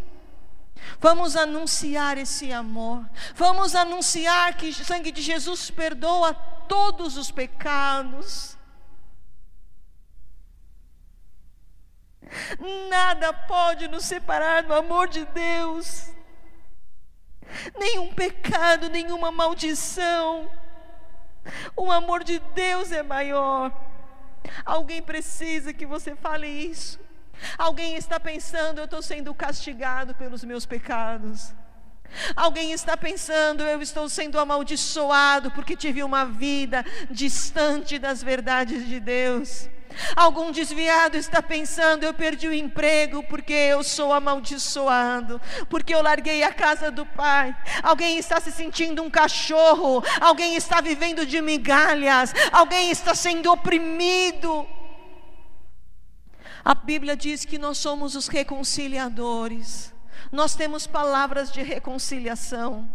Vamos 1.01 1.37
anunciar 1.37 2.19
esse 2.19 2.53
amor. 2.53 3.05
Vamos 3.35 3.75
anunciar 3.75 4.57
que 4.57 4.69
o 4.69 4.75
sangue 4.75 5.13
de 5.13 5.23
Jesus 5.23 5.71
perdoa 5.71 6.35
todos 6.69 7.17
os 7.17 7.31
pecados. 7.31 8.57
Nada 12.89 13.33
pode 13.33 13.87
nos 13.87 14.05
separar 14.05 14.63
do 14.63 14.75
amor 14.75 15.09
de 15.09 15.25
Deus 15.27 16.14
nenhum 17.79 18.13
pecado, 18.13 18.89
nenhuma 18.89 19.31
maldição. 19.31 20.51
O 21.77 21.91
amor 21.91 22.25
de 22.25 22.39
Deus 22.55 22.93
é 22.93 23.03
maior. 23.03 23.73
Alguém 24.65 25.03
precisa 25.03 25.73
que 25.73 25.87
você 25.87 26.15
fale 26.15 26.47
isso. 26.47 26.99
Alguém 27.59 27.97
está 27.97 28.19
pensando, 28.21 28.79
eu 28.79 28.85
estou 28.85 29.03
sendo 29.03 29.35
castigado 29.35 30.15
pelos 30.15 30.45
meus 30.45 30.65
pecados. 30.65 31.53
Alguém 32.37 32.73
está 32.73 32.97
pensando, 32.97 33.65
eu 33.65 33.83
estou 33.83 34.09
sendo 34.09 34.39
amaldiçoado 34.39 35.51
porque 35.51 35.77
tive 35.77 36.03
uma 36.03 36.25
vida 36.25 36.85
distante 37.11 37.99
das 37.99 38.23
verdades 38.23 38.87
de 38.87 39.01
Deus. 39.01 39.69
Algum 40.17 40.51
desviado 40.51 41.17
está 41.17 41.43
pensando, 41.43 42.05
eu 42.05 42.15
perdi 42.15 42.49
o 42.49 42.55
emprego 42.55 43.23
porque 43.25 43.53
eu 43.53 43.83
sou 43.83 44.13
amaldiçoado, 44.13 45.41
porque 45.69 45.95
eu 45.95 46.03
larguei 46.03 46.43
a 46.43 46.53
casa 46.53 46.91
do 46.91 47.05
pai. 47.07 47.55
Alguém 47.83 48.19
está 48.19 48.41
se 48.41 48.51
sentindo 48.51 49.03
um 49.03 49.11
cachorro, 49.11 50.03
alguém 50.21 50.57
está 50.57 50.81
vivendo 50.81 51.27
de 51.27 51.41
migalhas, 51.41 52.33
alguém 52.53 52.91
está 52.91 53.15
sendo 53.15 53.51
oprimido. 53.53 54.67
A 56.65 56.75
Bíblia 56.75 57.17
diz 57.17 57.45
que 57.45 57.59
nós 57.59 57.77
somos 57.77 58.15
os 58.15 58.27
reconciliadores. 58.27 59.93
Nós 60.33 60.55
temos 60.55 60.87
palavras 60.87 61.53
de 61.53 61.63
reconciliação. 61.63 62.89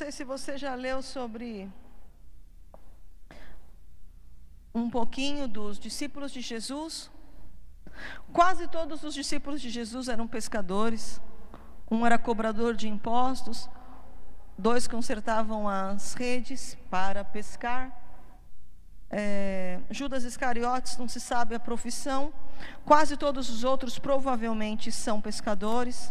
Sei 0.00 0.10
se 0.10 0.24
você 0.24 0.56
já 0.56 0.74
leu 0.74 1.02
sobre 1.02 1.70
um 4.74 4.88
pouquinho 4.88 5.46
dos 5.46 5.78
discípulos 5.78 6.32
de 6.32 6.40
Jesus. 6.40 7.10
Quase 8.32 8.66
todos 8.66 9.02
os 9.02 9.12
discípulos 9.12 9.60
de 9.60 9.68
Jesus 9.68 10.08
eram 10.08 10.26
pescadores. 10.26 11.20
Um 11.90 12.06
era 12.06 12.16
cobrador 12.16 12.74
de 12.74 12.88
impostos, 12.88 13.68
dois 14.56 14.88
consertavam 14.88 15.68
as 15.68 16.14
redes 16.14 16.78
para 16.88 17.22
pescar. 17.22 17.84
É, 19.10 19.80
Judas 19.90 20.24
Iscariotes, 20.24 20.96
não 20.96 21.10
se 21.10 21.20
sabe 21.20 21.54
a 21.54 21.60
profissão. 21.60 22.32
Quase 22.86 23.18
todos 23.18 23.50
os 23.50 23.64
outros 23.64 23.98
provavelmente 23.98 24.90
são 24.90 25.20
pescadores. 25.20 26.10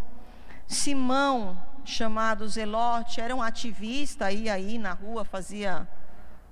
Simão, 0.67 1.59
chamado 1.85 2.47
Zelote, 2.47 3.21
era 3.21 3.35
um 3.35 3.41
ativista, 3.41 4.31
ia 4.31 4.53
aí 4.53 4.77
na 4.77 4.93
rua, 4.93 5.25
fazia, 5.25 5.87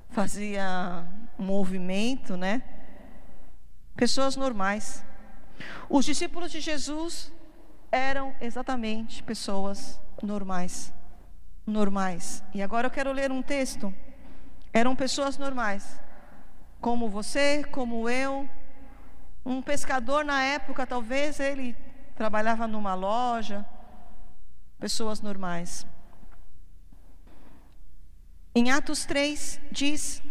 fazia 0.09 1.05
um 1.37 1.43
movimento, 1.43 2.35
né? 2.35 2.61
Pessoas 3.95 4.35
normais. 4.35 5.03
Os 5.89 6.05
discípulos 6.05 6.51
de 6.51 6.59
Jesus 6.59 7.31
eram 7.91 8.35
exatamente 8.41 9.23
pessoas 9.23 9.99
normais. 10.21 10.93
Normais. 11.65 12.43
E 12.53 12.61
agora 12.61 12.87
eu 12.87 12.91
quero 12.91 13.11
ler 13.11 13.31
um 13.31 13.41
texto. 13.41 13.93
Eram 14.73 14.95
pessoas 14.95 15.37
normais. 15.37 15.99
Como 16.79 17.09
você, 17.09 17.63
como 17.71 18.09
eu. 18.09 18.47
Um 19.45 19.61
pescador 19.61 20.25
na 20.25 20.43
época, 20.43 20.85
talvez 20.85 21.39
ele 21.39 21.75
trabalhava 22.15 22.67
numa 22.67 22.93
loja. 22.93 23.65
Pessoas 24.79 25.21
normais. 25.21 25.85
Em 28.53 28.71
Atos 28.71 29.05
3 29.05 29.59
diz 29.71 30.21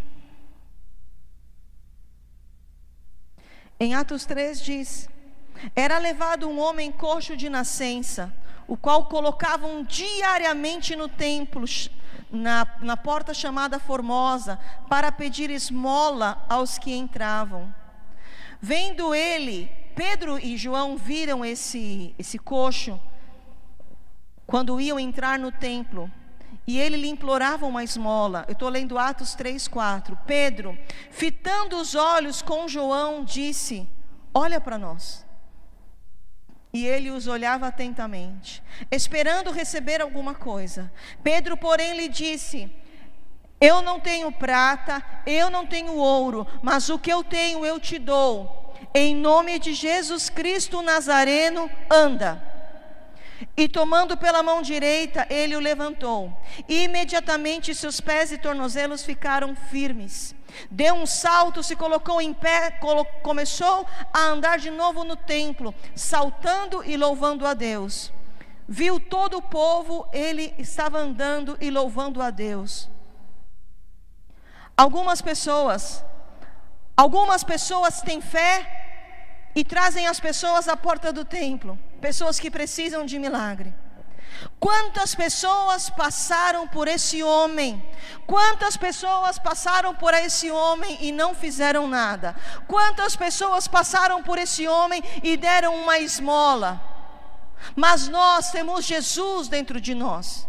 Em 3.79 3.93
Atos 3.93 4.25
3 4.25 4.59
diz: 4.59 5.09
era 5.75 5.97
levado 5.97 6.47
um 6.47 6.59
homem 6.59 6.91
coxo 6.91 7.35
de 7.35 7.49
nascença, 7.49 8.33
o 8.67 8.77
qual 8.77 9.05
colocavam 9.05 9.83
diariamente 9.83 10.95
no 10.95 11.07
templo, 11.07 11.65
na, 12.31 12.67
na 12.81 12.97
porta 12.97 13.33
chamada 13.33 13.79
Formosa, 13.79 14.59
para 14.89 15.11
pedir 15.11 15.49
esmola 15.49 16.43
aos 16.49 16.77
que 16.77 16.93
entravam. 16.93 17.73
Vendo 18.61 19.13
ele, 19.13 19.71
Pedro 19.95 20.37
e 20.37 20.57
João 20.57 20.97
viram 20.97 21.45
esse, 21.45 22.13
esse 22.17 22.37
coxo, 22.37 22.99
quando 24.47 24.79
iam 24.79 24.97
entrar 24.97 25.37
no 25.37 25.51
templo, 25.51 26.09
e 26.65 26.79
ele 26.79 26.97
lhe 26.97 27.09
implorava 27.09 27.65
uma 27.65 27.83
esmola. 27.83 28.45
Eu 28.47 28.53
estou 28.53 28.69
lendo 28.69 28.97
Atos 28.97 29.35
3, 29.35 29.67
4. 29.67 30.17
Pedro, 30.25 30.77
fitando 31.11 31.77
os 31.77 31.95
olhos 31.95 32.41
com 32.41 32.67
João, 32.67 33.23
disse: 33.23 33.87
Olha 34.33 34.59
para 34.59 34.77
nós. 34.77 35.25
E 36.73 36.85
ele 36.85 37.09
os 37.09 37.27
olhava 37.27 37.67
atentamente, 37.67 38.61
esperando 38.91 39.51
receber 39.51 40.01
alguma 40.01 40.35
coisa. 40.35 40.91
Pedro, 41.23 41.55
porém, 41.57 41.95
lhe 41.95 42.09
disse: 42.09 42.69
Eu 43.59 43.81
não 43.81 43.99
tenho 43.99 44.31
prata, 44.31 45.03
eu 45.25 45.49
não 45.49 45.65
tenho 45.65 45.95
ouro, 45.95 46.45
mas 46.61 46.89
o 46.89 46.99
que 46.99 47.11
eu 47.11 47.23
tenho 47.23 47.65
eu 47.65 47.79
te 47.79 47.97
dou. 47.97 48.73
Em 48.93 49.15
nome 49.15 49.57
de 49.59 49.73
Jesus 49.73 50.29
Cristo 50.29 50.81
Nazareno, 50.81 51.69
anda. 51.89 52.46
E 53.55 53.67
tomando 53.67 54.17
pela 54.17 54.41
mão 54.41 54.61
direita, 54.61 55.27
ele 55.29 55.55
o 55.55 55.59
levantou. 55.59 56.35
E 56.67 56.83
imediatamente 56.83 57.75
seus 57.75 57.99
pés 57.99 58.31
e 58.31 58.37
tornozelos 58.37 59.03
ficaram 59.03 59.55
firmes. 59.55 60.35
Deu 60.71 60.95
um 60.95 61.05
salto, 61.05 61.61
se 61.61 61.75
colocou 61.75 62.21
em 62.21 62.33
pé, 62.33 62.71
colo 62.71 63.05
começou 63.21 63.85
a 64.13 64.21
andar 64.21 64.57
de 64.57 64.69
novo 64.69 65.03
no 65.03 65.15
templo, 65.15 65.73
saltando 65.95 66.83
e 66.83 66.97
louvando 66.97 67.45
a 67.45 67.53
Deus. 67.53 68.11
Viu 68.67 68.99
todo 68.99 69.37
o 69.37 69.41
povo, 69.41 70.07
ele 70.11 70.53
estava 70.57 70.97
andando 70.97 71.57
e 71.61 71.69
louvando 71.69 72.21
a 72.21 72.29
Deus. 72.29 72.89
Algumas 74.75 75.21
pessoas, 75.21 76.03
algumas 76.95 77.43
pessoas 77.43 78.01
têm 78.01 78.19
fé 78.21 78.77
e 79.55 79.63
trazem 79.63 80.05
as 80.05 80.19
pessoas 80.19 80.67
à 80.67 80.75
porta 80.75 81.11
do 81.11 81.25
templo, 81.25 81.79
pessoas 81.97 82.39
que 82.39 82.51
precisam 82.51 83.05
de 83.05 83.17
milagre. 83.19 83.73
Quantas 84.59 85.15
pessoas 85.15 85.89
passaram 85.89 86.67
por 86.67 86.87
esse 86.87 87.23
homem? 87.23 87.83
Quantas 88.25 88.77
pessoas 88.77 89.39
passaram 89.39 89.95
por 89.95 90.13
esse 90.13 90.51
homem 90.51 90.97
e 91.01 91.11
não 91.11 91.33
fizeram 91.33 91.87
nada? 91.87 92.35
Quantas 92.67 93.15
pessoas 93.15 93.67
passaram 93.67 94.21
por 94.21 94.37
esse 94.37 94.67
homem 94.67 95.03
e 95.23 95.37
deram 95.37 95.75
uma 95.75 95.97
esmola? 95.99 96.81
Mas 97.75 98.07
nós 98.07 98.51
temos 98.51 98.85
Jesus 98.85 99.47
dentro 99.47 99.81
de 99.81 99.95
nós. 99.95 100.47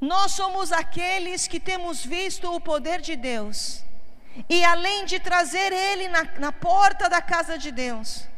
Nós 0.00 0.32
somos 0.32 0.72
aqueles 0.72 1.46
que 1.46 1.60
temos 1.60 2.04
visto 2.04 2.50
o 2.54 2.60
poder 2.60 3.00
de 3.02 3.16
Deus. 3.16 3.84
E 4.48 4.64
além 4.64 5.04
de 5.04 5.18
trazer 5.18 5.72
Ele 5.72 6.08
na, 6.08 6.24
na 6.38 6.52
porta 6.52 7.08
da 7.08 7.20
casa 7.20 7.58
de 7.58 7.70
Deus, 7.70 8.28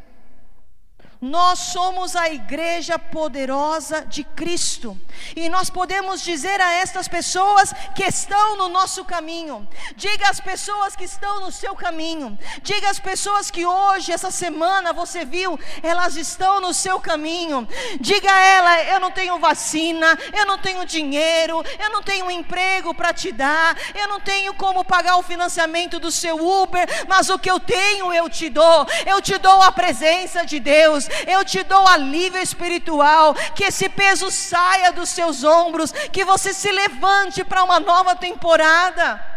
nós 1.22 1.60
somos 1.60 2.16
a 2.16 2.28
igreja 2.28 2.98
poderosa 2.98 4.04
de 4.04 4.24
Cristo. 4.24 5.00
E 5.36 5.48
nós 5.48 5.70
podemos 5.70 6.20
dizer 6.20 6.60
a 6.60 6.72
estas 6.72 7.06
pessoas 7.06 7.72
que 7.94 8.02
estão 8.02 8.56
no 8.56 8.68
nosso 8.68 9.04
caminho. 9.04 9.68
Diga 9.94 10.28
às 10.28 10.40
pessoas 10.40 10.96
que 10.96 11.04
estão 11.04 11.38
no 11.38 11.52
seu 11.52 11.76
caminho. 11.76 12.36
Diga 12.62 12.90
às 12.90 12.98
pessoas 12.98 13.52
que 13.52 13.64
hoje, 13.64 14.10
essa 14.10 14.32
semana, 14.32 14.92
você 14.92 15.24
viu, 15.24 15.56
elas 15.80 16.16
estão 16.16 16.60
no 16.60 16.74
seu 16.74 16.98
caminho. 16.98 17.68
Diga 18.00 18.32
a 18.32 18.40
ela: 18.40 18.82
eu 18.82 18.98
não 18.98 19.12
tenho 19.12 19.38
vacina, 19.38 20.18
eu 20.36 20.44
não 20.44 20.58
tenho 20.58 20.84
dinheiro, 20.84 21.62
eu 21.78 21.90
não 21.90 22.02
tenho 22.02 22.32
emprego 22.32 22.92
para 22.92 23.14
te 23.14 23.30
dar, 23.30 23.76
eu 23.94 24.08
não 24.08 24.18
tenho 24.18 24.54
como 24.54 24.84
pagar 24.84 25.18
o 25.18 25.22
financiamento 25.22 26.00
do 26.00 26.10
seu 26.10 26.34
Uber, 26.62 26.84
mas 27.06 27.30
o 27.30 27.38
que 27.38 27.48
eu 27.48 27.60
tenho 27.60 28.12
eu 28.12 28.28
te 28.28 28.48
dou. 28.48 28.84
Eu 29.06 29.22
te 29.22 29.38
dou 29.38 29.62
a 29.62 29.70
presença 29.70 30.44
de 30.44 30.58
Deus 30.58 31.11
eu 31.26 31.44
te 31.44 31.62
dou 31.62 31.86
alívio 31.86 32.40
espiritual, 32.40 33.34
que 33.54 33.64
esse 33.64 33.88
peso 33.88 34.30
saia 34.30 34.92
dos 34.92 35.08
seus 35.08 35.44
ombros, 35.44 35.92
que 36.12 36.24
você 36.24 36.52
se 36.52 36.70
levante 36.70 37.44
para 37.44 37.64
uma 37.64 37.80
nova 37.80 38.14
temporada. 38.16 39.32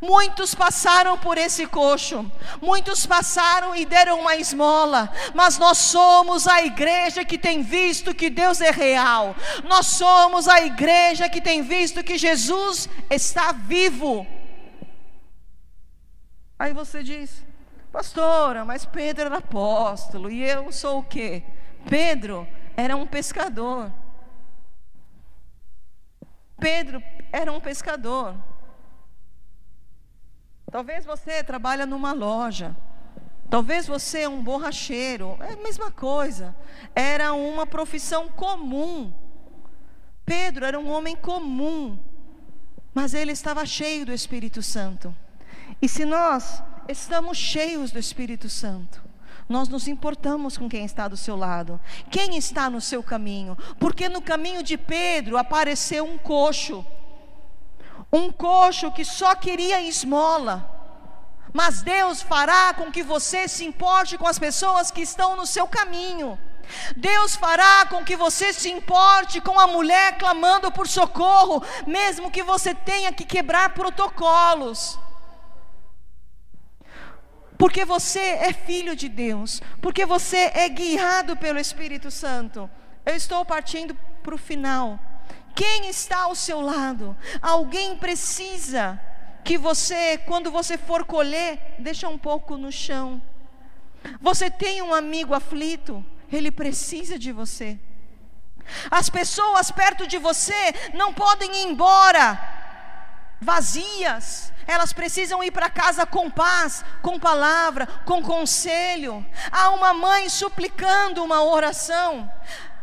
Muitos 0.00 0.54
passaram 0.54 1.16
por 1.16 1.38
esse 1.38 1.66
coxo, 1.66 2.30
muitos 2.60 3.06
passaram 3.06 3.74
e 3.74 3.86
deram 3.86 4.20
uma 4.20 4.36
esmola, 4.36 5.10
mas 5.32 5.56
nós 5.56 5.78
somos 5.78 6.46
a 6.46 6.62
igreja 6.62 7.24
que 7.24 7.38
tem 7.38 7.62
visto 7.62 8.14
que 8.14 8.28
Deus 8.28 8.60
é 8.60 8.70
real, 8.70 9.34
nós 9.64 9.86
somos 9.86 10.46
a 10.46 10.60
igreja 10.60 11.26
que 11.30 11.40
tem 11.40 11.62
visto 11.62 12.04
que 12.04 12.18
Jesus 12.18 12.86
está 13.08 13.52
vivo. 13.52 14.26
Aí 16.58 16.74
você 16.74 17.02
diz, 17.02 17.42
Pastora, 17.94 18.64
mas 18.64 18.84
Pedro 18.84 19.26
era 19.26 19.36
apóstolo 19.36 20.28
e 20.28 20.42
eu 20.42 20.72
sou 20.72 20.98
o 20.98 21.04
quê? 21.04 21.44
Pedro 21.88 22.44
era 22.76 22.96
um 22.96 23.06
pescador. 23.06 23.92
Pedro 26.58 27.00
era 27.30 27.52
um 27.52 27.60
pescador. 27.60 28.34
Talvez 30.72 31.04
você 31.04 31.44
trabalha 31.44 31.86
numa 31.86 32.12
loja. 32.12 32.76
Talvez 33.48 33.86
você 33.86 34.22
é 34.22 34.28
um 34.28 34.42
borracheiro. 34.42 35.36
É 35.38 35.52
a 35.52 35.62
mesma 35.62 35.92
coisa. 35.92 36.52
Era 36.96 37.32
uma 37.32 37.64
profissão 37.64 38.28
comum. 38.28 39.14
Pedro 40.26 40.64
era 40.64 40.80
um 40.80 40.90
homem 40.90 41.14
comum. 41.14 41.96
Mas 42.92 43.14
ele 43.14 43.30
estava 43.30 43.64
cheio 43.64 44.04
do 44.04 44.12
Espírito 44.12 44.64
Santo. 44.64 45.14
E 45.80 45.88
se 45.88 46.04
nós 46.04 46.62
estamos 46.88 47.36
cheios 47.36 47.90
do 47.90 47.98
Espírito 47.98 48.48
Santo, 48.48 49.02
nós 49.48 49.68
nos 49.68 49.86
importamos 49.88 50.56
com 50.56 50.68
quem 50.68 50.84
está 50.84 51.06
do 51.08 51.16
seu 51.16 51.36
lado, 51.36 51.80
quem 52.10 52.36
está 52.36 52.70
no 52.70 52.80
seu 52.80 53.02
caminho, 53.02 53.56
porque 53.78 54.08
no 54.08 54.22
caminho 54.22 54.62
de 54.62 54.78
Pedro 54.78 55.36
apareceu 55.36 56.04
um 56.04 56.16
coxo, 56.16 56.84
um 58.12 58.32
coxo 58.32 58.90
que 58.92 59.04
só 59.04 59.34
queria 59.34 59.82
esmola, 59.82 60.70
mas 61.52 61.82
Deus 61.82 62.22
fará 62.22 62.74
com 62.74 62.90
que 62.90 63.02
você 63.02 63.46
se 63.46 63.64
importe 63.64 64.16
com 64.16 64.26
as 64.26 64.38
pessoas 64.38 64.90
que 64.90 65.02
estão 65.02 65.36
no 65.36 65.46
seu 65.46 65.68
caminho. 65.68 66.38
Deus 66.96 67.36
fará 67.36 67.84
com 67.86 68.02
que 68.02 68.16
você 68.16 68.52
se 68.52 68.70
importe 68.70 69.40
com 69.40 69.60
a 69.60 69.66
mulher 69.66 70.16
clamando 70.16 70.72
por 70.72 70.88
socorro, 70.88 71.62
mesmo 71.86 72.30
que 72.30 72.42
você 72.42 72.74
tenha 72.74 73.12
que 73.12 73.24
quebrar 73.24 73.74
protocolos 73.74 74.98
porque 77.64 77.82
você 77.82 78.20
é 78.20 78.52
filho 78.52 78.94
de 78.94 79.08
Deus, 79.08 79.62
porque 79.80 80.04
você 80.04 80.52
é 80.52 80.68
guiado 80.68 81.34
pelo 81.34 81.58
Espírito 81.58 82.10
Santo. 82.10 82.68
Eu 83.06 83.16
estou 83.16 83.42
partindo 83.42 83.94
para 84.22 84.34
o 84.34 84.36
final. 84.36 85.00
Quem 85.54 85.88
está 85.88 86.24
ao 86.24 86.34
seu 86.34 86.60
lado? 86.60 87.16
Alguém 87.40 87.96
precisa 87.96 89.00
que 89.42 89.56
você, 89.56 90.18
quando 90.26 90.50
você 90.50 90.76
for 90.76 91.06
colher, 91.06 91.58
deixa 91.78 92.06
um 92.06 92.18
pouco 92.18 92.58
no 92.58 92.70
chão. 92.70 93.22
Você 94.20 94.50
tem 94.50 94.82
um 94.82 94.92
amigo 94.92 95.32
aflito, 95.32 96.04
ele 96.30 96.50
precisa 96.50 97.18
de 97.18 97.32
você. 97.32 97.78
As 98.90 99.08
pessoas 99.08 99.70
perto 99.70 100.06
de 100.06 100.18
você 100.18 100.74
não 100.92 101.14
podem 101.14 101.50
ir 101.50 101.68
embora 101.68 102.63
vazias, 103.40 104.52
elas 104.66 104.92
precisam 104.92 105.42
ir 105.42 105.50
para 105.50 105.68
casa 105.70 106.06
com 106.06 106.30
paz, 106.30 106.84
com 107.02 107.18
palavra, 107.18 107.86
com 108.04 108.22
conselho. 108.22 109.24
Há 109.50 109.70
uma 109.70 109.92
mãe 109.92 110.28
suplicando 110.28 111.22
uma 111.22 111.42
oração. 111.42 112.30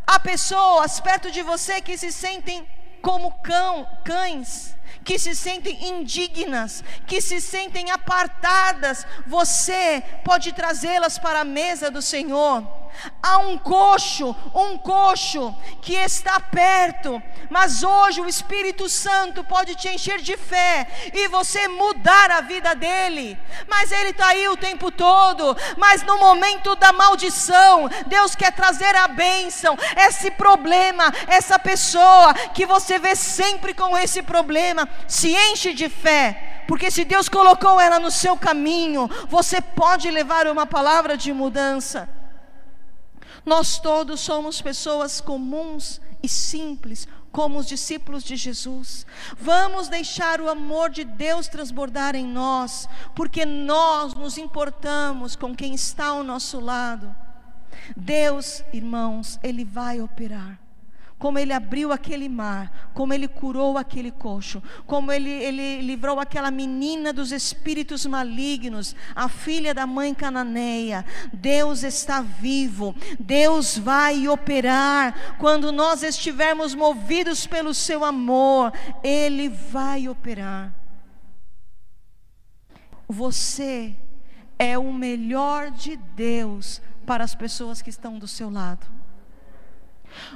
Há 0.06 0.18
pessoas 0.20 1.00
perto 1.00 1.30
de 1.30 1.42
você 1.42 1.80
que 1.80 1.96
se 1.96 2.12
sentem 2.12 2.66
como 3.00 3.32
cão, 3.42 3.88
cães, 4.04 4.76
que 5.04 5.18
se 5.18 5.34
sentem 5.34 5.88
indignas, 5.88 6.84
que 7.06 7.20
se 7.20 7.40
sentem 7.40 7.90
apartadas. 7.90 9.06
Você 9.26 10.02
pode 10.24 10.52
trazê-las 10.52 11.18
para 11.18 11.40
a 11.40 11.44
mesa 11.44 11.90
do 11.90 12.00
Senhor. 12.00 12.81
Há 13.22 13.38
um 13.38 13.58
coxo, 13.58 14.34
um 14.54 14.76
coxo 14.78 15.54
que 15.80 15.94
está 15.94 16.38
perto, 16.38 17.22
mas 17.50 17.82
hoje 17.82 18.20
o 18.20 18.28
Espírito 18.28 18.88
Santo 18.88 19.44
pode 19.44 19.74
te 19.74 19.88
encher 19.88 20.20
de 20.20 20.36
fé 20.36 20.86
e 21.12 21.28
você 21.28 21.68
mudar 21.68 22.30
a 22.30 22.40
vida 22.40 22.74
dele. 22.74 23.38
Mas 23.68 23.90
ele 23.92 24.10
está 24.10 24.28
aí 24.28 24.48
o 24.48 24.56
tempo 24.56 24.90
todo, 24.90 25.56
mas 25.76 26.02
no 26.02 26.18
momento 26.18 26.76
da 26.76 26.92
maldição, 26.92 27.88
Deus 28.06 28.34
quer 28.34 28.52
trazer 28.52 28.94
a 28.96 29.08
bênção. 29.08 29.76
Esse 29.96 30.30
problema, 30.30 31.12
essa 31.26 31.58
pessoa 31.58 32.34
que 32.54 32.66
você 32.66 32.98
vê 32.98 33.16
sempre 33.16 33.74
com 33.74 33.96
esse 33.96 34.22
problema, 34.22 34.88
se 35.08 35.34
enche 35.34 35.72
de 35.74 35.88
fé. 35.88 36.64
Porque 36.66 36.90
se 36.90 37.04
Deus 37.04 37.28
colocou 37.28 37.80
ela 37.80 37.98
no 37.98 38.10
seu 38.10 38.36
caminho, 38.36 39.10
você 39.28 39.60
pode 39.60 40.10
levar 40.10 40.46
uma 40.46 40.66
palavra 40.66 41.16
de 41.16 41.32
mudança. 41.32 42.08
Nós 43.44 43.78
todos 43.78 44.20
somos 44.20 44.62
pessoas 44.62 45.20
comuns 45.20 46.00
e 46.22 46.28
simples, 46.28 47.08
como 47.32 47.58
os 47.58 47.66
discípulos 47.66 48.22
de 48.22 48.36
Jesus. 48.36 49.04
Vamos 49.36 49.88
deixar 49.88 50.40
o 50.40 50.48
amor 50.48 50.90
de 50.90 51.02
Deus 51.02 51.48
transbordar 51.48 52.14
em 52.14 52.26
nós, 52.26 52.88
porque 53.16 53.44
nós 53.44 54.14
nos 54.14 54.38
importamos 54.38 55.34
com 55.34 55.54
quem 55.54 55.74
está 55.74 56.08
ao 56.08 56.22
nosso 56.22 56.60
lado. 56.60 57.14
Deus, 57.96 58.62
irmãos, 58.72 59.40
Ele 59.42 59.64
vai 59.64 60.00
operar 60.00 60.61
como 61.22 61.38
ele 61.38 61.52
abriu 61.52 61.92
aquele 61.92 62.28
mar, 62.28 62.90
como 62.92 63.14
ele 63.14 63.28
curou 63.28 63.78
aquele 63.78 64.10
coxo, 64.10 64.60
como 64.88 65.12
ele, 65.12 65.30
ele 65.30 65.80
livrou 65.80 66.18
aquela 66.18 66.50
menina 66.50 67.12
dos 67.12 67.30
espíritos 67.30 68.04
malignos, 68.04 68.96
a 69.14 69.28
filha 69.28 69.72
da 69.72 69.86
mãe 69.86 70.12
cananeia. 70.12 71.06
Deus 71.32 71.84
está 71.84 72.20
vivo, 72.20 72.92
Deus 73.20 73.78
vai 73.78 74.26
operar. 74.26 75.36
Quando 75.38 75.70
nós 75.70 76.02
estivermos 76.02 76.74
movidos 76.74 77.46
pelo 77.46 77.72
seu 77.72 78.04
amor, 78.04 78.72
Ele 79.00 79.48
vai 79.48 80.08
operar. 80.08 80.74
Você 83.08 83.94
é 84.58 84.76
o 84.76 84.92
melhor 84.92 85.70
de 85.70 85.94
Deus 85.94 86.82
para 87.06 87.22
as 87.22 87.32
pessoas 87.32 87.80
que 87.80 87.90
estão 87.90 88.18
do 88.18 88.26
seu 88.26 88.50
lado. 88.50 89.01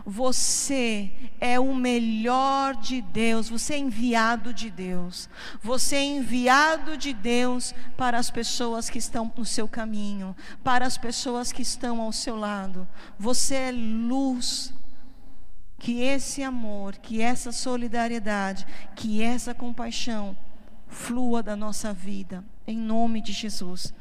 Você 0.05 1.11
é 1.41 1.59
o 1.59 1.75
melhor 1.75 2.77
de 2.77 3.01
Deus, 3.01 3.49
você 3.49 3.75
é 3.75 3.79
enviado 3.79 4.53
de 4.53 4.71
Deus. 4.71 5.29
Você 5.63 5.97
é 5.97 6.05
enviado 6.05 6.97
de 6.97 7.13
Deus 7.13 7.75
para 7.97 8.19
as 8.19 8.31
pessoas 8.31 8.89
que 8.89 8.99
estão 8.99 9.33
no 9.37 9.45
seu 9.45 9.69
caminho, 9.69 10.37
para 10.63 10.87
as 10.87 10.97
pessoas 10.97 11.53
que 11.53 11.63
estão 11.63 12.01
ao 12.01 12.13
seu 12.13 12.37
lado. 12.37 12.87
Você 13.19 13.55
é 13.55 13.73
luz. 13.73 14.73
Que 15.79 16.01
esse 16.01 16.43
amor, 16.43 16.97
que 16.97 17.21
essa 17.21 17.53
solidariedade, 17.53 18.67
que 18.95 19.23
essa 19.23 19.53
compaixão 19.53 20.35
flua 20.89 21.43
da 21.43 21.55
nossa 21.55 21.93
vida, 21.93 22.43
em 22.67 22.79
nome 22.79 23.21
de 23.21 23.33
Jesus. 23.33 23.93